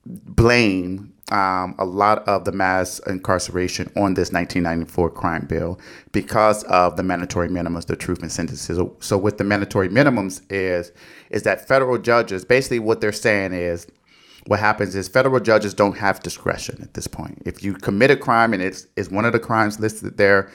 blame 0.05 1.13
um, 1.32 1.75
a 1.78 1.86
lot 1.86 2.28
of 2.28 2.45
the 2.45 2.51
mass 2.51 2.99
incarceration 2.99 3.88
on 3.97 4.13
this 4.13 4.32
1994 4.32 5.09
crime 5.11 5.45
bill 5.45 5.80
because 6.13 6.63
of 6.65 6.95
the 6.95 7.03
mandatory 7.03 7.49
minimums, 7.49 7.86
the 7.86 7.95
truth 7.95 8.21
and 8.21 8.32
sentences. 8.32 8.78
So, 8.78 8.95
so 8.99 9.17
with 9.17 9.38
the 9.38 9.43
mandatory 9.43 9.89
minimums 9.89 10.41
is 10.49 10.91
is 11.30 11.43
that 11.43 11.67
federal 11.67 11.97
judges 11.97 12.45
basically 12.45 12.80
what 12.80 13.01
they're 13.01 13.11
saying 13.11 13.51
is 13.53 13.88
what 14.45 14.61
happens 14.61 14.95
is 14.95 15.09
federal 15.09 15.41
judges 15.41 15.73
don't 15.73 15.97
have 15.97 16.21
discretion 16.21 16.80
at 16.82 16.93
this 16.93 17.07
point. 17.07 17.41
If 17.45 17.61
you 17.61 17.73
commit 17.73 18.11
a 18.11 18.15
crime 18.15 18.53
and 18.53 18.63
it's 18.63 18.88
is 18.95 19.11
one 19.11 19.25
of 19.25 19.34
the 19.34 19.39
crimes 19.39 19.82
listed 19.82 20.15
there, 20.15 20.49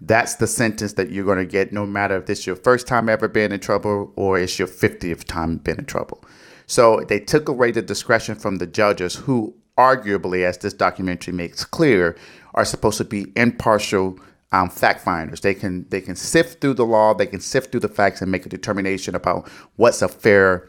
that's 0.00 0.34
the 0.36 0.46
sentence 0.46 0.92
that 0.94 1.10
you're 1.10 1.24
going 1.24 1.38
to 1.38 1.46
get 1.46 1.72
no 1.72 1.86
matter 1.86 2.16
if 2.16 2.26
this 2.26 2.40
is 2.40 2.46
your 2.46 2.56
first 2.56 2.86
time 2.86 3.08
ever 3.08 3.28
being 3.28 3.50
in 3.50 3.60
trouble 3.60 4.12
or 4.16 4.38
it's 4.38 4.58
your 4.58 4.68
50th 4.68 5.24
time 5.24 5.56
being 5.56 5.78
in 5.78 5.86
trouble. 5.86 6.22
So 6.66 7.00
they 7.08 7.18
took 7.18 7.48
away 7.48 7.70
the 7.70 7.80
discretion 7.80 8.34
from 8.34 8.56
the 8.56 8.66
judges 8.66 9.14
who 9.14 9.54
arguably 9.78 10.44
as 10.44 10.58
this 10.58 10.72
documentary 10.72 11.32
makes 11.32 11.64
clear 11.64 12.16
are 12.54 12.64
supposed 12.64 12.98
to 12.98 13.04
be 13.04 13.32
impartial 13.36 14.18
um, 14.52 14.68
fact 14.68 15.00
finders. 15.02 15.40
They 15.40 15.54
can 15.54 15.86
they 15.90 16.00
can 16.00 16.16
sift 16.16 16.60
through 16.60 16.74
the 16.74 16.86
law, 16.86 17.14
they 17.14 17.26
can 17.26 17.40
sift 17.40 17.70
through 17.70 17.80
the 17.80 17.88
facts 17.88 18.20
and 18.20 18.30
make 18.30 18.46
a 18.46 18.48
determination 18.48 19.14
about 19.14 19.48
what's 19.76 20.02
a 20.02 20.08
fair 20.08 20.68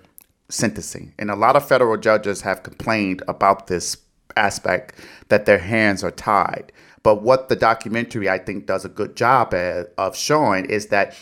sentencing. 0.50 1.14
And 1.18 1.32
a 1.32 1.36
lot 1.36 1.56
of 1.56 1.68
federal 1.68 1.98
judges 1.98 2.42
have 2.42 2.64
complained 2.64 3.24
about 3.28 3.68
this 3.68 3.98
aspect 4.36 4.96
that 5.30 5.46
their 5.46 5.60
hands 5.60 6.04
are 6.04 6.12
tied. 6.12 6.72
But 7.04 7.22
what 7.22 7.50
the 7.50 7.56
documentary, 7.56 8.30
I 8.30 8.38
think, 8.38 8.66
does 8.66 8.84
a 8.84 8.90
good 8.90 9.16
job 9.16 9.54
at, 9.54 9.94
of 9.98 10.18
showing 10.18 10.66
is 10.66 10.88
that, 10.88 11.16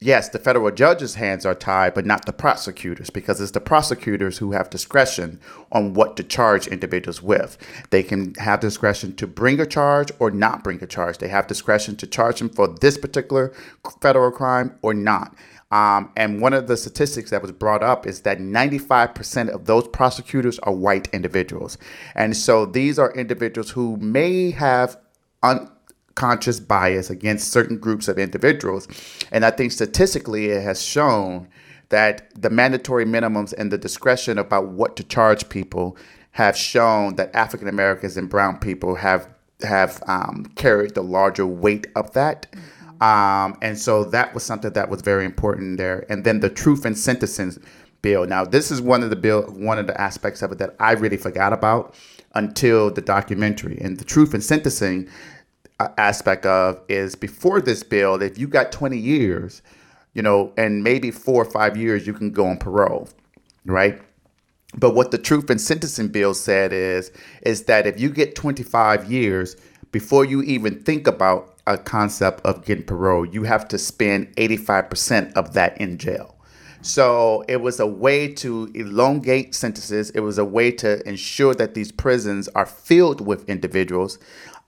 yes, 0.00 0.28
the 0.30 0.38
federal 0.38 0.70
judges' 0.70 1.14
hands 1.14 1.44
are 1.44 1.54
tied, 1.54 1.94
but 1.94 2.06
not 2.06 2.24
the 2.24 2.32
prosecutors, 2.32 3.10
because 3.10 3.40
it's 3.40 3.50
the 3.50 3.60
prosecutors 3.60 4.38
who 4.38 4.52
have 4.52 4.70
discretion 4.70 5.40
on 5.70 5.94
what 5.94 6.16
to 6.16 6.22
charge 6.22 6.66
individuals 6.66 7.22
with. 7.22 7.58
They 7.90 8.02
can 8.02 8.34
have 8.34 8.60
discretion 8.60 9.14
to 9.16 9.26
bring 9.26 9.60
a 9.60 9.66
charge 9.66 10.10
or 10.18 10.30
not 10.30 10.64
bring 10.64 10.82
a 10.82 10.86
charge. 10.86 11.18
They 11.18 11.28
have 11.28 11.46
discretion 11.46 11.96
to 11.96 12.06
charge 12.06 12.38
them 12.38 12.48
for 12.48 12.66
this 12.66 12.96
particular 12.96 13.52
federal 14.00 14.30
crime 14.30 14.78
or 14.82 14.94
not. 14.94 15.34
Um, 15.70 16.10
and 16.16 16.40
one 16.40 16.52
of 16.52 16.66
the 16.66 16.76
statistics 16.76 17.30
that 17.30 17.42
was 17.42 17.52
brought 17.52 17.82
up 17.82 18.06
is 18.06 18.22
that 18.22 18.38
95% 18.38 19.50
of 19.50 19.66
those 19.66 19.86
prosecutors 19.86 20.58
are 20.60 20.72
white 20.72 21.08
individuals. 21.12 21.78
And 22.16 22.36
so 22.36 22.66
these 22.66 22.98
are 22.98 23.12
individuals 23.12 23.70
who 23.70 23.96
may 23.98 24.50
have 24.50 24.98
unconscious 26.20 26.60
bias 26.60 27.08
against 27.10 27.50
certain 27.50 27.78
groups 27.78 28.08
of 28.08 28.18
individuals. 28.18 28.86
And 29.32 29.44
I 29.44 29.50
think 29.50 29.72
statistically 29.72 30.46
it 30.46 30.62
has 30.62 30.82
shown 30.82 31.48
that 31.88 32.30
the 32.40 32.50
mandatory 32.50 33.04
minimums 33.04 33.52
and 33.56 33.72
the 33.72 33.78
discretion 33.78 34.38
about 34.38 34.68
what 34.68 34.96
to 34.96 35.04
charge 35.04 35.48
people 35.48 35.96
have 36.32 36.56
shown 36.56 37.16
that 37.16 37.34
African 37.34 37.68
Americans 37.68 38.16
and 38.16 38.28
brown 38.28 38.58
people 38.58 38.94
have 38.96 39.28
have 39.62 40.02
um, 40.06 40.46
carried 40.54 40.94
the 40.94 41.02
larger 41.02 41.46
weight 41.46 41.86
of 41.94 42.10
that. 42.12 42.46
Um, 43.02 43.58
and 43.60 43.78
so 43.78 44.04
that 44.04 44.32
was 44.32 44.42
something 44.42 44.72
that 44.72 44.88
was 44.88 45.02
very 45.02 45.26
important 45.26 45.76
there. 45.76 46.06
And 46.08 46.24
then 46.24 46.40
the 46.40 46.48
truth 46.48 46.86
and 46.86 46.96
sentencing 46.96 47.62
bill. 48.00 48.26
Now, 48.26 48.44
this 48.44 48.70
is 48.70 48.80
one 48.80 49.02
of 49.02 49.10
the 49.10 49.16
bill, 49.16 49.42
one 49.42 49.78
of 49.78 49.86
the 49.86 50.00
aspects 50.00 50.40
of 50.40 50.52
it 50.52 50.58
that 50.58 50.76
I 50.80 50.92
really 50.92 51.18
forgot 51.18 51.52
about 51.52 51.94
until 52.34 52.90
the 52.90 53.02
documentary. 53.02 53.78
And 53.82 53.98
the 53.98 54.04
truth 54.04 54.32
and 54.32 54.42
sentencing 54.42 55.10
aspect 55.98 56.46
of 56.46 56.80
is 56.88 57.14
before 57.14 57.60
this 57.60 57.82
bill, 57.82 58.20
if 58.22 58.38
you 58.38 58.46
got 58.46 58.72
20 58.72 58.96
years, 58.98 59.62
you 60.14 60.22
know, 60.22 60.52
and 60.56 60.82
maybe 60.82 61.10
four 61.10 61.42
or 61.42 61.50
five 61.50 61.76
years, 61.76 62.06
you 62.06 62.12
can 62.12 62.30
go 62.30 62.46
on 62.46 62.56
parole, 62.56 63.08
right? 63.64 64.00
But 64.76 64.94
what 64.94 65.10
the 65.10 65.18
truth 65.18 65.50
and 65.50 65.60
sentencing 65.60 66.08
bill 66.08 66.34
said 66.34 66.72
is 66.72 67.10
is 67.42 67.64
that 67.64 67.86
if 67.86 67.98
you 68.00 68.10
get 68.10 68.34
25 68.34 69.10
years 69.10 69.56
before 69.90 70.24
you 70.24 70.42
even 70.42 70.82
think 70.82 71.06
about 71.06 71.56
a 71.66 71.76
concept 71.76 72.44
of 72.44 72.64
getting 72.64 72.84
parole, 72.84 73.26
you 73.26 73.44
have 73.44 73.66
to 73.68 73.78
spend 73.78 74.34
85% 74.36 75.32
of 75.34 75.54
that 75.54 75.76
in 75.78 75.98
jail. 75.98 76.36
So 76.82 77.44
it 77.46 77.60
was 77.60 77.78
a 77.78 77.86
way 77.86 78.32
to 78.34 78.70
elongate 78.74 79.54
sentences. 79.54 80.10
It 80.10 80.20
was 80.20 80.38
a 80.38 80.44
way 80.44 80.70
to 80.72 81.06
ensure 81.06 81.54
that 81.54 81.74
these 81.74 81.92
prisons 81.92 82.48
are 82.48 82.64
filled 82.64 83.20
with 83.26 83.48
individuals. 83.48 84.18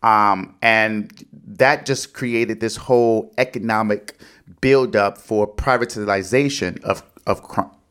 Um, 0.02 0.56
and 0.62 1.24
that 1.46 1.86
just 1.86 2.12
created 2.12 2.60
this 2.60 2.76
whole 2.76 3.32
economic 3.38 4.18
buildup 4.60 5.18
for 5.18 5.46
privatization 5.46 6.82
of, 6.82 7.02
of, 7.26 7.40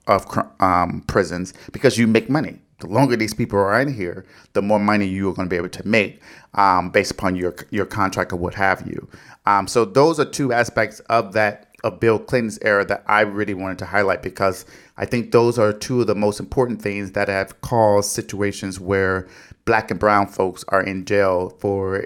of 0.07 0.25
um, 0.59 1.03
prisons 1.07 1.53
because 1.71 1.97
you 1.97 2.07
make 2.07 2.29
money. 2.29 2.59
The 2.79 2.87
longer 2.87 3.15
these 3.15 3.35
people 3.35 3.59
are 3.59 3.79
in 3.79 3.93
here, 3.93 4.25
the 4.53 4.61
more 4.61 4.79
money 4.79 5.05
you 5.05 5.29
are 5.29 5.33
going 5.33 5.47
to 5.47 5.49
be 5.49 5.55
able 5.55 5.69
to 5.69 5.87
make 5.87 6.19
um, 6.55 6.89
based 6.89 7.11
upon 7.11 7.35
your 7.35 7.55
your 7.69 7.85
contract 7.85 8.33
or 8.33 8.37
what 8.37 8.55
have 8.55 8.87
you. 8.87 9.07
Um, 9.45 9.67
so 9.67 9.85
those 9.85 10.19
are 10.19 10.25
two 10.25 10.51
aspects 10.51 10.99
of 11.01 11.33
that 11.33 11.67
of 11.83 11.99
Bill 11.99 12.19
Clinton's 12.19 12.59
era 12.61 12.85
that 12.85 13.03
I 13.07 13.21
really 13.21 13.53
wanted 13.53 13.79
to 13.79 13.85
highlight 13.85 14.21
because 14.21 14.65
I 14.97 15.05
think 15.05 15.31
those 15.31 15.57
are 15.57 15.73
two 15.73 16.01
of 16.01 16.07
the 16.07 16.15
most 16.15 16.39
important 16.39 16.81
things 16.81 17.11
that 17.13 17.27
have 17.27 17.59
caused 17.61 18.11
situations 18.11 18.79
where 18.79 19.27
black 19.65 19.91
and 19.91 19.99
brown 19.99 20.27
folks 20.27 20.63
are 20.69 20.83
in 20.83 21.05
jail 21.05 21.49
for 21.59 21.97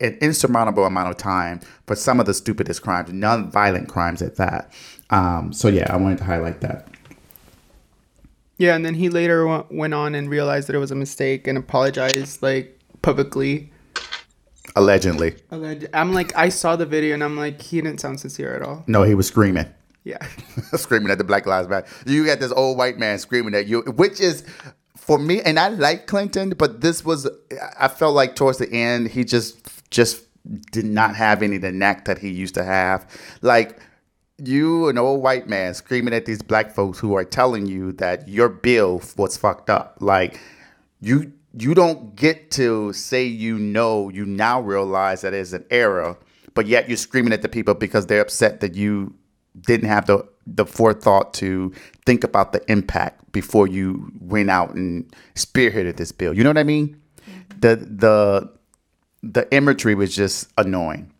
an 0.00 0.18
insurmountable 0.20 0.84
amount 0.84 1.10
of 1.10 1.16
time 1.16 1.60
for 1.86 1.96
some 1.96 2.20
of 2.20 2.26
the 2.26 2.34
stupidest 2.34 2.82
crimes, 2.82 3.12
non-violent 3.12 3.88
crimes 3.88 4.22
at 4.22 4.36
that. 4.36 4.72
Um, 5.10 5.52
so 5.52 5.68
yeah, 5.68 5.92
I 5.92 5.96
wanted 5.96 6.18
to 6.18 6.24
highlight 6.24 6.60
that. 6.60 6.88
Yeah, 8.58 8.74
and 8.74 8.84
then 8.84 8.94
he 8.94 9.08
later 9.08 9.64
went 9.70 9.94
on 9.94 10.14
and 10.14 10.28
realized 10.28 10.68
that 10.68 10.74
it 10.74 10.80
was 10.80 10.90
a 10.90 10.96
mistake 10.96 11.46
and 11.46 11.56
apologized 11.56 12.42
like 12.42 12.78
publicly. 13.02 13.72
Allegedly, 14.76 15.32
Alleg- 15.50 15.88
I'm 15.94 16.12
like, 16.12 16.36
I 16.36 16.48
saw 16.50 16.76
the 16.76 16.86
video 16.86 17.14
and 17.14 17.24
I'm 17.24 17.36
like, 17.36 17.60
he 17.60 17.80
didn't 17.80 18.00
sound 18.00 18.20
sincere 18.20 18.54
at 18.54 18.62
all. 18.62 18.84
no, 18.86 19.02
he 19.02 19.14
was 19.14 19.26
screaming. 19.26 19.66
Yeah. 20.04 20.24
screaming 20.76 21.10
at 21.10 21.18
the 21.18 21.24
Black 21.24 21.44
Lives 21.46 21.68
Matter. 21.68 21.86
You 22.06 22.24
got 22.24 22.40
this 22.40 22.52
old 22.52 22.78
white 22.78 22.98
man 22.98 23.18
screaming 23.18 23.54
at 23.54 23.66
you, 23.66 23.82
which 23.82 24.20
is 24.20 24.44
for 24.96 25.18
me. 25.18 25.40
And 25.42 25.58
I 25.58 25.68
like 25.68 26.06
Clinton, 26.06 26.50
but 26.50 26.80
this 26.80 27.04
was 27.04 27.28
I 27.78 27.88
felt 27.88 28.14
like 28.14 28.34
towards 28.36 28.58
the 28.58 28.70
end 28.72 29.08
he 29.08 29.24
just 29.24 29.90
just 29.90 30.24
did 30.70 30.86
not 30.86 31.14
have 31.16 31.42
any 31.42 31.56
of 31.56 31.62
the 31.62 31.72
knack 31.72 32.06
that 32.06 32.18
he 32.18 32.30
used 32.30 32.54
to 32.54 32.64
have. 32.64 33.06
Like 33.42 33.80
you, 34.38 34.88
an 34.88 34.96
old 34.96 35.22
white 35.22 35.48
man, 35.48 35.74
screaming 35.74 36.14
at 36.14 36.24
these 36.24 36.40
black 36.42 36.72
folks 36.72 36.98
who 36.98 37.14
are 37.14 37.24
telling 37.24 37.66
you 37.66 37.92
that 37.94 38.28
your 38.28 38.48
bill 38.48 39.02
was 39.16 39.36
fucked 39.36 39.68
up. 39.68 39.96
Like 40.00 40.40
you 41.00 41.32
you 41.58 41.74
don't 41.74 42.14
get 42.14 42.50
to 42.52 42.92
say 42.92 43.24
you 43.24 43.58
know 43.58 44.08
you 44.08 44.24
now 44.24 44.60
realize 44.60 45.22
that 45.22 45.34
it's 45.34 45.52
an 45.52 45.64
error 45.70 46.16
but 46.54 46.66
yet 46.66 46.88
you're 46.88 46.96
screaming 46.96 47.32
at 47.32 47.42
the 47.42 47.48
people 47.48 47.74
because 47.74 48.06
they're 48.06 48.20
upset 48.20 48.60
that 48.60 48.74
you 48.74 49.14
didn't 49.60 49.88
have 49.88 50.06
the 50.06 50.26
the 50.46 50.64
forethought 50.64 51.34
to 51.34 51.72
think 52.06 52.24
about 52.24 52.52
the 52.52 52.70
impact 52.70 53.30
before 53.32 53.66
you 53.66 54.10
went 54.20 54.50
out 54.50 54.74
and 54.74 55.14
spearheaded 55.34 55.96
this 55.96 56.10
bill. 56.10 56.32
You 56.32 56.42
know 56.42 56.50
what 56.50 56.58
i 56.58 56.64
mean? 56.64 57.00
The 57.60 57.76
the 57.76 58.50
the 59.22 59.52
imagery 59.54 59.94
was 59.94 60.14
just 60.14 60.50
annoying. 60.58 61.12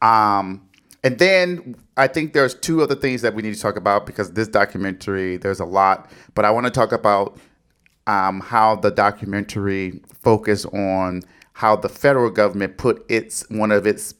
Um 0.00 0.62
and 1.04 1.18
then 1.18 1.76
I 1.96 2.08
think 2.08 2.32
there's 2.32 2.54
two 2.54 2.82
other 2.82 2.94
things 2.94 3.22
that 3.22 3.34
we 3.34 3.42
need 3.42 3.54
to 3.54 3.60
talk 3.60 3.76
about 3.76 4.04
because 4.04 4.32
this 4.32 4.48
documentary, 4.48 5.36
there's 5.36 5.60
a 5.60 5.64
lot, 5.64 6.10
but 6.34 6.44
I 6.44 6.50
want 6.50 6.66
to 6.66 6.72
talk 6.72 6.92
about 6.92 7.38
um, 8.08 8.40
how 8.40 8.74
the 8.74 8.90
documentary 8.90 10.00
focused 10.22 10.66
on 10.66 11.22
how 11.52 11.76
the 11.76 11.88
federal 11.88 12.30
government 12.30 12.78
put 12.78 13.04
its 13.08 13.48
one 13.50 13.70
of 13.70 13.86
its 13.86 14.14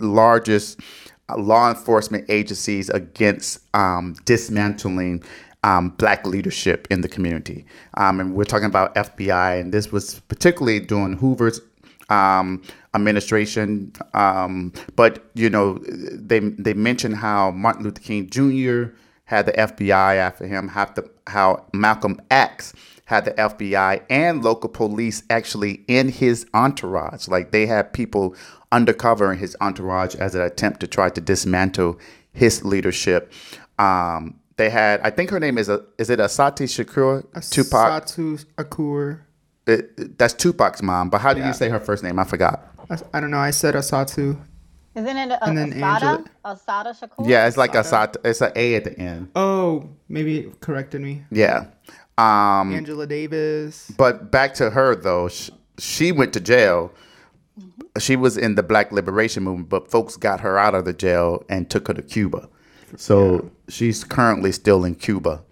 largest 0.00 0.80
uh, 1.28 1.36
law 1.36 1.68
enforcement 1.68 2.24
agencies 2.28 2.88
against 2.88 3.60
um, 3.74 4.16
dismantling 4.24 5.22
um, 5.64 5.90
black 5.90 6.26
leadership 6.26 6.86
in 6.90 7.02
the 7.02 7.08
community. 7.08 7.66
Um, 7.94 8.20
and 8.20 8.34
we're 8.34 8.44
talking 8.44 8.66
about 8.66 8.94
FBI, 8.94 9.60
and 9.60 9.72
this 9.72 9.92
was 9.92 10.20
particularly 10.28 10.80
during 10.80 11.14
Hoover's 11.14 11.60
um, 12.08 12.62
administration. 12.94 13.92
Um, 14.14 14.72
but 14.94 15.24
you 15.34 15.50
know, 15.50 15.78
they 15.84 16.38
they 16.38 16.72
mentioned 16.72 17.16
how 17.16 17.50
Martin 17.50 17.84
Luther 17.84 18.00
King 18.00 18.30
Jr. 18.30 18.94
had 19.24 19.44
the 19.44 19.52
FBI 19.52 20.16
after 20.16 20.46
him, 20.46 20.68
how, 20.68 20.86
the, 20.86 21.10
how 21.26 21.66
Malcolm 21.74 22.20
X 22.30 22.72
had 23.06 23.24
the 23.24 23.30
FBI 23.32 24.02
and 24.10 24.44
local 24.44 24.68
police 24.68 25.22
actually 25.30 25.84
in 25.88 26.08
his 26.08 26.44
entourage. 26.54 27.28
Like 27.28 27.50
they 27.52 27.66
had 27.66 27.92
people 27.92 28.34
undercover 28.72 29.32
in 29.32 29.38
his 29.38 29.56
entourage 29.60 30.14
as 30.16 30.34
an 30.34 30.42
attempt 30.42 30.80
to 30.80 30.86
try 30.86 31.08
to 31.10 31.20
dismantle 31.20 31.98
his 32.32 32.64
leadership. 32.64 33.32
Um, 33.78 34.38
they 34.56 34.70
had, 34.70 35.00
I 35.02 35.10
think 35.10 35.30
her 35.30 35.38
name 35.38 35.56
is, 35.56 35.68
a, 35.68 35.84
is 35.98 36.10
it 36.10 36.18
Asati 36.18 36.64
Shakur? 36.66 37.22
Tupac. 37.50 38.06
Satu 38.06 38.44
Akur. 38.56 39.20
It- 39.66 40.18
that's 40.18 40.34
Tupac's 40.34 40.82
mom, 40.82 41.08
but 41.10 41.20
how 41.20 41.32
do 41.32 41.40
Yeah. 41.40 41.48
you 41.48 41.52
say 41.54 41.68
her 41.68 41.80
first 41.80 42.02
name? 42.02 42.18
I 42.18 42.24
forgot. 42.24 42.72
I, 42.90 42.98
I 43.14 43.20
don't 43.20 43.30
know. 43.30 43.38
I 43.38 43.50
said 43.50 43.74
Asatu. 43.74 44.36
Isn't 44.96 45.16
it 45.16 45.30
a, 45.30 45.44
And 45.44 45.56
then 45.58 45.72
Asada? 45.74 46.02
Angela- 46.02 46.24
Asada 46.44 46.98
Shakur? 47.00 47.28
Yeah, 47.28 47.46
it's 47.46 47.56
like 47.56 47.72
Asat. 47.74 48.16
It's 48.24 48.40
an 48.40 48.50
A 48.56 48.74
at 48.76 48.84
the 48.84 48.98
end. 48.98 49.28
Oh, 49.36 49.90
maybe 50.08 50.38
it 50.40 50.60
corrected 50.60 51.02
me. 51.02 51.22
Yeah. 51.30 51.66
Um, 52.18 52.72
Angela 52.74 53.06
Davis. 53.06 53.92
but 53.98 54.30
back 54.30 54.54
to 54.54 54.70
her 54.70 54.94
though, 54.94 55.28
she, 55.28 55.52
she 55.78 56.12
went 56.12 56.32
to 56.32 56.40
jail. 56.40 56.92
She 57.98 58.16
was 58.16 58.36
in 58.36 58.54
the 58.54 58.62
Black 58.62 58.92
Liberation 58.92 59.42
Movement, 59.42 59.68
but 59.68 59.90
folks 59.90 60.16
got 60.16 60.40
her 60.40 60.58
out 60.58 60.74
of 60.74 60.84
the 60.84 60.92
jail 60.92 61.44
and 61.48 61.68
took 61.68 61.88
her 61.88 61.94
to 61.94 62.02
Cuba. 62.02 62.48
So 62.96 63.50
she's 63.68 64.04
currently 64.04 64.52
still 64.52 64.84
in 64.84 64.94
Cuba. 64.94 65.42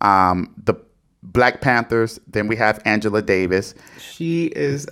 Um, 0.00 0.54
the 0.64 0.74
Black 1.22 1.60
Panthers. 1.60 2.18
Then 2.26 2.48
we 2.48 2.56
have 2.56 2.80
Angela 2.84 3.22
Davis. 3.22 3.74
She 3.98 4.46
is. 4.46 4.86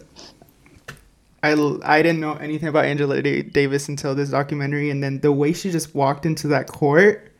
I, 1.43 1.53
I 1.83 2.03
didn't 2.03 2.21
know 2.21 2.35
anything 2.35 2.69
about 2.69 2.85
Angela 2.85 3.23
Da- 3.23 3.43
Davis 3.43 3.89
until 3.89 4.15
this 4.15 4.31
documentary, 4.31 4.91
and 4.91 5.03
then 5.03 5.21
the 5.21 5.33
way 5.33 5.53
she 5.53 5.71
just 5.71 5.95
walked 5.95 6.27
into 6.27 6.49
that 6.49 6.67
court, 6.67 7.33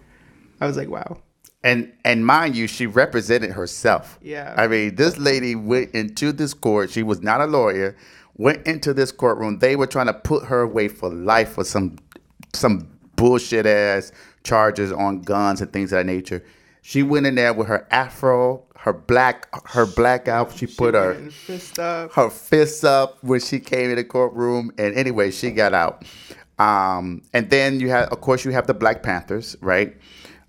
I 0.61 0.67
was 0.67 0.77
like, 0.77 0.89
wow. 0.89 1.19
And 1.65 1.93
and 2.05 2.25
mind 2.25 2.55
you, 2.55 2.67
she 2.69 2.87
represented 2.87 3.51
herself. 3.51 4.19
Yeah. 4.23 4.55
I 4.57 4.69
mean, 4.69 4.95
this 4.95 5.19
lady 5.19 5.55
went 5.55 5.93
into 5.93 6.33
this 6.33 6.55
court. 6.55 6.91
She 6.91 7.03
was 7.03 7.21
not 7.21 7.41
a 7.41 7.47
lawyer. 7.47 7.97
Went 8.37 8.67
into 8.67 8.95
this 8.95 9.11
courtroom. 9.11 9.59
They 9.59 9.75
were 9.75 9.89
trying 9.89 10.07
to 10.07 10.15
put 10.15 10.45
her 10.45 10.61
away 10.61 10.87
for 10.89 11.13
life 11.13 11.53
for 11.55 11.65
some 11.65 11.99
some 12.55 12.89
bullshit 13.17 13.67
ass 13.67 14.13
charges 14.45 14.93
on 14.93 15.23
guns 15.23 15.61
and 15.61 15.73
things 15.73 15.93
of 15.93 15.99
that 15.99 16.07
nature. 16.07 16.45
She 16.83 17.03
went 17.03 17.27
in 17.27 17.35
there 17.35 17.53
with 17.53 17.67
her 17.67 17.89
afro, 17.91 18.65
her 18.77 18.93
black 18.93 19.49
her 19.71 19.85
black 19.85 20.29
out. 20.29 20.57
She 20.57 20.67
put 20.67 20.95
her 20.95 21.15
fist 21.31 21.81
up. 21.81 22.13
her 22.13 22.31
fists 22.31 22.85
up 22.85 23.19
when 23.25 23.41
she 23.41 23.59
came 23.59 23.91
in 23.91 23.97
the 23.97 24.05
courtroom. 24.05 24.71
And 24.79 24.95
anyway, 24.95 25.33
she 25.33 25.51
got 25.51 25.75
out. 25.75 26.05
Um, 26.59 27.23
and 27.33 27.51
then 27.51 27.79
you 27.81 27.89
have, 27.91 28.09
of 28.09 28.21
course, 28.21 28.45
you 28.45 28.51
have 28.51 28.67
the 28.67 28.75
Black 28.75 29.03
Panthers, 29.03 29.57
right? 29.61 29.97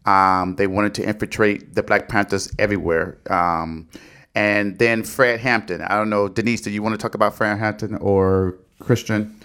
Um, 0.09 0.55
they 0.55 0.67
wanted 0.67 0.93
to 0.95 1.03
infiltrate 1.07 1.75
the 1.75 1.83
Black 1.83 2.07
Panthers 2.09 2.51
everywhere. 2.57 3.17
Um, 3.29 3.87
and 4.35 4.77
then 4.79 5.03
Fred 5.03 5.39
Hampton. 5.39 5.81
I 5.81 5.95
don't 5.97 6.09
know, 6.09 6.27
Denise, 6.27 6.61
do 6.61 6.69
you 6.71 6.81
want 6.83 6.93
to 6.93 6.97
talk 7.05 7.15
about 7.15 7.35
Fred 7.35 7.57
Hampton 7.57 7.95
or 7.97 8.55
Christian? 8.79 9.35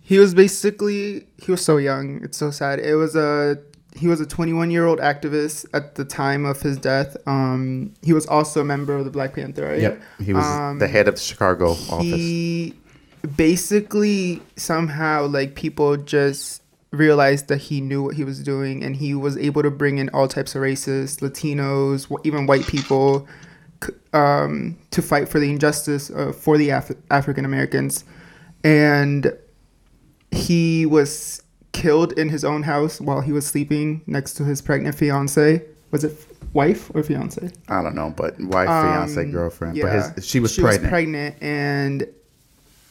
He 0.00 0.18
was 0.18 0.34
basically 0.34 1.26
he 1.44 1.50
was 1.50 1.64
so 1.64 1.76
young. 1.78 2.22
It's 2.22 2.36
so 2.36 2.50
sad. 2.50 2.78
It 2.78 2.94
was 2.94 3.16
a 3.16 3.58
he 3.96 4.06
was 4.08 4.20
a 4.20 4.26
21 4.26 4.70
year 4.70 4.86
old 4.86 4.98
activist 4.98 5.66
at 5.72 5.94
the 5.94 6.04
time 6.04 6.44
of 6.44 6.60
his 6.60 6.76
death. 6.76 7.16
Um, 7.26 7.94
he 8.02 8.12
was 8.12 8.26
also 8.26 8.60
a 8.60 8.64
member 8.64 8.94
of 8.96 9.04
the 9.04 9.10
Black 9.10 9.34
Panther. 9.34 9.66
Right? 9.68 9.98
He 10.24 10.32
was 10.34 10.44
Um, 10.44 10.78
the 10.78 10.88
head 10.88 11.08
of 11.08 11.14
the 11.14 11.20
Chicago 11.20 11.70
office. 11.88 12.04
he 12.04 12.74
basically 13.36 14.42
somehow 14.56 15.26
like 15.26 15.54
people 15.54 15.96
just 15.96 16.60
realized 16.94 17.48
that 17.48 17.58
he 17.58 17.80
knew 17.80 18.02
what 18.02 18.14
he 18.14 18.24
was 18.24 18.42
doing 18.42 18.82
and 18.84 18.96
he 18.96 19.14
was 19.14 19.36
able 19.36 19.62
to 19.62 19.70
bring 19.70 19.98
in 19.98 20.08
all 20.10 20.26
types 20.28 20.54
of 20.54 20.62
races 20.62 21.18
latinos 21.18 22.10
even 22.24 22.46
white 22.46 22.66
people 22.66 23.26
um, 24.12 24.78
to 24.90 25.02
fight 25.02 25.28
for 25.28 25.38
the 25.40 25.50
injustice 25.50 26.10
uh, 26.10 26.32
for 26.32 26.56
the 26.56 26.70
Af- 26.70 26.92
african 27.10 27.44
americans 27.44 28.04
and 28.62 29.36
he 30.30 30.86
was 30.86 31.42
killed 31.72 32.12
in 32.12 32.28
his 32.28 32.44
own 32.44 32.62
house 32.62 33.00
while 33.00 33.20
he 33.20 33.32
was 33.32 33.46
sleeping 33.46 34.00
next 34.06 34.34
to 34.34 34.44
his 34.44 34.62
pregnant 34.62 34.94
fiance 34.94 35.62
was 35.90 36.04
it 36.04 36.16
wife 36.52 36.90
or 36.94 37.02
fiance 37.02 37.50
I 37.68 37.82
don't 37.82 37.94
know, 37.96 38.12
but 38.16 38.38
wife, 38.40 38.68
fiance, 38.68 39.30
girlfriend. 39.30 39.78
But 39.80 40.14
his, 40.16 40.26
she 40.26 40.38
was 40.40 40.52
Um, 40.52 40.54
she 40.56 40.60
pregnant. 40.62 40.82
was 40.82 40.90
pregnant, 40.90 41.36
and 41.42 42.06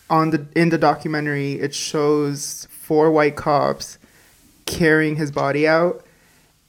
on 0.10 0.30
the 0.32 0.45
in 0.56 0.68
the 0.70 0.78
documentary, 0.78 1.54
it 1.54 1.74
shows 1.74 2.68
four 2.84 3.09
white 3.11 3.38
cops 3.38 3.97
carrying 4.65 5.15
his 5.15 5.31
body 5.31 5.65
out, 5.65 6.05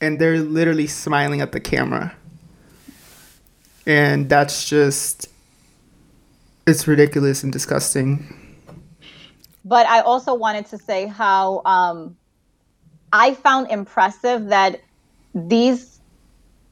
and 0.00 0.20
they're 0.20 0.38
literally 0.38 0.86
smiling 0.86 1.40
at 1.40 1.50
the 1.50 1.58
camera. 1.58 2.14
And 3.84 4.28
that's 4.28 4.68
just, 4.68 5.26
it's 6.68 6.86
ridiculous 6.86 7.42
and 7.42 7.52
disgusting. 7.52 8.32
But 9.64 9.86
I 9.88 10.00
also 10.02 10.34
wanted 10.34 10.66
to 10.66 10.78
say 10.78 11.06
how 11.06 11.62
um, 11.64 12.16
I 13.12 13.34
found 13.34 13.70
impressive 13.72 14.46
that 14.46 14.80
these 15.34 15.98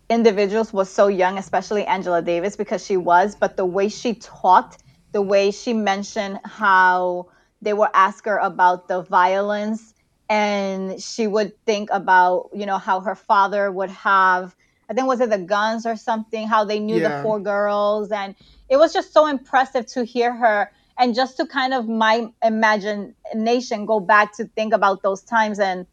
individuals 0.08 0.72
was 0.72 0.88
so 0.88 1.08
young, 1.08 1.36
especially 1.36 1.84
Angela 1.84 2.22
Davis, 2.22 2.54
because 2.54 2.84
she 2.84 2.96
was, 2.96 3.34
but 3.34 3.56
the 3.56 3.66
way 3.66 3.88
she 3.88 4.14
talked, 4.14 4.82
the 5.10 5.22
way 5.22 5.50
she 5.50 5.72
mentioned 5.72 6.38
how 6.44 7.26
they 7.62 7.72
would 7.72 7.90
ask 7.94 8.26
her 8.26 8.38
about 8.38 8.88
the 8.88 9.02
violence 9.02 9.94
and 10.28 11.00
she 11.02 11.26
would 11.26 11.52
think 11.66 11.90
about, 11.92 12.50
you 12.54 12.66
know, 12.66 12.78
how 12.78 13.00
her 13.00 13.16
father 13.16 13.70
would 13.72 13.90
have 13.90 14.56
I 14.90 14.94
think 14.94 15.06
was 15.08 15.20
it 15.20 15.30
the 15.30 15.38
guns 15.38 15.86
or 15.86 15.96
something, 15.96 16.48
how 16.48 16.64
they 16.64 16.78
knew 16.80 17.00
Yeah. 17.00 17.08
the 17.08 17.22
four 17.22 17.40
girls 17.40 18.12
and 18.12 18.34
it 18.68 18.76
was 18.76 18.92
just 18.92 19.12
so 19.14 19.26
impressive 19.26 19.86
to 19.94 20.04
hear 20.04 20.34
her 20.34 20.70
and 20.98 21.14
just 21.14 21.38
to 21.38 21.46
kind 21.46 21.74
of 21.74 21.88
my 21.88 22.28
imagination 22.44 23.86
go 23.86 24.00
back 24.00 24.36
to 24.36 24.44
think 24.46 24.74
about 24.74 25.02
those 25.02 25.22
times 25.22 25.58
and 25.60 25.86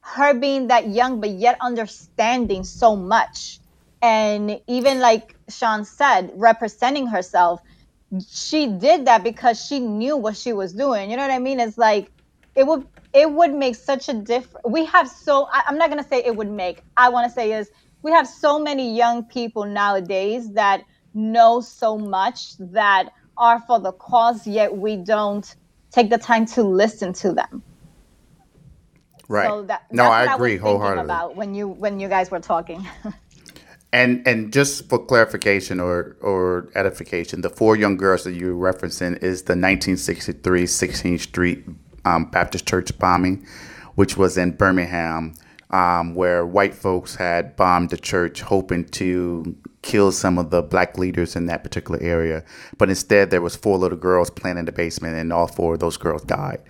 her 0.00 0.34
being 0.34 0.68
that 0.68 0.88
young 0.88 1.20
but 1.20 1.30
yet 1.30 1.58
understanding 1.60 2.64
so 2.64 2.96
much 2.96 3.60
and 4.02 4.60
even 4.68 5.00
like 5.00 5.36
sean 5.50 5.84
said 5.84 6.30
representing 6.34 7.06
herself 7.08 7.60
she 8.28 8.66
did 8.78 9.06
that 9.06 9.22
because 9.24 9.64
she 9.64 9.78
knew 9.80 10.16
what 10.16 10.36
she 10.36 10.52
was 10.52 10.72
doing 10.72 11.10
you 11.10 11.16
know 11.16 11.22
what 11.22 11.30
i 11.30 11.38
mean 11.38 11.60
it's 11.60 11.78
like 11.78 12.10
it 12.54 12.66
would 12.66 12.84
it 13.12 13.30
would 13.30 13.52
make 13.54 13.74
such 13.74 14.08
a 14.08 14.14
difference 14.14 14.64
we 14.68 14.84
have 14.84 15.08
so 15.08 15.46
I, 15.52 15.62
i'm 15.68 15.78
not 15.78 15.90
going 15.90 16.02
to 16.02 16.08
say 16.08 16.22
it 16.24 16.36
would 16.36 16.50
make 16.50 16.82
i 16.96 17.08
want 17.08 17.26
to 17.28 17.32
say 17.32 17.52
is 17.52 17.70
we 18.02 18.12
have 18.12 18.26
so 18.26 18.58
many 18.58 18.96
young 18.96 19.24
people 19.26 19.64
nowadays 19.64 20.52
that 20.54 20.82
know 21.14 21.60
so 21.60 21.98
much 21.98 22.54
that 22.58 23.10
are 23.36 23.60
for 23.66 23.80
the 23.80 23.92
cause 23.92 24.46
yet 24.46 24.76
we 24.76 24.96
don't 24.96 25.54
take 25.92 26.10
the 26.10 26.18
time 26.18 26.46
to 26.46 26.62
listen 26.62 27.12
to 27.14 27.32
them 27.32 27.64
Right. 29.28 29.54
so 29.54 29.62
that, 29.64 29.82
no, 29.92 30.08
I 30.08 30.24
agree 30.24 30.56
thinking 30.62 30.98
wholeheartedly. 30.98 30.98
about 30.98 31.36
when 31.36 31.54
you 31.54 31.68
when 31.68 32.00
you 32.00 32.08
guys 32.08 32.30
were 32.30 32.40
talking 32.40 32.86
And 33.96 34.28
and 34.28 34.52
just 34.52 34.90
for 34.90 34.98
clarification 34.98 35.80
or 35.80 36.18
or 36.20 36.68
edification, 36.74 37.40
the 37.40 37.48
four 37.48 37.76
young 37.76 37.96
girls 37.96 38.24
that 38.24 38.34
you're 38.34 38.54
referencing 38.54 39.16
is 39.22 39.44
the 39.44 39.56
1963 39.56 40.64
16th 40.64 41.20
Street 41.20 41.64
um, 42.04 42.26
Baptist 42.26 42.68
Church 42.68 42.96
bombing, 42.98 43.46
which 43.94 44.18
was 44.18 44.36
in 44.36 44.50
Birmingham, 44.50 45.32
um, 45.70 46.14
where 46.14 46.44
white 46.44 46.74
folks 46.74 47.14
had 47.16 47.56
bombed 47.56 47.88
the 47.88 47.96
church, 47.96 48.42
hoping 48.42 48.84
to 48.84 49.56
kill 49.80 50.12
some 50.12 50.36
of 50.36 50.50
the 50.50 50.60
black 50.62 50.98
leaders 50.98 51.34
in 51.34 51.46
that 51.46 51.62
particular 51.62 51.98
area. 52.02 52.44
But 52.76 52.90
instead, 52.90 53.30
there 53.30 53.40
was 53.40 53.56
four 53.56 53.78
little 53.78 53.96
girls 53.96 54.28
playing 54.28 54.58
in 54.58 54.66
the 54.66 54.72
basement, 54.72 55.16
and 55.16 55.32
all 55.32 55.46
four 55.46 55.72
of 55.72 55.80
those 55.80 55.96
girls 55.96 56.22
died. 56.22 56.60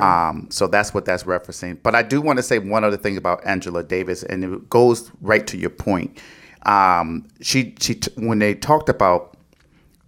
Um, 0.00 0.46
so 0.52 0.68
that's 0.68 0.94
what 0.94 1.04
that's 1.04 1.24
referencing. 1.24 1.82
But 1.82 1.96
I 1.96 2.02
do 2.04 2.20
want 2.20 2.36
to 2.36 2.44
say 2.44 2.60
one 2.60 2.84
other 2.84 2.96
thing 2.96 3.16
about 3.16 3.44
Angela 3.44 3.82
Davis, 3.82 4.22
and 4.22 4.44
it 4.44 4.70
goes 4.70 5.10
right 5.20 5.44
to 5.48 5.56
your 5.56 5.70
point. 5.70 6.22
Um, 6.66 7.26
she 7.40 7.74
she 7.80 7.94
t- 7.94 8.10
when 8.16 8.40
they 8.40 8.54
talked 8.54 8.88
about 8.88 9.36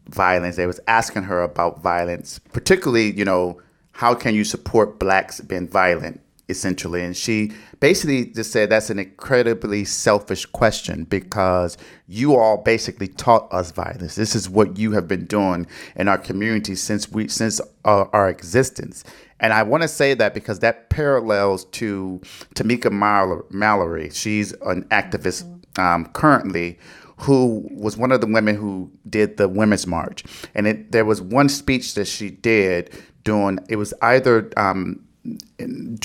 violence, 0.08 0.56
they 0.56 0.66
was 0.66 0.80
asking 0.88 1.22
her 1.24 1.42
about 1.42 1.80
violence, 1.80 2.38
particularly 2.52 3.12
you 3.12 3.24
know 3.24 3.60
how 3.92 4.14
can 4.14 4.34
you 4.34 4.44
support 4.44 4.98
blacks 4.98 5.40
being 5.40 5.68
violent 5.68 6.20
essentially, 6.48 7.02
and 7.02 7.16
she 7.16 7.52
basically 7.78 8.26
just 8.26 8.50
said 8.50 8.70
that's 8.70 8.90
an 8.90 8.98
incredibly 8.98 9.84
selfish 9.84 10.46
question 10.46 11.04
because 11.04 11.76
you 12.06 12.34
all 12.34 12.56
basically 12.58 13.08
taught 13.08 13.52
us 13.52 13.70
violence. 13.70 14.14
This 14.14 14.34
is 14.34 14.48
what 14.48 14.78
you 14.78 14.92
have 14.92 15.06
been 15.06 15.26
doing 15.26 15.66
in 15.94 16.08
our 16.08 16.18
community 16.18 16.74
since 16.74 17.10
we 17.10 17.28
since 17.28 17.60
uh, 17.84 18.04
our 18.12 18.28
existence. 18.28 19.04
And 19.40 19.52
I 19.52 19.62
want 19.62 19.82
to 19.82 19.88
say 19.88 20.14
that 20.14 20.34
because 20.34 20.58
that 20.60 20.90
parallels 20.90 21.66
to 21.66 22.20
Tamika 22.54 22.90
Mallory. 23.50 24.10
She's 24.10 24.52
an 24.62 24.84
activist 24.84 25.57
um, 25.78 26.06
currently 26.06 26.78
who 27.18 27.68
was 27.72 27.96
one 27.96 28.12
of 28.12 28.20
the 28.20 28.26
women 28.26 28.54
who 28.56 28.90
did 29.08 29.36
the 29.36 29.48
women's 29.48 29.86
march. 29.86 30.22
And 30.54 30.66
it, 30.66 30.92
there 30.92 31.04
was 31.04 31.20
one 31.20 31.48
speech 31.48 31.94
that 31.94 32.06
she 32.06 32.30
did 32.30 32.90
during, 33.24 33.58
it 33.68 33.76
was 33.76 33.92
either 34.02 34.50
um, 34.56 35.04
in, 35.58 35.98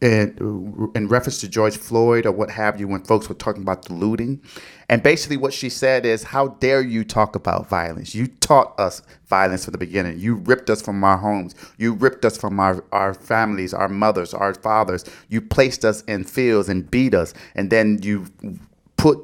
in, 0.00 0.90
in 0.94 1.08
reference 1.08 1.38
to 1.40 1.48
George 1.48 1.76
Floyd 1.76 2.26
or 2.26 2.32
what 2.32 2.50
have 2.50 2.80
you, 2.80 2.88
when 2.88 3.04
folks 3.04 3.28
were 3.28 3.34
talking 3.34 3.62
about 3.62 3.84
the 3.84 3.92
looting. 3.92 4.42
And 4.88 5.02
basically, 5.02 5.36
what 5.36 5.54
she 5.54 5.70
said 5.70 6.04
is, 6.04 6.24
How 6.24 6.48
dare 6.48 6.82
you 6.82 7.04
talk 7.04 7.36
about 7.36 7.68
violence? 7.68 8.14
You 8.14 8.26
taught 8.26 8.78
us 8.78 9.00
violence 9.26 9.64
from 9.64 9.72
the 9.72 9.78
beginning. 9.78 10.18
You 10.18 10.36
ripped 10.36 10.68
us 10.68 10.82
from 10.82 11.02
our 11.04 11.16
homes. 11.16 11.54
You 11.78 11.94
ripped 11.94 12.24
us 12.24 12.36
from 12.36 12.60
our, 12.60 12.84
our 12.92 13.14
families, 13.14 13.72
our 13.72 13.88
mothers, 13.88 14.34
our 14.34 14.52
fathers. 14.54 15.04
You 15.28 15.40
placed 15.40 15.84
us 15.84 16.02
in 16.02 16.24
fields 16.24 16.68
and 16.68 16.90
beat 16.90 17.14
us. 17.14 17.32
And 17.54 17.70
then 17.70 18.00
you 18.02 18.26
put 18.96 19.18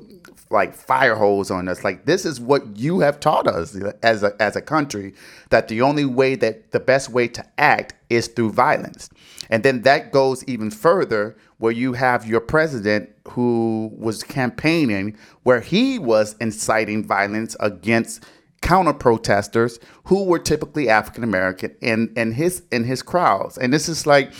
like 0.50 0.74
fire 0.74 1.14
hose 1.14 1.50
on 1.50 1.68
us. 1.68 1.84
Like 1.84 2.06
this 2.06 2.24
is 2.24 2.40
what 2.40 2.76
you 2.76 3.00
have 3.00 3.20
taught 3.20 3.46
us 3.46 3.76
as 4.02 4.22
a 4.22 4.34
as 4.42 4.56
a 4.56 4.60
country 4.60 5.14
that 5.50 5.68
the 5.68 5.80
only 5.80 6.04
way 6.04 6.34
that 6.34 6.72
the 6.72 6.80
best 6.80 7.10
way 7.10 7.28
to 7.28 7.44
act 7.58 7.94
is 8.10 8.26
through 8.26 8.50
violence. 8.50 9.08
And 9.48 9.62
then 9.62 9.82
that 9.82 10.12
goes 10.12 10.44
even 10.44 10.70
further 10.70 11.36
where 11.58 11.72
you 11.72 11.92
have 11.92 12.26
your 12.26 12.40
president 12.40 13.10
who 13.28 13.92
was 13.96 14.22
campaigning 14.24 15.16
where 15.44 15.60
he 15.60 15.98
was 15.98 16.34
inciting 16.40 17.04
violence 17.06 17.56
against 17.60 18.24
counter 18.60 18.92
protesters 18.92 19.78
who 20.04 20.24
were 20.24 20.38
typically 20.38 20.88
African 20.88 21.22
American 21.22 21.74
in 21.80 22.12
in 22.16 22.32
his 22.32 22.62
in 22.72 22.84
his 22.84 23.02
crowds. 23.02 23.56
And 23.56 23.72
this 23.72 23.88
is 23.88 24.04
like 24.06 24.32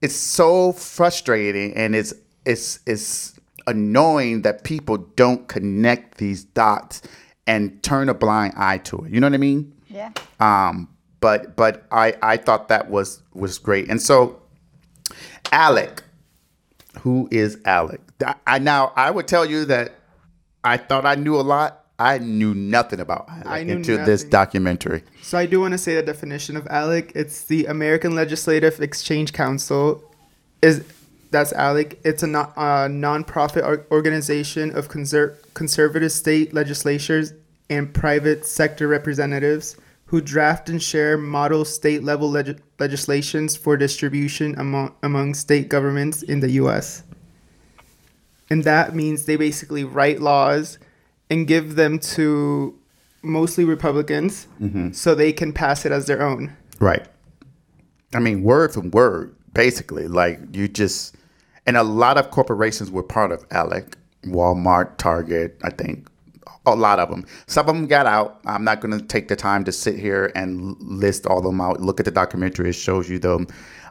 it's 0.00 0.14
so 0.14 0.72
frustrating 0.72 1.74
and 1.74 1.96
it's 1.96 2.14
it's 2.46 2.78
it's 2.86 3.33
annoying 3.66 4.42
that 4.42 4.64
people 4.64 4.96
don't 4.96 5.48
connect 5.48 6.18
these 6.18 6.44
dots 6.44 7.02
and 7.46 7.82
turn 7.82 8.08
a 8.08 8.14
blind 8.14 8.54
eye 8.56 8.78
to 8.78 9.04
it. 9.04 9.12
You 9.12 9.20
know 9.20 9.26
what 9.26 9.34
I 9.34 9.38
mean? 9.38 9.72
yeah 9.88 10.12
Um, 10.40 10.88
but 11.20 11.56
but 11.56 11.86
I 11.90 12.14
I 12.22 12.36
thought 12.36 12.68
that 12.68 12.90
was 12.90 13.22
was 13.32 13.58
great. 13.58 13.88
And 13.88 14.00
so 14.00 14.40
Alec, 15.52 16.02
who 17.00 17.28
is 17.30 17.58
Alec? 17.64 18.00
I, 18.24 18.34
I 18.46 18.58
now 18.58 18.92
I 18.96 19.10
would 19.10 19.28
tell 19.28 19.44
you 19.44 19.64
that 19.66 19.94
I 20.62 20.76
thought 20.76 21.06
I 21.06 21.14
knew 21.14 21.36
a 21.36 21.42
lot. 21.42 21.80
I 21.98 22.18
knew 22.18 22.54
nothing 22.54 22.98
about 22.98 23.28
Alec 23.28 23.46
I 23.46 23.62
knew 23.62 23.76
until 23.76 24.04
this 24.04 24.24
documentary. 24.24 25.04
So 25.22 25.38
I 25.38 25.46
do 25.46 25.60
want 25.60 25.72
to 25.72 25.78
say 25.78 25.94
the 25.94 26.02
definition 26.02 26.56
of 26.56 26.64
ALEC. 26.64 27.12
It's 27.14 27.44
the 27.44 27.66
American 27.66 28.14
Legislative 28.14 28.80
Exchange 28.80 29.32
Council. 29.32 30.02
Is 30.60 30.82
that's 31.34 31.52
ALEC? 31.52 31.98
It's 32.04 32.22
a 32.22 32.26
non 32.26 32.52
uh, 32.56 32.88
nonprofit 32.88 33.64
or- 33.64 33.86
organization 33.90 34.74
of 34.76 34.88
conser- 34.88 35.36
conservative 35.54 36.12
state 36.12 36.54
legislatures 36.54 37.32
and 37.68 37.92
private 37.92 38.46
sector 38.46 38.86
representatives 38.88 39.76
who 40.06 40.20
draft 40.20 40.68
and 40.68 40.80
share 40.82 41.18
model 41.18 41.64
state 41.64 42.04
level 42.04 42.30
leg- 42.30 42.60
legislations 42.78 43.56
for 43.56 43.76
distribution 43.76 44.54
among 44.58 44.94
among 45.02 45.34
state 45.34 45.68
governments 45.68 46.22
in 46.22 46.40
the 46.40 46.50
U.S. 46.62 47.02
And 48.50 48.62
that 48.64 48.94
means 48.94 49.24
they 49.24 49.36
basically 49.36 49.84
write 49.84 50.20
laws 50.20 50.78
and 51.30 51.46
give 51.46 51.74
them 51.74 51.98
to 51.98 52.78
mostly 53.22 53.64
Republicans 53.64 54.46
so 54.92 55.14
they 55.14 55.32
can 55.32 55.52
pass 55.52 55.84
it 55.86 55.90
as 55.92 56.06
their 56.06 56.22
own. 56.22 56.54
Right. 56.78 57.06
I 58.14 58.20
mean, 58.20 58.42
word 58.42 58.72
for 58.74 58.80
word, 58.80 59.34
basically. 59.54 60.06
Like 60.06 60.38
you 60.52 60.68
just, 60.68 61.16
and 61.66 61.76
a 61.76 61.82
lot 61.82 62.18
of 62.18 62.30
corporations 62.30 62.90
were 62.90 63.02
part 63.02 63.32
of 63.32 63.48
ALEC, 63.50 63.94
Walmart, 64.24 64.96
Target, 64.98 65.58
I 65.62 65.70
think, 65.70 66.08
a 66.66 66.74
lot 66.74 66.98
of 66.98 67.10
them. 67.10 67.26
Some 67.46 67.68
of 67.68 67.74
them 67.74 67.86
got 67.86 68.06
out. 68.06 68.40
I'm 68.46 68.64
not 68.64 68.80
going 68.80 68.98
to 68.98 69.04
take 69.04 69.28
the 69.28 69.36
time 69.36 69.64
to 69.64 69.72
sit 69.72 69.98
here 69.98 70.32
and 70.34 70.76
list 70.80 71.26
all 71.26 71.38
of 71.38 71.44
them 71.44 71.60
out. 71.60 71.80
Look 71.80 72.00
at 72.00 72.04
the 72.04 72.10
documentary; 72.10 72.70
it 72.70 72.74
shows 72.74 73.08
you 73.08 73.18
them. 73.18 73.46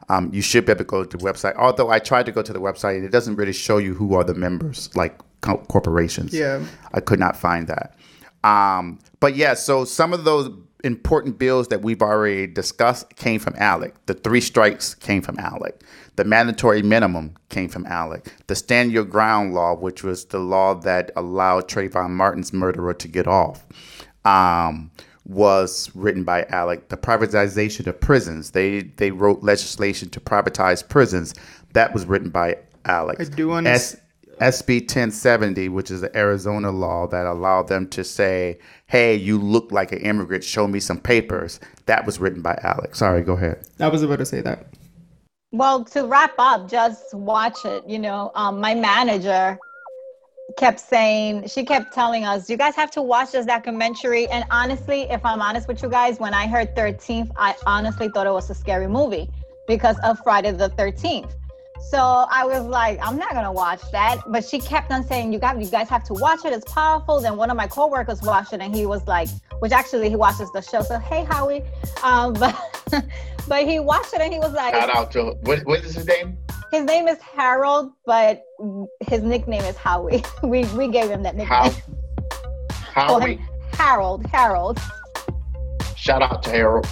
Um, 0.09 0.29
you 0.33 0.41
should 0.41 0.65
be 0.65 0.71
able 0.71 0.79
to 0.79 0.85
go 0.85 1.03
to 1.05 1.17
the 1.17 1.23
website. 1.23 1.55
Although 1.55 1.89
I 1.89 1.99
tried 1.99 2.25
to 2.25 2.31
go 2.31 2.41
to 2.41 2.51
the 2.51 2.59
website, 2.59 2.97
and 2.97 3.05
it 3.05 3.11
doesn't 3.11 3.35
really 3.35 3.53
show 3.53 3.77
you 3.77 3.93
who 3.93 4.15
are 4.15 4.23
the 4.23 4.33
members, 4.33 4.93
like 4.95 5.17
co- 5.41 5.63
corporations. 5.69 6.33
Yeah. 6.33 6.63
I 6.93 6.99
could 6.99 7.19
not 7.19 7.37
find 7.37 7.67
that. 7.67 7.95
Um, 8.43 8.99
but 9.19 9.35
yeah, 9.35 9.53
so 9.53 9.85
some 9.85 10.11
of 10.11 10.25
those 10.25 10.49
important 10.83 11.39
bills 11.39 11.69
that 11.69 11.81
we've 11.81 12.01
already 12.01 12.45
discussed 12.45 13.15
came 13.15 13.39
from 13.39 13.53
ALEC. 13.53 13.93
The 14.05 14.13
three 14.13 14.41
strikes 14.41 14.93
came 14.93 15.21
from 15.21 15.37
ALEC. 15.37 15.81
The 16.15 16.25
mandatory 16.25 16.81
minimum 16.81 17.35
came 17.49 17.69
from 17.69 17.85
ALEC. 17.85 18.27
The 18.47 18.55
stand 18.55 18.91
your 18.91 19.05
ground 19.05 19.53
law, 19.53 19.75
which 19.75 20.03
was 20.03 20.25
the 20.25 20.39
law 20.39 20.75
that 20.75 21.11
allowed 21.15 21.67
Trayvon 21.69 22.11
Martin's 22.11 22.53
murderer 22.53 22.93
to 22.93 23.07
get 23.07 23.27
off, 23.27 23.65
um, 24.25 24.91
was 25.25 25.89
written 25.95 26.23
by 26.23 26.43
ALEC. 26.43 26.89
The 26.89 26.97
privatization 26.97 27.87
of 27.87 27.99
prisons, 27.99 28.51
they 28.51 28.81
they 28.81 29.11
wrote 29.11 29.41
legislation 29.41 30.09
to 30.09 30.19
privatize 30.19 30.87
prisons. 30.87 31.33
That 31.71 31.93
was 31.93 32.05
written 32.05 32.29
by 32.29 32.57
ALEC. 32.85 33.21
I 33.21 33.23
do 33.23 33.53
S- 33.67 33.95
SB 34.39 34.81
1070, 34.81 35.69
which 35.69 35.91
is 35.91 36.01
the 36.01 36.15
Arizona 36.17 36.71
law 36.71 37.07
that 37.07 37.25
allowed 37.25 37.67
them 37.67 37.87
to 37.89 38.03
say, 38.03 38.59
hey, 38.87 39.15
you 39.15 39.37
look 39.37 39.71
like 39.71 39.91
an 39.91 39.99
immigrant, 39.99 40.43
show 40.43 40.67
me 40.67 40.79
some 40.79 40.99
papers. 40.99 41.59
That 41.85 42.05
was 42.05 42.19
written 42.19 42.41
by 42.41 42.59
Alex. 42.63 42.99
Sorry, 42.99 43.21
go 43.21 43.33
ahead. 43.33 43.65
I 43.79 43.87
was 43.87 44.03
about 44.03 44.19
to 44.19 44.25
say 44.25 44.41
that. 44.41 44.67
Well, 45.51 45.83
to 45.85 46.05
wrap 46.05 46.33
up, 46.39 46.69
just 46.69 47.13
watch 47.13 47.63
it. 47.65 47.87
You 47.87 47.99
know, 47.99 48.31
um, 48.35 48.59
my 48.59 48.73
manager 48.73 49.57
kept 50.57 50.79
saying 50.79 51.47
she 51.47 51.63
kept 51.63 51.93
telling 51.93 52.25
us 52.25 52.49
you 52.49 52.57
guys 52.57 52.75
have 52.75 52.91
to 52.91 53.01
watch 53.01 53.31
this 53.31 53.45
documentary 53.45 54.27
and 54.27 54.43
honestly 54.51 55.03
if 55.03 55.25
i'm 55.25 55.41
honest 55.41 55.67
with 55.67 55.81
you 55.81 55.89
guys 55.89 56.19
when 56.19 56.33
i 56.33 56.45
heard 56.45 56.75
13th 56.75 57.31
i 57.37 57.55
honestly 57.65 58.09
thought 58.09 58.27
it 58.27 58.33
was 58.33 58.49
a 58.49 58.53
scary 58.53 58.87
movie 58.87 59.29
because 59.67 59.97
of 60.03 60.19
friday 60.19 60.51
the 60.51 60.69
13th 60.71 61.33
so 61.89 62.25
i 62.31 62.45
was 62.45 62.63
like 62.65 62.99
i'm 63.01 63.17
not 63.17 63.31
gonna 63.33 63.51
watch 63.51 63.81
that 63.91 64.19
but 64.27 64.43
she 64.43 64.59
kept 64.59 64.91
on 64.91 65.03
saying 65.05 65.31
you 65.31 65.39
got 65.39 65.59
you 65.59 65.67
guys 65.67 65.89
have 65.89 66.03
to 66.03 66.13
watch 66.13 66.43
it 66.45 66.53
it's 66.53 66.71
powerful 66.71 67.19
then 67.21 67.37
one 67.37 67.49
of 67.49 67.57
my 67.57 67.67
coworkers 67.67 68.21
watched 68.21 68.53
it 68.53 68.61
and 68.61 68.75
he 68.75 68.85
was 68.85 69.05
like 69.07 69.29
which 69.59 69.71
actually 69.71 70.09
he 70.09 70.15
watches 70.15 70.51
the 70.51 70.61
show 70.61 70.81
so 70.81 70.97
hey 70.99 71.23
howie 71.23 71.63
um 72.03 72.33
but 72.39 72.55
but 73.47 73.67
he 73.67 73.79
watched 73.79 74.13
it 74.13 74.21
and 74.21 74.33
he 74.33 74.39
was 74.39 74.53
like 74.53 74.73
Shout 74.73 74.95
out 74.95 75.11
to 75.11 75.35
what, 75.41 75.65
what 75.65 75.83
is 75.83 75.95
his 75.95 76.07
name? 76.07 76.37
his 76.71 76.85
name 76.85 77.07
is 77.07 77.19
harold 77.21 77.91
but 78.05 78.43
his 79.07 79.21
nickname 79.21 79.63
is 79.63 79.75
howie 79.77 80.23
we 80.43 80.65
we 80.75 80.87
gave 80.87 81.09
him 81.09 81.23
that 81.23 81.35
nickname 81.35 81.47
How? 81.47 81.71
Howie. 82.93 83.39
Harold. 83.73 84.25
Harold. 84.27 84.79
Shout 85.95 86.21
out 86.21 86.43
to 86.43 86.51
Harold. 86.51 86.87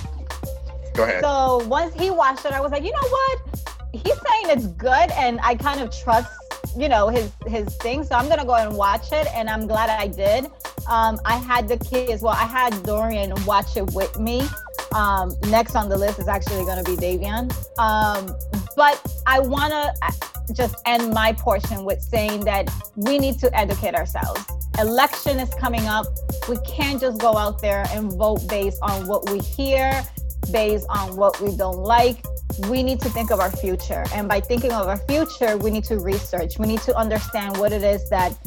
Go 0.95 1.03
ahead. 1.03 1.23
So 1.23 1.65
once 1.67 1.93
he 1.93 2.09
watched 2.09 2.45
it, 2.45 2.53
I 2.53 2.59
was 2.59 2.71
like, 2.71 2.83
you 2.83 2.91
know 2.91 3.07
what? 3.07 3.50
He's 3.93 4.03
saying 4.03 4.57
it's 4.57 4.67
good, 4.67 5.11
and 5.11 5.39
I 5.41 5.55
kind 5.55 5.81
of 5.81 5.95
trust, 5.95 6.31
you 6.77 6.87
know, 6.87 7.09
his 7.09 7.31
his 7.47 7.75
thing. 7.77 8.03
So 8.03 8.15
I'm 8.15 8.29
gonna 8.29 8.45
go 8.45 8.55
and 8.55 8.75
watch 8.75 9.11
it, 9.11 9.27
and 9.33 9.49
I'm 9.49 9.67
glad 9.67 9.89
I 9.89 10.07
did. 10.07 10.45
Um, 10.87 11.19
I 11.25 11.37
had 11.37 11.67
the 11.67 11.77
kids. 11.77 12.21
Well, 12.21 12.33
I 12.33 12.45
had 12.45 12.83
Dorian 12.83 13.33
watch 13.45 13.77
it 13.77 13.91
with 13.93 14.17
me. 14.19 14.47
Um, 14.93 15.33
next 15.47 15.75
on 15.75 15.89
the 15.89 15.97
list 15.97 16.19
is 16.19 16.27
actually 16.27 16.65
gonna 16.65 16.83
be 16.83 16.95
Davian. 16.95 17.51
Um, 17.77 18.35
but 18.75 19.01
I 19.27 19.39
wanna 19.39 19.93
uh, 20.01 20.11
just 20.53 20.75
end 20.85 21.13
my 21.13 21.33
portion 21.33 21.85
with 21.85 22.01
saying 22.01 22.45
that 22.45 22.69
we 22.95 23.19
need 23.19 23.39
to 23.39 23.57
educate 23.57 23.95
ourselves. 23.95 24.45
Election 24.79 25.39
is 25.39 25.53
coming 25.55 25.85
up. 25.87 26.05
We 26.49 26.57
can't 26.65 26.99
just 26.99 27.19
go 27.19 27.37
out 27.37 27.61
there 27.61 27.85
and 27.91 28.11
vote 28.13 28.47
based 28.47 28.79
on 28.81 29.07
what 29.07 29.29
we 29.29 29.39
hear, 29.39 30.03
based 30.51 30.85
on 30.89 31.15
what 31.15 31.39
we 31.41 31.55
don't 31.55 31.77
like. 31.77 32.23
We 32.69 32.83
need 32.83 32.99
to 33.01 33.09
think 33.09 33.31
of 33.31 33.39
our 33.39 33.51
future. 33.51 34.03
And 34.13 34.27
by 34.27 34.41
thinking 34.41 34.71
of 34.71 34.87
our 34.87 34.97
future, 34.97 35.57
we 35.57 35.71
need 35.71 35.83
to 35.85 35.99
research. 35.99 36.57
We 36.59 36.67
need 36.67 36.81
to 36.81 36.95
understand 36.95 37.57
what 37.57 37.71
it 37.71 37.83
is 37.83 38.09
that 38.09 38.37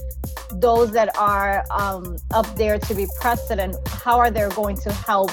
those 0.52 0.92
that 0.92 1.16
are 1.16 1.64
um, 1.70 2.16
up 2.32 2.46
there 2.56 2.78
to 2.78 2.94
be 2.94 3.06
president, 3.20 3.76
how 3.88 4.18
are 4.18 4.30
they 4.30 4.48
going 4.50 4.76
to 4.78 4.92
help 4.92 5.30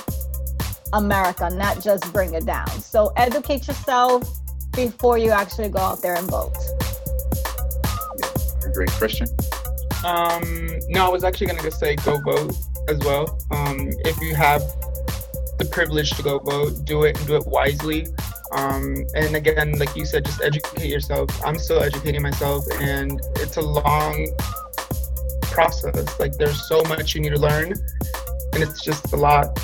America, 0.93 1.49
not 1.49 1.82
just 1.82 2.12
bring 2.12 2.34
it 2.34 2.45
down. 2.45 2.68
So 2.68 3.14
educate 3.16 3.68
yourself 3.68 4.24
before 4.74 5.18
you 5.18 5.32
actually 5.32 5.70
go 5.70 5.80
out 5.80 6.01
there 6.01 6.16
and 6.16 6.30
vote. 6.30 6.55
Agree, 8.66 8.88
Christian. 8.88 9.28
Um, 10.05 10.43
no, 10.89 11.05
I 11.05 11.09
was 11.09 11.24
actually 11.24 11.47
gonna 11.47 11.62
just 11.62 11.80
say 11.80 11.95
go 11.97 12.20
vote 12.20 12.55
as 12.88 12.97
well. 12.99 13.39
Um, 13.51 13.91
if 14.05 14.20
you 14.22 14.36
have 14.36 14.64
the 15.62 15.70
privilege 15.70 16.09
to 16.12 16.24
go 16.24 16.39
vote, 16.39 16.86
do 16.86 17.03
it 17.03 17.18
and 17.18 17.28
do 17.28 17.36
it 17.36 17.45
wisely. 17.45 18.07
Um, 18.51 19.05
and 19.14 19.36
again, 19.36 19.78
like 19.78 19.95
you 19.95 20.05
said, 20.05 20.26
just 20.26 20.41
educate 20.41 20.89
yourself. 20.89 21.30
I'm 21.45 21.57
still 21.57 21.82
educating 21.82 22.22
myself, 22.22 22.66
and 22.80 23.22
it's 23.36 23.57
a 23.57 23.62
long 23.62 24.28
process. 25.43 26.20
Like 26.20 26.34
there's 26.38 26.68
so 26.68 26.82
much 26.84 27.14
you 27.14 27.22
need 27.22 27.30
to 27.30 27.39
learn, 27.39 27.74
and 28.53 28.64
it's 28.64 28.82
just 28.82 29.14
a 29.14 29.16
lot. 29.16 29.59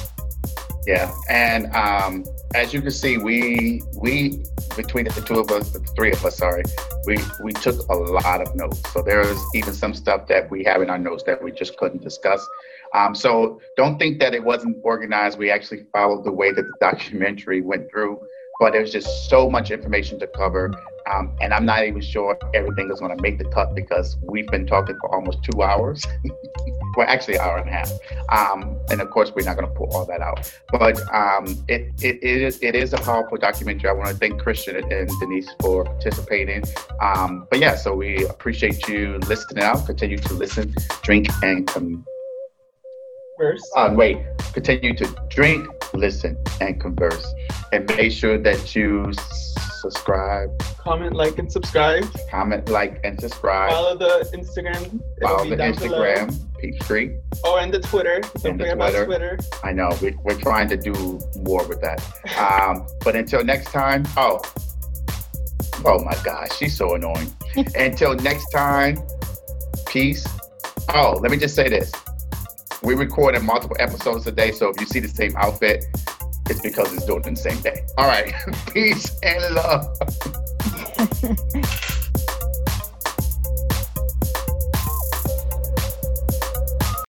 Yeah, 0.86 1.12
and 1.30 1.74
um, 1.76 2.26
as 2.56 2.74
you 2.74 2.82
can 2.82 2.92
see, 2.92 3.18
we 3.18 3.82
we 3.96 4.46
between 4.76 5.06
the 5.06 5.24
two 5.26 5.40
of 5.40 5.52
us, 5.52 5.72
the 5.72 5.80
three 5.80 6.12
of 6.12 6.24
us, 6.24 6.38
sorry, 6.38 6.64
we 7.06 7.18
we 7.44 7.54
took 7.54 7.78
a 7.90 7.96
lot 7.96 8.40
of 8.42 8.56
notes. 8.56 8.82
So 8.94 9.02
there's 9.02 9.42
even 9.56 9.74
some 9.74 9.94
stuff 9.94 10.28
that 10.28 10.50
we 10.50 10.64
have 10.64 10.82
in 10.82 10.90
our 10.90 11.00
notes 11.00 11.24
that 11.24 11.44
we 11.44 11.52
just 11.52 11.76
couldn't 11.78 12.04
discuss. 12.04 12.48
Um, 12.94 13.16
so 13.16 13.62
don't 13.76 13.98
think 14.00 14.20
that 14.20 14.34
it 14.34 14.44
wasn't 14.44 14.78
organized. 14.84 15.38
We 15.38 15.52
actually 15.52 15.86
followed 15.92 16.24
the 16.24 16.32
way 16.32 16.52
that 16.52 16.64
the 16.64 16.74
documentary 16.80 17.62
went 17.62 17.90
through, 17.90 18.20
but 18.60 18.74
there's 18.74 18.92
just 18.92 19.30
so 19.30 19.50
much 19.50 19.72
information 19.72 20.20
to 20.20 20.28
cover. 20.28 20.74
Um, 21.14 21.36
and 21.40 21.54
I'm 21.54 21.66
not 21.66 21.86
even 21.86 22.02
sure 22.02 22.38
everything 22.54 22.90
is 22.92 23.00
going 23.00 23.16
to 23.16 23.22
make 23.22 23.38
the 23.38 23.46
cut 23.46 23.74
because 23.74 24.18
we've 24.22 24.48
been 24.48 24.66
talking 24.66 24.98
for 25.00 25.14
almost 25.14 25.44
two 25.44 25.62
hours. 25.62 26.04
well, 26.98 27.08
actually, 27.08 27.36
an 27.36 27.42
hour 27.42 27.58
and 27.58 27.70
a 27.70 27.72
half. 27.72 27.92
Um, 28.30 28.80
and 28.90 29.00
of 29.00 29.10
course, 29.12 29.32
we're 29.34 29.46
not 29.46 29.56
going 29.56 29.68
to 29.68 29.74
pull 29.74 29.88
all 29.96 30.06
that 30.06 30.20
out. 30.22 30.52
But 30.70 31.00
um, 31.14 31.46
it, 31.68 31.94
it, 32.02 32.24
it, 32.24 32.42
is, 32.42 32.62
it 32.62 32.76
is 32.76 32.94
a 32.94 32.98
powerful 32.98 33.38
documentary. 33.38 33.90
I 33.90 33.94
want 33.94 34.10
to 34.10 34.16
thank 34.16 34.42
Christian 34.42 34.76
and 34.76 35.10
Denise 35.20 35.50
for 35.62 35.86
participating. 35.86 36.64
Um, 37.02 37.48
but 37.50 37.60
yeah, 37.60 37.76
so 37.76 37.96
we 37.96 38.26
appreciate 38.26 38.88
you 38.88 39.18
listening 39.28 39.64
out. 39.64 39.86
Continue 39.86 40.18
to 40.18 40.34
listen, 40.34 40.74
drink, 41.04 41.28
and 41.42 41.68
come. 41.68 42.06
Where's 43.38 43.64
Uh, 43.76 43.94
wait, 43.96 44.18
continue 44.54 44.96
to 44.96 45.06
drink, 45.30 45.68
listen, 45.94 46.38
and 46.60 46.80
converse. 46.82 47.26
And 47.72 47.88
make 47.96 48.12
sure 48.12 48.38
that 48.38 48.76
you 48.76 49.10
s- 49.10 49.56
subscribe, 49.82 50.50
comment, 50.80 51.16
like, 51.16 51.38
and 51.38 51.52
subscribe. 51.52 52.06
comment, 52.32 52.70
like, 52.70 53.00
and 53.04 53.20
subscribe. 53.20 53.70
Follow 53.72 53.96
the 53.98 54.28
Instagram. 54.34 55.00
It'll 55.18 55.30
Follow 55.30 55.44
be 55.44 55.50
the 55.52 55.56
down. 55.58 55.74
Instagram, 55.74 56.40
Peach 56.60 56.82
Street. 56.84 57.12
Oh, 57.44 57.58
and 57.58 57.72
the 57.74 57.80
Twitter. 57.80 58.22
Don't 58.22 58.46
And 58.46 58.60
the 58.60 58.64
forget 58.64 58.74
about 58.74 58.90
Twitter. 59.06 59.06
Twitter. 59.06 59.38
I 59.64 59.72
know 59.74 59.90
we, 60.02 60.16
we're 60.24 60.40
trying 60.40 60.68
to 60.70 60.78
do 60.78 61.20
more 61.44 61.64
with 61.68 61.82
that. 61.82 62.02
Um, 62.40 62.88
but 63.04 63.16
until 63.16 63.44
next 63.44 63.66
time, 63.72 64.04
oh, 64.18 64.40
oh 65.86 66.04
my 66.04 66.16
gosh, 66.24 66.58
she's 66.58 66.76
so 66.76 66.96
annoying. 66.96 67.32
until 67.76 68.16
next 68.16 68.50
time, 68.52 68.98
peace. 69.88 70.26
Oh, 70.94 71.20
let 71.22 71.30
me 71.32 71.38
just 71.38 71.54
say 71.54 71.70
this: 71.70 71.92
we 72.84 72.96
recorded 72.96 73.44
multiple 73.44 73.78
episodes 73.80 74.28
a 74.28 74.32
day, 74.32 74.52
so 74.52 74.70
if 74.70 74.80
you 74.80 74.88
see 74.88 75.00
the 75.00 75.08
same 75.08 75.36
outfit, 75.36 75.86
it's 76.50 76.62
because 76.62 76.94
it's 76.94 77.06
doing 77.06 77.24
it 77.26 77.30
the 77.32 77.36
same 77.36 77.60
day. 77.62 77.86
All 77.98 78.08
right, 78.08 78.34
peace 78.74 79.18
and 79.24 79.56
love. 79.56 79.88